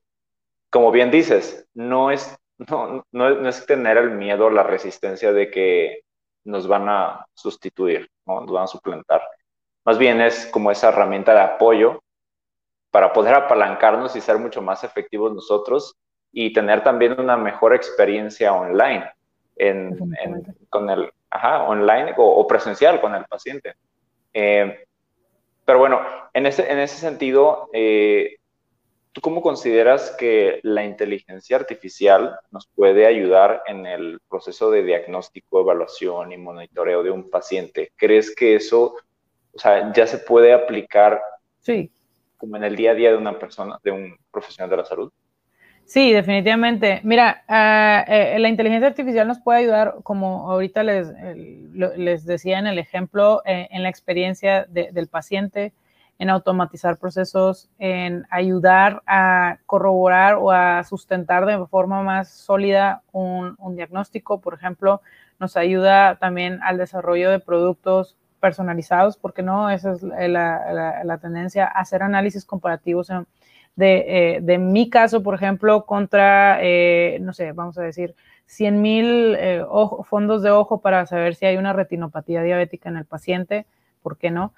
como 0.69 0.91
bien 0.91 1.11
dices, 1.11 1.67
no 1.73 2.11
es, 2.11 2.37
no, 2.59 3.03
no, 3.13 3.49
es 3.49 3.65
tener 3.65 3.97
el 3.97 4.11
miedo, 4.11 4.51
la 4.51 4.63
resistencia 4.63 5.33
de 5.33 5.51
que 5.51 6.03
nos 6.45 6.69
van 6.69 6.87
a 6.91 7.25
sustituir, 7.33 8.11
¿no? 8.27 8.43
nos 8.43 8.53
van 8.53 8.65
a 8.65 8.67
suplantar. 8.67 9.23
Más 9.85 9.99
bien 9.99 10.21
es 10.21 10.47
como 10.47 10.71
esa 10.71 10.89
herramienta 10.89 11.35
de 11.35 11.41
apoyo 11.41 12.03
para 12.91 13.13
poder 13.13 13.35
apalancarnos 13.35 14.17
y 14.17 14.21
ser 14.21 14.39
mucho 14.39 14.63
más 14.63 14.85
efectivos 14.85 15.35
nosotros 15.35 15.97
y 16.33 16.53
tener 16.53 16.83
también 16.83 17.19
una 17.19 17.37
mejor 17.37 17.75
experiencia 17.75 18.53
online, 18.53 19.11
en, 19.57 19.97
con 20.69 20.91
el, 20.91 21.13
ajá, 21.31 21.65
online 21.65 22.15
o, 22.17 22.47
presencial 22.47 23.01
con 23.01 23.15
el 23.15 23.25
paciente. 23.25 23.75
Eh, 24.33 24.85
pero 25.65 25.79
bueno, 25.79 26.01
en 26.33 26.47
ese, 26.47 26.71
en 26.71 26.79
ese 26.79 26.97
sentido, 26.97 27.71
eh, 27.73 28.37
¿Tú 29.15 29.21
cómo 29.21 29.43
consideras 29.43 30.11
que 30.19 30.59
la 30.65 30.85
inteligencia 30.85 31.57
artificial 31.57 32.37
nos 32.51 32.67
puede 32.67 33.07
ayudar 33.07 33.63
en 33.69 33.87
el 33.87 34.19
proceso 34.29 34.73
de 34.73 34.83
diagnóstico, 34.83 35.61
evaluación 35.61 36.33
y 36.33 36.37
monitoreo 36.37 37.05
de 37.05 37.13
un 37.13 37.31
paciente? 37.31 37.93
¿Crees 37.95 38.35
que 38.35 38.57
eso, 38.57 38.97
o 39.55 39.59
sea, 39.59 39.93
ya 39.93 40.07
se 40.07 40.19
puede 40.19 40.53
aplicar 40.53 41.21
sí. 41.61 41.91
como 42.37 42.57
en 42.57 42.65
el 42.65 42.77
día 42.77 42.93
a 42.93 42.95
día 42.95 43.11
de 43.11 43.17
una 43.17 43.39
persona, 43.39 43.79
de 43.83 43.91
un 43.91 44.17
profesional 44.31 44.71
de 44.71 44.77
la 44.77 44.85
salud? 44.85 45.13
Sí, 45.87 46.13
definitivamente. 46.13 47.01
Mira, 47.05 47.45
eh, 48.09 48.39
la 48.39 48.49
inteligencia 48.49 48.89
artificial 48.89 49.29
nos 49.29 49.41
puede 49.41 49.61
ayudar, 49.61 49.97
como 50.03 50.51
ahorita 50.51 50.83
les, 50.83 51.13
les 51.75 52.25
decía 52.25 52.59
en 52.59 52.67
el 52.67 52.79
ejemplo, 52.79 53.43
eh, 53.45 53.69
en 53.71 53.83
la 53.83 53.91
experiencia 53.91 54.67
del 54.69 55.09
paciente 55.09 55.75
en 56.19 56.31
automatizar 56.31 56.99
procesos, 56.99 57.69
en 57.79 58.27
ayudar 58.31 59.03
a 59.07 59.59
corroborar 59.67 60.37
o 60.37 60.51
a 60.51 60.85
sustentar 60.85 61.45
de 61.47 61.67
forma 61.67 62.03
más 62.03 62.31
sólida 62.31 63.03
un, 63.13 63.57
diagnóstico. 63.75 64.41
Por 64.41 64.55
ejemplo, 64.55 65.01
nos 65.41 65.57
ayuda 65.57 66.17
también 66.17 66.61
al 66.63 66.79
desarrollo 66.79 67.31
de 67.31 67.41
productos 67.41 68.17
personalizados, 68.45 69.17
porque 69.17 69.43
no, 69.43 69.71
esa 69.71 69.93
es 69.93 70.03
la, 70.03 71.19
tendencia, 71.23 71.65
a 71.65 71.81
hacer 71.81 72.03
análisis 72.03 72.45
comparativos 72.45 73.09
de, 73.75 74.05
eh, 74.37 74.41
de, 74.43 74.59
mi 74.59 74.91
caso, 74.91 75.23
por 75.23 75.35
ejemplo, 75.35 75.87
contra, 75.87 76.59
eh, 76.61 77.17
no 77.23 77.33
sé, 77.33 77.53
vamos 77.53 77.79
a 77.79 77.83
decir, 77.83 78.15
100 78.45 78.83
mil 78.83 79.35
eh, 79.39 79.65
fondos 80.03 80.43
de 80.43 80.51
ojo 80.51 80.83
para 80.83 81.07
saber 81.07 81.37
si 81.37 81.47
hay 81.47 81.57
una 81.57 81.73
retinopatía 81.73 82.43
diabética 82.43 82.91
en 82.91 82.99
el 82.99 83.07
paciente, 83.07 83.65
¿por 84.03 84.19
qué 84.19 84.31
no? 84.31 84.53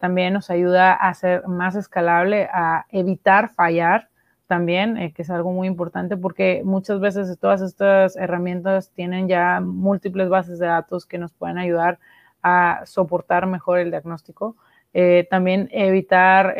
También 0.00 0.32
nos 0.32 0.48
ayuda 0.48 0.94
a 0.94 1.12
ser 1.12 1.46
más 1.46 1.76
escalable, 1.76 2.48
a 2.50 2.86
evitar 2.88 3.50
fallar 3.50 4.08
también, 4.46 5.12
que 5.12 5.20
es 5.20 5.28
algo 5.28 5.52
muy 5.52 5.68
importante 5.68 6.16
porque 6.16 6.62
muchas 6.64 6.98
veces 6.98 7.38
todas 7.38 7.60
estas 7.60 8.16
herramientas 8.16 8.90
tienen 8.94 9.28
ya 9.28 9.60
múltiples 9.60 10.30
bases 10.30 10.58
de 10.58 10.68
datos 10.68 11.04
que 11.04 11.18
nos 11.18 11.34
pueden 11.34 11.58
ayudar 11.58 11.98
a 12.42 12.82
soportar 12.86 13.46
mejor 13.46 13.78
el 13.78 13.90
diagnóstico. 13.90 14.56
Eh, 14.94 15.26
también 15.30 15.68
evitar, 15.72 16.54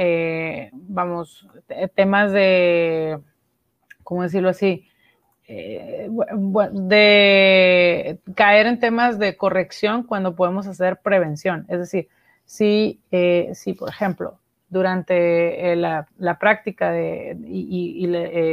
vamos, 0.73 1.47
temas 1.95 2.33
de, 2.33 3.19
¿cómo 4.03 4.23
decirlo 4.23 4.49
así? 4.49 4.89
de 6.73 8.19
caer 8.35 8.67
en 8.67 8.79
temas 8.79 9.19
de 9.19 9.37
corrección 9.37 10.05
cuando 10.05 10.35
podemos 10.35 10.67
hacer 10.67 11.01
prevención. 11.03 11.67
Es 11.69 11.79
decir, 11.79 12.09
si, 12.47 13.03
si 13.53 13.75
por 13.75 13.91
ejemplo, 13.91 14.39
durante 14.73 15.73
eh, 15.73 15.77
la, 15.77 16.39
práctica 16.41 16.91
de, 16.91 17.37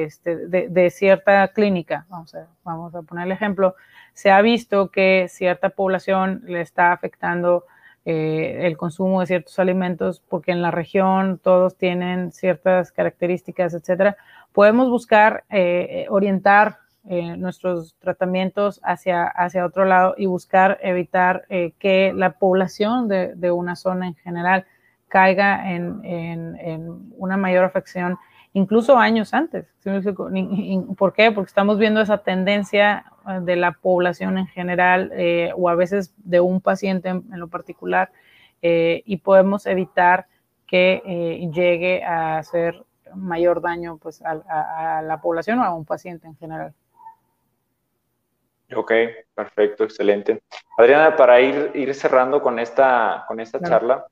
este, 0.06 0.48
de, 0.48 0.90
cierta 0.90 1.48
clínica, 1.48 2.06
vamos 2.10 2.36
a, 2.36 2.46
vamos 2.66 2.94
a 2.94 3.04
poner 3.04 3.26
el 3.26 3.32
ejemplo, 3.32 3.74
se 4.14 4.32
ha 4.32 4.42
visto 4.42 4.90
que 4.90 5.28
cierta 5.30 5.70
población 5.70 6.42
le 6.46 6.62
está 6.62 6.92
afectando 6.92 7.66
eh, 8.06 8.62
el 8.68 8.78
consumo 8.78 9.20
de 9.20 9.28
ciertos 9.28 9.60
alimentos 9.60 10.22
porque 10.28 10.52
en 10.52 10.62
la 10.62 10.72
región 10.72 11.40
todos 11.40 11.78
tienen 11.78 12.32
ciertas 12.32 12.92
características, 12.92 13.74
etcétera. 13.74 14.18
Podemos 14.52 14.90
buscar 14.90 15.44
eh, 15.50 16.06
orientar 16.10 16.80
nuestros 17.02 17.96
tratamientos 17.98 18.82
hacia, 18.84 19.24
hacia 19.24 19.66
otro 19.66 19.86
lado 19.86 20.14
y 20.16 20.28
buscar 20.28 20.78
evitar 20.84 21.48
que 21.48 22.12
la 22.14 22.34
población 22.34 23.08
de, 23.08 23.34
de 23.34 23.50
una 23.50 23.76
zona 23.76 24.06
en 24.06 24.16
general 24.16 24.68
caiga 25.10 25.74
en, 25.74 27.12
una 27.18 27.36
mayor 27.36 27.66
afección, 27.66 28.18
incluso 28.54 28.98
años 28.98 29.34
antes. 29.34 29.68
¿Por 30.98 31.14
qué? 31.14 31.32
Porque 31.32 31.50
estamos 31.50 31.78
viendo 31.78 32.02
esa 32.02 32.20
tendencia 32.20 33.06
eh, 33.28 33.40
de 33.42 33.56
la 33.56 33.74
población 33.74 34.38
en 34.38 34.48
general 34.48 35.12
eh, 35.14 35.52
o 35.56 35.70
a 35.70 35.76
veces 35.76 36.14
de 36.18 36.40
un 36.40 36.62
paciente 36.62 37.10
en, 37.10 37.26
lo 37.32 37.48
particular 37.48 38.12
eh, 38.62 39.04
y 39.06 39.18
podemos 39.18 39.66
evitar 39.66 40.28
que 40.68 41.50
llegue 41.52 42.04
a 42.04 42.38
hacer 42.38 42.84
mayor 43.16 43.60
daño 43.60 43.98
pues, 43.98 44.22
a, 44.22 45.02
la 45.02 45.20
población 45.20 45.58
o 45.60 45.64
a 45.64 45.74
un 45.74 45.84
paciente 45.84 46.28
en 46.28 46.36
general. 46.38 46.74
Ok, 48.76 48.92
perfecto, 49.34 49.84
excelente. 49.84 50.44
Adriana, 50.78 51.16
para 51.16 51.42
ir, 51.42 51.72
ir 51.74 51.96
cerrando 51.96 52.40
con 52.40 52.60
esta, 52.60 53.26
con 53.28 53.40
esta 53.40 53.60
charla, 53.60 54.06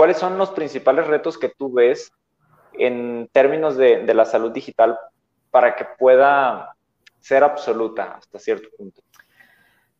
¿Cuáles 0.00 0.16
son 0.16 0.38
los 0.38 0.50
principales 0.50 1.06
retos 1.06 1.36
que 1.36 1.50
tú 1.50 1.72
ves 1.72 2.10
en 2.80 3.28
términos 3.32 3.76
de, 3.76 4.02
la 4.14 4.24
salud 4.24 4.52
digital 4.52 4.98
para 5.50 5.76
que 5.76 5.84
pueda 5.98 6.74
ser 7.18 7.44
absoluta 7.44 8.16
hasta 8.18 8.38
cierto 8.38 8.68
punto? 8.76 9.02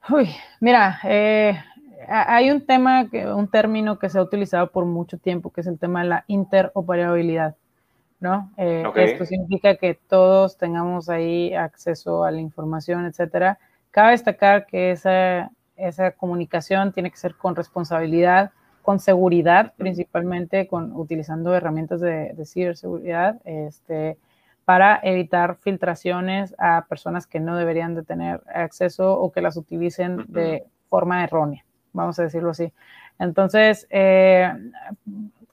Uy, 0.08 0.30
mira, 0.60 0.98
eh, 1.04 1.58
hay 2.08 2.50
un 2.50 2.64
tema, 2.64 3.08
un 3.34 3.48
término 3.48 3.98
que 3.98 4.08
se 4.08 4.18
ha 4.18 4.22
utilizado 4.22 4.70
por 4.70 4.84
mucho 4.86 5.18
tiempo, 5.18 5.50
que 5.50 5.60
es 5.60 5.66
el 5.66 5.78
tema 5.78 6.02
de 6.02 6.08
la 6.08 6.24
interoperabilidad, 6.26 7.54
¿no? 8.18 8.50
Eh, 8.56 8.84
esto 8.96 9.26
significa 9.26 9.76
que 9.76 9.94
todos 9.94 10.56
tengamos 10.56 11.08
ahí 11.08 11.54
acceso 11.54 12.24
a 12.24 12.30
la 12.30 12.40
información, 12.40 13.04
etcétera. 13.06 13.58
Cabe 13.90 14.12
destacar 14.12 14.66
que 14.66 14.92
esa, 14.92 15.50
esa 15.76 16.12
comunicación 16.12 16.92
tiene 16.92 17.10
que 17.10 17.18
ser 17.18 17.34
con 17.34 17.54
responsabilidad, 17.54 18.52
con 18.82 18.98
seguridad, 18.98 19.72
principalmente 19.76 20.66
con 20.66 20.94
utilizando 20.96 21.54
herramientas 21.54 22.00
de, 22.00 22.34
ciberseguridad, 22.44 23.40
este, 23.44 24.16
para 24.64 25.00
evitar 25.02 25.56
filtraciones 25.56 26.54
a 26.58 26.86
personas 26.88 27.26
que 27.26 27.40
no 27.40 27.56
deberían 27.56 27.94
de 27.94 28.02
tener 28.02 28.40
acceso 28.54 29.18
o 29.18 29.32
que 29.32 29.40
las 29.40 29.56
utilicen 29.56 30.24
de 30.28 30.64
forma 30.88 31.24
errónea, 31.24 31.64
vamos 31.92 32.18
a 32.18 32.24
decirlo 32.24 32.50
así. 32.50 32.72
Entonces, 33.18 33.86
eh, 33.90 34.52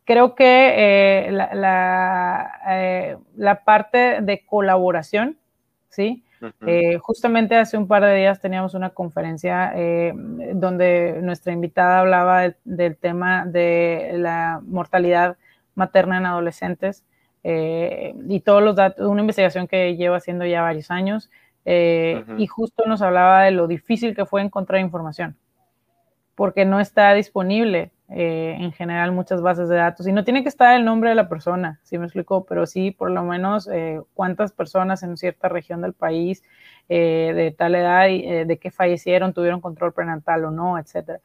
creo 0.06 0.36
que 0.36 1.28
eh, 1.28 1.32
la, 1.32 2.62
eh, 2.70 3.18
la, 3.36 3.64
parte 3.64 4.22
de 4.22 4.46
colaboración, 4.46 5.38
¿sí? 5.90 6.24
Eh, 6.66 6.98
justamente 7.00 7.56
hace 7.56 7.78
un 7.78 7.88
par 7.88 8.04
de 8.04 8.16
días 8.16 8.40
teníamos 8.40 8.74
una 8.74 8.92
conferencia 8.92 9.72
eh, 9.76 10.14
donde 10.54 11.20
nuestra 11.22 11.52
invitada 11.52 12.00
hablaba 12.00 12.54
del 12.64 12.96
tema 12.98 13.46
de 13.46 14.14
la 14.18 14.62
mortalidad 14.64 15.38
materna 15.76 16.18
en 16.18 16.26
adolescentes 16.26 17.04
eh, 17.44 18.14
y 18.28 18.42
todos 18.42 18.62
los 18.62 18.76
datos, 18.76 19.08
una 19.08 19.22
investigación 19.22 19.68
que 19.68 19.96
lleva 19.96 20.18
haciendo 20.18 20.46
ya 20.46 20.62
varios 20.62 20.92
años 20.92 21.30
y 21.70 22.48
justo 22.48 22.86
nos 22.86 23.02
hablaba 23.02 23.44
de 23.44 23.52
lo 23.52 23.68
difícil 23.68 24.16
que 24.16 24.26
fue 24.26 24.42
encontrar 24.42 24.80
información 24.80 25.36
porque 26.34 26.64
no 26.64 26.80
está 26.80 27.14
disponible 27.14 27.92
eh, 28.10 28.56
en 28.58 28.72
general 28.72 29.12
muchas 29.12 29.42
bases 29.42 29.68
de 29.68 29.76
datos 29.76 30.08
y 30.08 30.14
no 30.14 30.24
tiene 30.24 30.42
que 30.42 30.48
estar 30.48 30.74
el 30.78 30.86
nombre 30.86 31.10
de 31.10 31.16
la 31.16 31.28
persona, 31.28 31.82
si 31.84 31.98
me 31.98 32.06
explico, 32.06 32.46
pero 32.46 32.66
sí 32.66 32.92
por 32.92 33.12
lo 33.12 33.24
menos 33.24 33.68
eh, 33.68 34.00
cuántas 34.14 34.54
personas 34.54 35.04
en 35.04 35.18
cierta 35.18 35.50
región 35.50 35.82
del 35.82 35.92
país 35.92 36.42
eh, 36.88 37.34
de 37.36 37.52
tal 37.52 37.76
edad 37.76 38.08
y 38.08 38.46
de 38.46 38.58
que 38.60 38.72
fallecieron, 38.72 39.34
tuvieron 39.34 39.60
control 39.60 39.92
prenatal 39.92 40.46
o 40.46 40.52
no, 40.52 40.80
etcétera. 40.80 41.20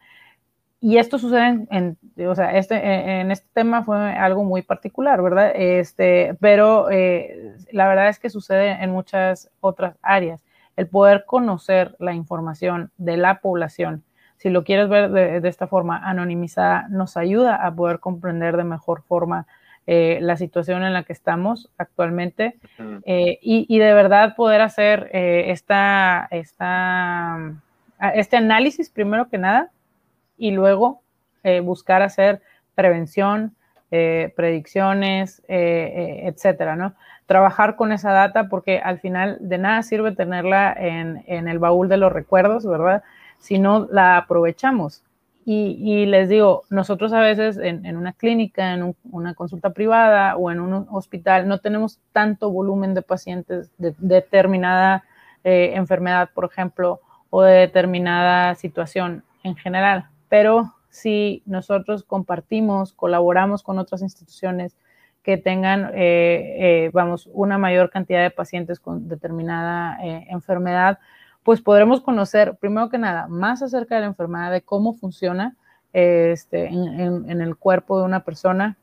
Y 0.80 0.98
esto 0.98 1.18
sucede 1.18 1.68
en, 1.70 1.96
o 2.26 2.34
sea, 2.34 2.56
este, 2.58 3.30
este 3.30 3.48
tema 3.52 3.84
fue 3.84 3.96
algo 3.96 4.42
muy 4.42 4.62
particular, 4.62 5.22
¿verdad? 5.22 5.52
Este, 5.54 6.36
pero 6.40 6.88
la 6.90 7.86
verdad 7.86 8.08
es 8.08 8.18
que 8.18 8.28
sucede 8.28 8.70
en 8.82 8.90
muchas 8.90 9.52
otras 9.60 9.96
áreas. 10.02 10.42
El 10.74 10.88
poder 10.88 11.24
conocer 11.26 11.94
la 12.00 12.14
información 12.14 12.90
de 12.96 13.16
la 13.16 13.40
población, 13.40 14.02
si 14.42 14.50
lo 14.50 14.64
quieres 14.64 14.88
ver 14.88 15.10
de, 15.12 15.48
esta 15.48 15.68
forma 15.68 15.98
anonimizada, 15.98 16.88
nos 16.88 17.16
ayuda 17.16 17.64
a 17.64 17.72
poder 17.72 18.00
comprender 18.00 18.56
de 18.56 18.64
mejor 18.64 19.02
forma 19.02 19.46
eh, 19.86 20.18
la 20.20 20.36
situación 20.36 20.82
en 20.82 20.92
la 20.92 21.04
que 21.04 21.12
estamos 21.12 21.70
actualmente 21.78 22.56
eh, 23.04 23.38
y, 23.40 23.78
de 23.78 23.94
verdad 23.94 24.34
poder 24.34 24.60
hacer 24.60 25.10
eh, 25.12 25.52
esta, 25.52 26.26
esta, 26.32 27.52
este 28.14 28.36
análisis 28.36 28.90
primero 28.90 29.28
que 29.28 29.38
nada 29.38 29.70
y 30.36 30.50
luego 30.50 31.02
buscar 31.62 32.02
hacer 32.02 32.40
prevención, 32.74 33.54
predicciones, 33.90 35.42
etcétera, 35.48 36.74
¿no? 36.76 36.94
Trabajar 37.26 37.76
con 37.76 37.92
esa 37.92 38.10
data 38.10 38.48
porque 38.48 38.78
al 38.78 38.98
final 38.98 39.38
de 39.40 39.58
nada 39.58 39.82
sirve 39.82 40.12
tenerla 40.12 40.72
en, 40.76 41.22
en 41.26 41.46
el 41.46 41.58
baúl 41.60 41.88
de 41.88 41.96
los 41.96 42.12
recuerdos, 42.12 42.66
¿verdad? 42.66 43.02
Si 43.42 43.58
no 43.58 43.88
la 43.90 44.16
aprovechamos. 44.16 45.02
Y, 45.44 46.06
les 46.06 46.28
digo, 46.28 46.62
nosotros 46.70 47.12
a 47.12 47.20
veces 47.20 47.58
en, 47.58 47.96
una 47.96 48.12
clínica, 48.12 48.74
en 48.74 48.94
una 49.10 49.34
consulta 49.34 49.70
privada 49.70 50.36
o 50.36 50.52
en 50.52 50.60
un 50.60 50.86
hospital 50.88 51.48
no 51.48 51.58
tenemos 51.58 51.98
tanto 52.12 52.48
volumen 52.52 52.94
de 52.94 53.02
pacientes 53.02 53.72
de, 53.76 53.92
determinada 53.98 55.02
eh, 55.42 55.72
enfermedad, 55.74 56.30
por 56.32 56.44
ejemplo, 56.44 57.00
o 57.30 57.42
de 57.42 57.54
determinada 57.54 58.54
situación 58.54 59.24
en 59.42 59.56
general. 59.56 60.08
Pero 60.28 60.74
si 60.90 61.42
nosotros 61.44 62.04
compartimos, 62.04 62.92
colaboramos 62.92 63.64
con 63.64 63.80
otras 63.80 64.02
instituciones 64.02 64.76
que 65.24 65.38
tengan, 65.38 65.90
eh, 65.94 66.84
eh, 66.86 66.90
vamos, 66.92 67.28
una 67.32 67.58
mayor 67.58 67.90
cantidad 67.90 68.22
de 68.22 68.30
pacientes 68.30 68.78
con 68.78 69.08
determinada 69.08 69.98
enfermedad, 70.00 71.00
pues 71.42 71.60
podremos 71.60 72.00
conocer, 72.00 72.56
primero 72.56 72.88
que 72.88 72.98
nada, 72.98 73.26
más 73.28 73.62
acerca 73.62 73.96
de 73.96 74.02
la 74.02 74.06
enfermedad, 74.08 74.52
de 74.52 74.62
cómo 74.62 74.94
funciona 74.94 75.56
este, 75.92 76.68
en, 76.68 77.40
el 77.40 77.56
cuerpo 77.56 77.98
de 77.98 78.04
una 78.04 78.24
persona 78.24 78.76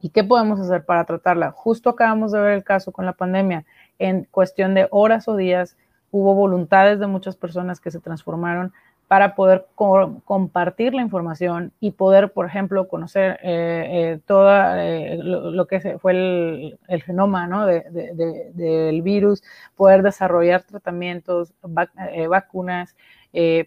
y 0.00 0.08
qué 0.08 0.24
podemos 0.24 0.58
hacer 0.58 0.84
para 0.84 1.04
tratarla. 1.04 1.50
Justo 1.50 1.90
acabamos 1.90 2.32
de 2.32 2.40
ver 2.40 2.52
el 2.52 2.64
caso 2.64 2.92
con 2.92 3.06
la 3.06 3.12
pandemia. 3.12 3.64
En 3.98 4.24
cuestión 4.24 4.74
de 4.74 4.88
horas 4.90 5.28
o 5.28 5.36
días, 5.36 5.76
hubo 6.10 6.34
voluntades 6.34 6.98
de 6.98 7.06
muchas 7.06 7.36
personas 7.36 7.80
que 7.80 7.90
se 7.90 8.00
transformaron 8.00 8.72
para 9.12 9.34
poder 9.34 9.66
compartir 9.74 10.94
la 10.94 11.02
información 11.02 11.74
y 11.80 11.90
poder, 11.90 12.32
por 12.32 12.46
ejemplo, 12.46 12.88
conocer 12.88 13.38
eh, 13.42 13.86
eh, 13.90 14.20
todo 14.24 14.50
eh, 14.74 15.18
lo, 15.22 15.66
que 15.66 15.98
fue 15.98 16.12
el, 16.12 17.02
genoma 17.02 17.46
¿no? 17.46 17.66
del 17.66 19.02
virus, 19.02 19.42
poder 19.76 20.02
desarrollar 20.02 20.62
tratamientos, 20.62 21.52
vacunas, 21.60 22.96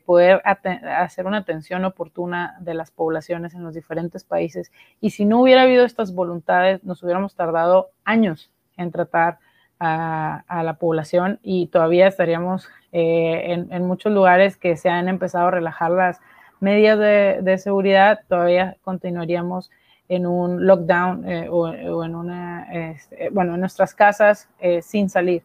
poder 0.04 0.41
hacer 0.43 1.28
una 1.28 1.38
atención 1.38 1.86
oportuna 1.86 2.58
de 2.60 2.74
las 2.74 2.89
poblaciones 2.89 3.54
en 3.54 3.62
los 3.62 3.76
diferentes 3.76 4.24
países. 4.24 4.72
Y 5.00 5.12
si 5.12 5.26
no 5.26 5.43
hubiera 5.43 5.62
habido 5.62 5.86
estas 5.86 6.16
voluntades, 6.16 6.84
nos 6.84 7.04
hubiéramos 7.04 7.36
tardado 7.36 7.91
años 8.04 8.50
en 8.78 8.89
tratar 8.89 9.38
a, 9.80 10.63
la 10.63 10.73
población 10.76 11.39
y 11.43 11.67
todavía 11.67 12.07
estaríamos 12.07 12.67
eh, 12.91 13.65
en, 13.69 13.86
muchos 13.86 14.11
lugares 14.11 14.57
que 14.57 14.78
se 14.78 14.89
han 14.89 15.09
empezado 15.09 15.47
a 15.47 15.51
relajar 15.51 15.91
las 15.91 16.19
medidas 16.59 16.97
de, 17.43 17.57
seguridad, 17.57 18.21
todavía 18.28 18.78
continuaríamos 18.84 19.71
en 20.07 20.26
un 20.26 20.65
lockdown 20.65 21.28
eh, 21.28 21.49
o, 21.49 22.03
en 22.03 22.15
una, 22.15 22.91
este, 22.91 23.30
bueno, 23.30 23.55
en 23.55 23.59
nuestras 23.59 23.93
casas 23.93 24.49
eh, 24.59 24.82
sin 24.82 25.09
salir. 25.09 25.43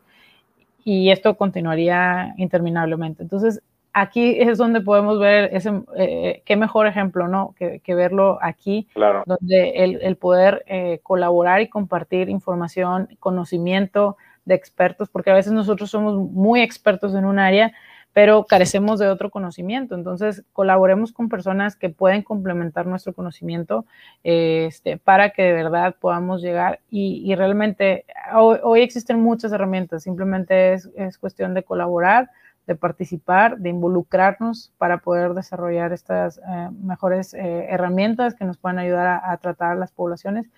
Y 0.84 1.10
esto 1.10 1.36
continuaría 1.36 2.34
interminablemente. 2.36 3.22
Entonces, 3.22 3.62
aquí 3.92 4.40
es 4.40 4.58
donde 4.58 4.80
podemos 4.80 5.18
ver 5.18 5.50
ese, 5.52 5.82
eh, 5.96 6.42
qué 6.44 6.56
mejor 6.56 6.86
ejemplo, 6.86 7.28
¿no? 7.28 7.54
Que, 7.58 7.94
verlo 7.94 8.38
aquí, 8.40 8.88
donde 9.26 9.70
el, 9.84 10.00
el 10.02 10.16
poder 10.16 10.64
colaborar 11.02 11.60
y 11.60 11.68
compartir 11.68 12.28
información, 12.28 13.08
conocimiento 13.18 14.16
de 14.44 14.54
expertos, 14.54 15.08
porque 15.08 15.30
a 15.30 15.34
veces 15.34 15.52
nosotros 15.52 15.90
somos 15.90 16.14
muy 16.16 16.60
expertos 16.60 17.14
en 17.14 17.24
un 17.24 17.38
área, 17.38 17.72
pero 18.12 18.44
carecemos 18.44 18.98
de 18.98 19.08
otro 19.08 19.30
conocimiento. 19.30 19.94
Entonces, 19.94 20.42
colaboremos 20.52 21.12
con 21.12 21.28
personas 21.28 21.76
que 21.76 21.90
pueden 21.90 22.22
complementar 22.22 22.86
nuestro 22.86 23.12
conocimiento 23.12 23.84
este, 24.24 24.96
para 24.96 25.30
que 25.30 25.42
de 25.42 25.52
verdad 25.52 25.94
podamos 26.00 26.42
llegar 26.42 26.80
y, 26.90 27.32
realmente 27.34 28.04
hoy, 28.34 28.80
existen 28.80 29.20
muchas 29.20 29.52
herramientas, 29.52 30.02
simplemente 30.02 30.74
es, 30.74 31.18
cuestión 31.18 31.54
de 31.54 31.62
colaborar, 31.62 32.30
de 32.66 32.76
participar, 32.76 33.58
de 33.58 33.70
involucrarnos 33.70 34.72
para 34.78 34.98
poder 34.98 35.34
desarrollar 35.34 35.92
estas 35.92 36.38
eh, 36.38 36.68
mejores 36.80 37.34
eh, 37.34 37.66
herramientas 37.68 38.34
que 38.34 38.44
nos 38.44 38.58
puedan 38.58 38.78
ayudar 38.78 39.06
a, 39.06 39.32
a 39.32 39.36
tratar 39.38 39.76
las 39.76 39.92
poblaciones 39.92 40.50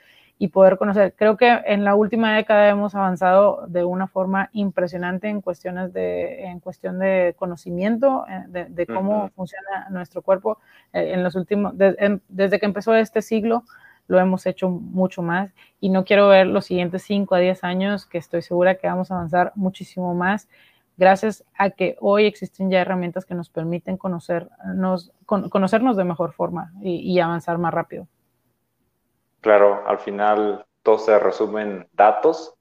y 0.42 0.48
poder 0.48 0.76
conocer. 0.76 1.14
Creo 1.16 1.36
que 1.36 1.61
en 1.66 1.84
la 1.84 1.94
última 1.94 2.34
década 2.34 2.68
hemos 2.68 2.96
avanzado 2.96 3.64
de 3.68 3.84
una 3.84 4.09
forma 4.09 4.50
impresionante 4.53 5.28
en 5.28 5.40
cuestiones 5.40 5.92
de, 5.92 6.46
en 6.46 6.59
cuestión 6.59 6.98
de 6.98 7.36
conocimiento, 7.38 8.24
eh, 8.28 8.66
de, 8.68 8.86
cómo 8.88 9.28
funciona 9.36 9.86
nuestro 9.90 10.20
cuerpo. 10.20 10.59
Eh, 10.92 11.12
en 11.14 11.22
los 11.22 11.36
últimos, 11.36 11.74
desde 11.76 12.59
que 12.59 12.66
empezó 12.66 12.92
este 12.96 13.22
siglo, 13.22 13.62
lo 14.09 14.18
hemos 14.18 14.44
hecho 14.46 14.68
mucho 14.68 15.22
más 15.22 15.55
y 15.78 15.90
no 15.90 16.05
quiero 16.05 16.26
ver 16.26 16.48
los 16.48 16.64
siguientes 16.66 17.05
5 17.05 17.36
a 17.36 17.38
10 17.38 17.62
años 17.62 18.07
que 18.07 18.18
estoy 18.18 18.42
segura 18.42 18.74
que 18.74 18.88
vamos 18.88 19.12
a 19.12 19.14
avanzar 19.14 19.53
muchísimo 19.55 20.12
más 20.12 20.48
gracias 20.97 21.45
a 21.57 21.70
que 21.70 21.97
hoy 22.01 22.26
existen 22.26 22.70
ya 22.70 22.80
herramientas 22.80 23.24
que 23.24 23.34
nos 23.34 23.49
permiten 23.49 23.97
conocernos, 23.97 25.12
conocernos 25.26 25.97
de 25.97 26.05
mejor 26.05 26.32
forma 26.32 26.72
y 26.82 27.18
avanzar 27.20 27.59
más 27.59 27.72
rápido. 27.74 28.07
Claro, 29.40 29.82
al 29.86 29.99
final 29.99 30.64
todo 30.82 30.99
se 30.99 31.18
resume 31.18 31.62
en 31.62 31.88
datos, 31.93 32.55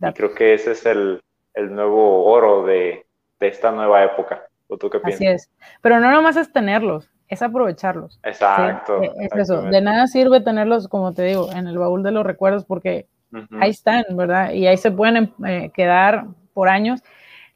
y 0.00 0.12
creo 0.12 0.34
que 0.34 0.54
ese 0.54 0.72
es 0.72 0.84
el, 0.86 1.22
nuevo 1.54 2.24
oro 2.24 2.64
de, 2.64 3.06
esta 3.40 3.70
nueva 3.70 4.02
época. 4.04 4.42
¿O 4.68 4.78
tú 4.78 4.88
qué 4.88 4.98
piensas? 4.98 5.20
Así 5.20 5.26
es. 5.26 5.50
Pero 5.82 6.00
no 6.00 6.10
nomás 6.10 6.36
es 6.36 6.50
tenerlos, 6.50 7.10
es 7.28 7.42
aprovecharlos. 7.42 8.18
Exacto. 8.22 9.02
E, 9.02 9.12
es 9.18 9.32
eso. 9.36 9.62
De 9.62 9.80
nada 9.82 10.06
sirve 10.06 10.40
tenerlos, 10.40 10.88
como 10.88 11.12
te 11.12 11.22
digo, 11.24 11.52
en 11.52 11.66
el 11.66 11.78
baúl 11.78 12.02
de 12.02 12.10
los 12.10 12.24
recuerdos 12.24 12.64
porque 12.64 13.06
ahí 13.60 13.70
están, 13.70 14.04
¿verdad? 14.12 14.52
Y 14.52 14.66
ahí 14.66 14.78
se 14.78 14.90
pueden 14.90 15.34
eh, 15.46 15.70
quedar 15.74 16.24
por 16.54 16.68
años. 16.68 17.02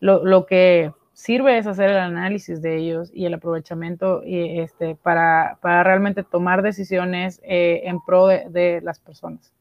Lo, 0.01 0.24
lo, 0.24 0.46
que 0.46 0.92
sirve 1.18 1.59
es 1.59 1.66
hacer 1.66 1.90
el 1.90 1.96
análisis 1.96 2.62
de 2.62 2.76
ellos 2.76 3.11
y 3.12 3.26
el 3.26 3.34
aprovechamiento 3.34 4.22
y 4.24 4.61
este, 4.61 4.94
para, 4.94 5.59
para 5.61 5.82
realmente 5.82 6.22
tomar 6.22 6.62
decisiones 6.62 7.40
eh, 7.42 7.80
en 7.84 8.01
pro 8.05 8.28
de, 8.28 8.80
las 8.84 9.01
personas. 9.01 9.53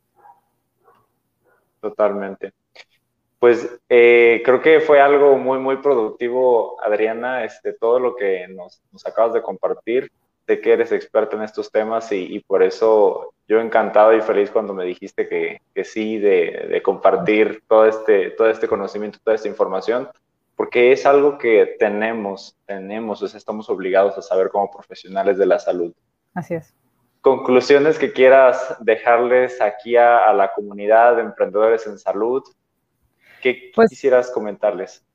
Totalmente. 1.81 2.53
Pues 3.39 3.79
eh, 3.89 4.43
creo 4.45 4.61
que 4.61 4.81
fue 4.81 5.01
algo 5.01 5.35
muy, 5.37 5.57
muy 5.57 5.77
productivo, 5.77 6.79
Adriana, 6.83 7.43
este, 7.43 7.73
todo 7.73 7.99
lo 7.99 8.15
que 8.15 8.47
nos, 8.49 8.79
acabas 9.03 9.33
de 9.33 9.41
compartir. 9.41 10.11
Sé 10.45 10.61
que 10.61 10.73
eres 10.73 10.91
experta 10.91 11.35
en 11.35 11.41
estos 11.41 11.71
temas 11.71 12.11
y, 12.11 12.35
y, 12.35 12.39
por 12.39 12.61
eso 12.61 13.33
yo 13.47 13.59
encantado 13.59 14.13
y 14.13 14.21
feliz 14.21 14.51
cuando 14.51 14.75
me 14.75 14.85
dijiste 14.85 15.27
que, 15.27 15.61
que 15.73 15.83
sí, 15.83 16.19
de, 16.19 16.67
de 16.69 16.81
compartir 16.83 17.63
todo 17.67 17.85
este, 17.87 18.29
todo 18.29 18.47
este 18.47 18.67
conocimiento, 18.67 19.17
toda 19.23 19.35
esta 19.35 19.47
información 19.47 20.07
porque 20.57 20.91
es 20.91 21.05
algo 21.05 21.37
que 21.37 21.75
tenemos, 21.79 22.57
tenemos, 22.65 23.21
o 23.21 23.27
sea, 23.27 23.37
estamos 23.37 23.69
obligados 23.69 24.17
a 24.17 24.23
saber 24.23 24.49
como 24.49 24.71
profesionales 24.71 25.37
de 25.37 25.45
la 25.45 25.59
salud. 25.59 25.93
Así 26.33 26.55
es. 26.55 26.73
Conclusiones 27.21 27.99
que 27.99 28.11
quieras 28.11 28.75
dejarles 28.79 29.61
aquí 29.61 29.95
a, 29.95 30.33
la 30.33 30.51
comunidad 30.53 31.15
de 31.15 31.21
emprendedores 31.21 31.85
en 31.85 31.99
salud. 31.99 32.43
¿Qué 33.41 33.71
pues 33.75 33.89
quisieras 33.89 34.31
comentarles? 34.31 35.05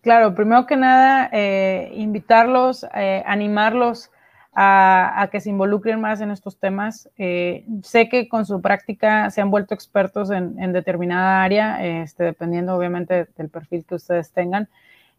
Claro, 0.00 0.32
primero 0.34 0.64
que 0.66 0.76
nada, 0.76 1.28
eh, 1.32 1.90
invitarlos, 1.94 2.86
eh, 2.94 3.24
animarlos 3.26 4.12
a, 4.60 5.28
que 5.30 5.40
se 5.40 5.50
involucren 5.50 6.00
más 6.00 6.20
en 6.20 6.32
estos 6.32 6.58
temas. 6.58 7.08
Eh, 7.16 7.64
sé 7.84 8.08
que 8.08 8.28
con 8.28 8.44
su 8.44 8.60
práctica 8.60 9.30
se 9.30 9.40
han 9.40 9.52
vuelto 9.52 9.72
expertos 9.72 10.32
en, 10.32 10.72
determinada 10.72 11.44
área, 11.44 12.02
este, 12.02 12.24
dependiendo 12.24 12.74
obviamente 12.74 13.28
del 13.36 13.50
perfil 13.50 13.84
que 13.84 13.94
ustedes 13.94 14.32
tengan. 14.32 14.68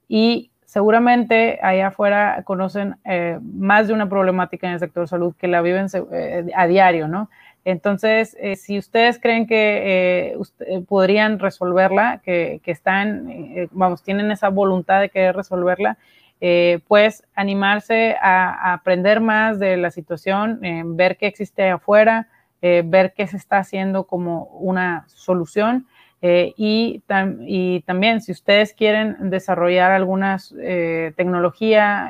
Y 0.10 0.52
seguramente 0.66 1.58
allá 1.64 1.88
afuera 1.88 2.44
conocen 2.44 2.98
eh, 3.06 3.40
más 3.42 3.88
de 3.88 3.94
una 3.94 4.10
problemática 4.10 4.68
en 4.68 4.74
el 4.74 4.80
sector 4.80 5.08
salud 5.08 5.34
que 5.38 5.48
la 5.48 5.62
viven 5.62 5.88
eh, 6.12 6.52
a 6.54 6.68
diario, 6.68 7.08
¿no? 7.08 7.30
Entonces, 7.64 8.36
si 8.56 8.78
ustedes 8.78 9.20
creen 9.20 9.46
que 9.46 10.38
podrían 10.88 11.40
resolverla, 11.40 12.22
que, 12.24 12.62
que 12.64 12.72
están, 12.72 13.30
vamos, 13.72 14.02
tienen 14.02 14.32
esa 14.32 14.48
voluntad 14.50 15.02
de 15.02 15.10
querer 15.10 15.36
resolverla, 15.36 15.98
eh, 16.42 16.80
pues 16.88 17.24
animarse 17.36 18.16
a, 18.22 18.72
aprender 18.72 19.20
más 19.20 19.60
de 19.60 19.76
la 19.76 19.92
situación, 19.92 20.64
eh, 20.64 20.84
ver 20.86 21.18
qué 21.18 21.28
existe 21.28 21.70
afuera, 21.70 22.30
eh, 22.62 22.82
ver 22.86 23.14
qué 23.14 23.28
se 23.28 23.36
está 23.36 23.58
haciendo 23.58 24.06
como 24.06 24.46
una 24.46 25.06
solución. 25.08 25.88
Y, 26.22 27.02
también 27.06 28.22
si 28.22 28.34
ustedes 28.34 28.74
quieren 28.74 29.30
desarrollar 29.30 29.92
alguna 29.92 30.38
tecnología, 31.16 32.08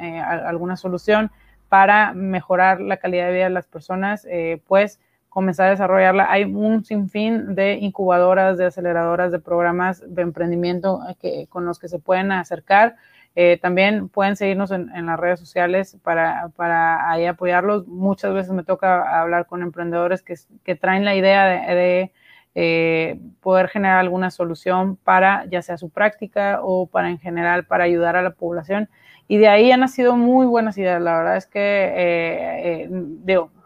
alguna 0.48 0.78
solución 0.78 1.30
para 1.70 2.14
mejorar 2.14 2.82
la 2.82 2.98
calidad 2.98 3.28
de 3.28 3.34
vida 3.34 3.44
de 3.44 3.50
las 3.52 3.68
personas, 3.68 4.28
pues 4.68 5.00
comenzar 5.30 5.68
a 5.68 5.70
desarrollarla. 5.70 6.26
Hay 6.32 6.46
un 6.46 6.84
sinfín 6.86 7.54
de 7.54 7.76
incubadoras, 7.76 8.58
de 8.58 8.66
aceleradoras, 8.66 9.32
de 9.32 9.38
programas 9.38 10.04
de 10.08 10.24
emprendimiento 10.24 11.02
con 11.50 11.66
los 11.66 11.78
que 11.78 11.88
se 11.88 12.00
pueden 12.00 12.32
acercar. 12.32 12.96
Eh, 13.42 13.58
también 13.58 14.10
pueden 14.10 14.36
seguirnos 14.36 14.70
en, 14.72 15.06
las 15.06 15.18
redes 15.18 15.40
sociales 15.40 15.98
para, 16.04 16.50
para, 16.58 17.10
ahí 17.10 17.26
apoyarlos. 17.26 17.88
Muchas 17.88 18.34
veces 18.34 18.52
me 18.52 18.66
toca 18.66 19.22
hablar 19.22 19.46
con 19.46 19.62
emprendedores 19.62 20.22
que, 20.22 20.36
que 20.66 20.76
traen 20.76 21.06
la 21.06 21.16
idea 21.16 21.46
de, 21.46 22.12
eh, 22.54 23.18
poder 23.40 23.70
generar 23.70 24.00
alguna 24.00 24.30
solución 24.30 24.98
para 24.98 25.46
ya 25.46 25.62
sea 25.62 25.78
su 25.78 25.90
práctica 25.90 26.60
o 26.64 26.88
para 26.88 27.10
en 27.10 27.18
general 27.18 27.66
para 27.66 27.86
ayudar 27.86 28.18
a 28.18 28.22
la 28.22 28.32
población. 28.32 28.90
Y 29.30 29.38
de 29.38 29.48
ahí 29.48 29.72
han 29.72 29.80
nacido 29.80 30.18
muy 30.18 30.46
buenas 30.46 30.78
ideas. 30.78 31.02
La 31.02 31.18
verdad 31.20 31.38
es 31.38 31.46
que, 31.46 31.94
eh, 31.96 32.90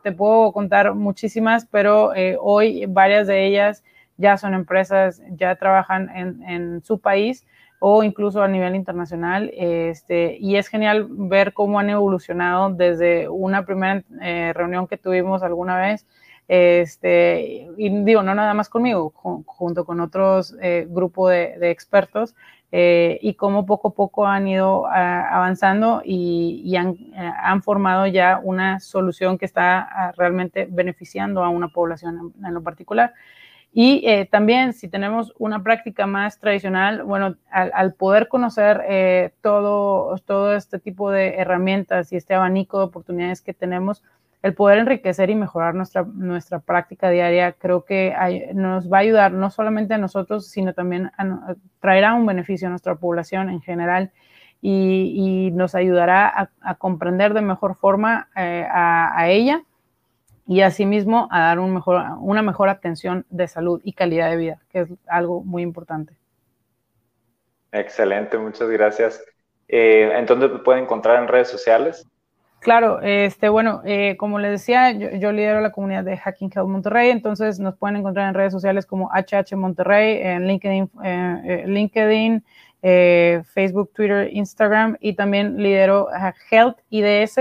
te 0.03 0.11
puedo 0.11 0.51
contar 0.51 0.93
muchísimas, 0.93 1.65
pero 1.65 2.11
hoy 2.41 2.85
varias 2.87 3.25
de 3.25 3.47
ellas 3.47 3.83
ya 4.17 4.37
son 4.37 4.53
empresas, 4.53 5.23
ya 5.31 5.55
trabajan 5.55 6.11
en, 6.15 6.43
en 6.43 6.83
su 6.83 6.99
país 6.99 7.47
o 7.85 8.01
incluso 8.01 8.41
a 8.41 8.47
nivel 8.47 8.75
internacional. 8.75 9.51
Este, 9.53 10.37
y 10.39 10.55
es 10.55 10.69
genial 10.69 11.05
ver 11.09 11.51
cómo 11.51 11.79
han 11.79 11.89
evolucionado 11.89 12.69
desde 12.69 13.27
una 13.27 13.65
primera 13.65 14.01
eh, 14.21 14.53
reunión 14.55 14.87
que 14.87 14.97
tuvimos 14.97 15.43
alguna 15.43 15.75
vez. 15.77 16.07
Este, 16.47 17.67
y 17.75 18.03
digo, 18.05 18.23
no 18.23 18.33
nada 18.35 18.53
más 18.53 18.69
conmigo, 18.69 19.11
junto 19.45 19.83
con 19.83 19.99
otros 19.99 20.55
eh, 20.61 20.87
grupos 20.89 21.31
de, 21.31 21.71
expertos, 21.71 22.35
eh, 22.71 23.19
y 23.21 23.33
cómo 23.33 23.65
poco 23.65 23.89
a 23.89 23.93
poco 23.93 24.25
han 24.25 24.47
ido 24.47 24.87
avanzando 24.87 26.01
y, 26.05 26.73
han, 26.77 26.95
han, 27.15 27.61
formado 27.63 28.07
ya 28.07 28.39
una 28.41 28.79
solución 28.79 29.37
que 29.37 29.45
está 29.45 29.81
ah, 29.81 30.13
realmente 30.15 30.67
beneficiando 30.71 31.43
a 31.43 31.49
una 31.49 31.67
población 31.67 32.33
en 32.41 32.53
lo 32.53 32.63
particular. 32.63 33.13
Y 33.75 34.07
eh, 34.07 34.27
también 34.29 34.73
si 34.73 34.87
tenemos 34.87 35.33
una 35.39 35.63
práctica 35.63 36.05
más 36.05 36.39
tradicional, 36.39 37.03
bueno, 37.03 37.35
al, 37.49 37.93
poder 37.95 38.27
conocer 38.27 38.81
eh, 38.87 39.31
todo, 39.41 40.15
todo 40.19 40.55
este 40.55 40.77
tipo 40.77 41.09
de 41.09 41.35
herramientas 41.37 42.13
y 42.13 42.15
este 42.17 42.35
abanico 42.35 42.77
de 42.77 42.85
oportunidades 42.85 43.41
que 43.41 43.55
tenemos, 43.55 44.03
el 44.43 44.53
poder 44.53 44.77
enriquecer 44.77 45.31
y 45.31 45.35
mejorar 45.35 45.73
nuestra, 45.73 46.03
nuestra 46.03 46.59
práctica 46.59 47.09
diaria, 47.09 47.53
creo 47.53 47.83
que 47.83 48.13
nos 48.53 48.91
va 48.91 48.97
a 48.97 49.01
ayudar 49.01 49.31
no 49.31 49.49
solamente 49.49 49.95
a 49.95 49.97
nosotros, 49.97 50.47
sino 50.47 50.73
también 50.73 51.11
traerá 51.79 52.13
un 52.13 52.27
beneficio 52.27 52.67
a 52.67 52.69
nuestra 52.69 52.95
población 52.95 53.49
en 53.49 53.61
general 53.61 54.11
y, 54.61 55.49
nos 55.53 55.75
ayudará 55.75 56.49
a, 56.61 56.75
comprender 56.75 57.33
de 57.33 57.41
mejor 57.41 57.75
forma 57.75 58.29
eh, 58.35 58.67
a 58.69 59.29
ella 59.29 59.63
y 60.47 60.61
asimismo 60.61 61.27
a 61.31 61.41
dar 61.41 61.59
un 61.59 61.73
mejor, 61.73 62.03
una 62.19 62.41
mejor 62.41 62.69
atención 62.69 63.25
de 63.29 63.47
salud 63.47 63.81
y 63.83 63.93
calidad 63.93 64.29
de 64.29 64.37
vida, 64.37 64.61
que 64.69 64.81
es 64.81 64.89
algo 65.07 65.43
muy 65.43 65.61
importante. 65.63 66.13
Excelente, 67.71 68.37
muchas 68.37 68.69
gracias. 68.69 69.23
Eh, 69.67 70.11
¿En 70.13 70.25
dónde 70.25 70.49
pueden 70.49 70.83
encontrar 70.83 71.21
en 71.21 71.27
redes 71.27 71.49
sociales? 71.49 72.07
Claro, 72.63 73.01
este, 73.01 73.49
bueno, 73.49 73.81
eh, 73.83 74.15
como 74.15 74.39
les 74.39 74.51
decía, 74.51 74.91
yo, 74.91 75.33
lidero 75.33 75.59
la 75.59 75.73
comunidad 75.73 76.05
de 76.05 76.15
Hacking 76.15 76.49
Health 76.55 76.69
Monterrey, 76.69 77.09
entonces 77.09 77.59
nos 77.59 77.75
pueden 77.75 77.97
encontrar 77.97 78.29
en 78.29 78.33
redes 78.33 78.53
sociales 78.53 78.85
como 78.85 79.09
HH 79.11 79.53
Monterrey, 79.57 80.21
en 80.21 80.47
LinkedIn, 80.47 80.89
eh, 81.03 81.41
eh, 81.43 81.63
LinkedIn 81.67 82.41
Facebook, 83.53 83.91
Twitter, 83.93 84.29
Instagram 84.31 84.95
y 85.01 85.13
también 85.13 85.57
lidero 85.57 86.07
Health 86.49 86.77
IDS 86.89 87.39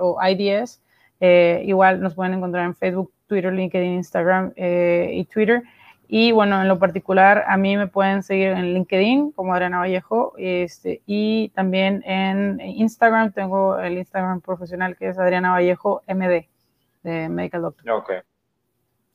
o 0.00 0.18
IDS. 0.22 0.82
Igual 1.20 2.00
nos 2.00 2.14
pueden 2.14 2.34
encontrar 2.34 2.64
en 2.64 2.74
Facebook, 2.74 3.12
Twitter, 3.26 3.52
LinkedIn, 3.52 3.94
Instagram 3.94 4.52
y 4.56 5.24
Twitter. 5.24 5.62
Y 6.10 6.32
bueno, 6.32 6.62
en 6.62 6.68
lo 6.68 6.78
particular, 6.78 7.44
a 7.46 7.58
mí 7.58 7.76
me 7.76 7.86
pueden 7.86 8.22
seguir 8.22 8.48
en 8.48 8.72
LinkedIn 8.72 9.32
como 9.32 9.52
Adriana 9.52 9.80
Vallejo 9.80 10.32
este, 10.38 11.02
y 11.04 11.50
también 11.50 12.02
en 12.06 12.58
Instagram 12.62 13.32
tengo 13.32 13.78
el 13.78 13.98
Instagram 13.98 14.40
profesional 14.40 14.96
que 14.96 15.08
es 15.08 15.18
Adriana 15.18 15.50
Vallejo 15.50 16.02
MD 16.08 16.46
de 17.02 17.28
Medical 17.28 17.60
Doctor. 17.60 17.90
Ok. 17.90 18.12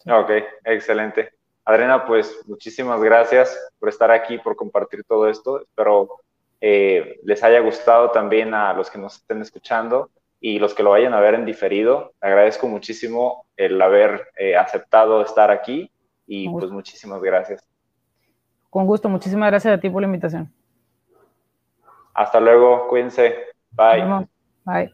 Ok, 0.05 0.31
excelente. 0.65 1.31
Adriana, 1.65 2.05
pues 2.05 2.43
muchísimas 2.45 3.01
gracias 3.01 3.57
por 3.79 3.89
estar 3.89 4.11
aquí, 4.11 4.37
por 4.37 4.55
compartir 4.55 5.03
todo 5.03 5.27
esto. 5.27 5.61
Espero 5.61 6.19
eh, 6.61 7.19
les 7.23 7.43
haya 7.43 7.59
gustado 7.61 8.11
también 8.11 8.53
a 8.53 8.71
los 8.73 8.91
que 8.91 8.99
nos 8.99 9.15
estén 9.15 9.41
escuchando 9.41 10.11
y 10.45 10.59
los 10.59 10.73
que 10.73 10.83
lo 10.83 10.89
vayan 10.89 11.13
a 11.13 11.21
ver 11.21 11.35
en 11.35 11.45
diferido. 11.45 12.11
Agradezco 12.19 12.67
muchísimo 12.67 13.45
el 13.55 13.81
haber 13.81 14.27
eh, 14.37 14.57
aceptado 14.57 15.21
estar 15.21 15.49
aquí 15.49 15.89
y 16.27 16.49
pues 16.49 16.69
muchísimas 16.69 17.21
gracias. 17.21 17.65
Con 18.69 18.85
gusto, 18.85 19.07
muchísimas 19.07 19.49
gracias 19.49 19.77
a 19.77 19.79
ti 19.79 19.89
por 19.89 20.01
la 20.01 20.07
invitación. 20.07 20.53
Hasta 22.13 22.41
luego, 22.41 22.89
cuídense. 22.89 23.35
Bye. 23.71 24.27
Bye. 24.65 24.93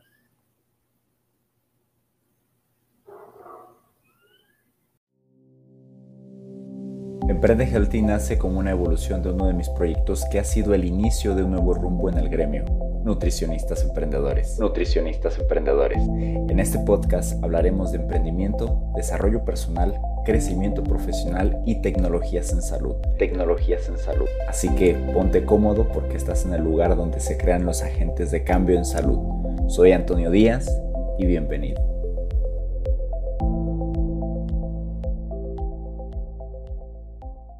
Emprende 7.27 7.65
Healthy 7.65 8.03
nace 8.03 8.37
como 8.37 8.59
una 8.59 8.69
evolución 8.69 9.23
de 9.23 9.31
uno 9.31 9.47
de 9.47 9.53
mis 9.53 9.69
proyectos 9.69 10.25
que 10.31 10.39
ha 10.39 10.43
sido 10.43 10.75
el 10.75 10.85
inicio 10.85 11.33
de 11.33 11.43
un 11.43 11.51
nuevo 11.51 11.73
rumbo 11.73 12.09
en 12.09 12.19
el 12.19 12.29
gremio, 12.29 12.65
Nutricionistas 13.03 13.83
Emprendedores. 13.83 14.59
Nutricionistas 14.59 15.39
Emprendedores. 15.39 16.01
En 16.07 16.59
este 16.59 16.79
podcast 16.79 17.41
hablaremos 17.43 17.91
de 17.91 17.99
emprendimiento, 17.99 18.91
desarrollo 18.95 19.45
personal, 19.45 19.99
crecimiento 20.25 20.83
profesional 20.83 21.61
y 21.65 21.81
tecnologías 21.81 22.51
en 22.51 22.61
salud. 22.61 22.95
Tecnologías 23.17 23.87
en 23.89 23.97
salud. 23.97 24.27
Así 24.47 24.69
que 24.75 24.93
ponte 25.13 25.45
cómodo 25.45 25.87
porque 25.87 26.17
estás 26.17 26.45
en 26.45 26.53
el 26.53 26.63
lugar 26.63 26.95
donde 26.95 27.19
se 27.19 27.37
crean 27.37 27.65
los 27.65 27.81
agentes 27.81 28.31
de 28.31 28.43
cambio 28.43 28.77
en 28.77 28.85
salud. 28.85 29.19
Soy 29.67 29.91
Antonio 29.91 30.29
Díaz 30.31 30.69
y 31.17 31.25
bienvenido. 31.25 31.88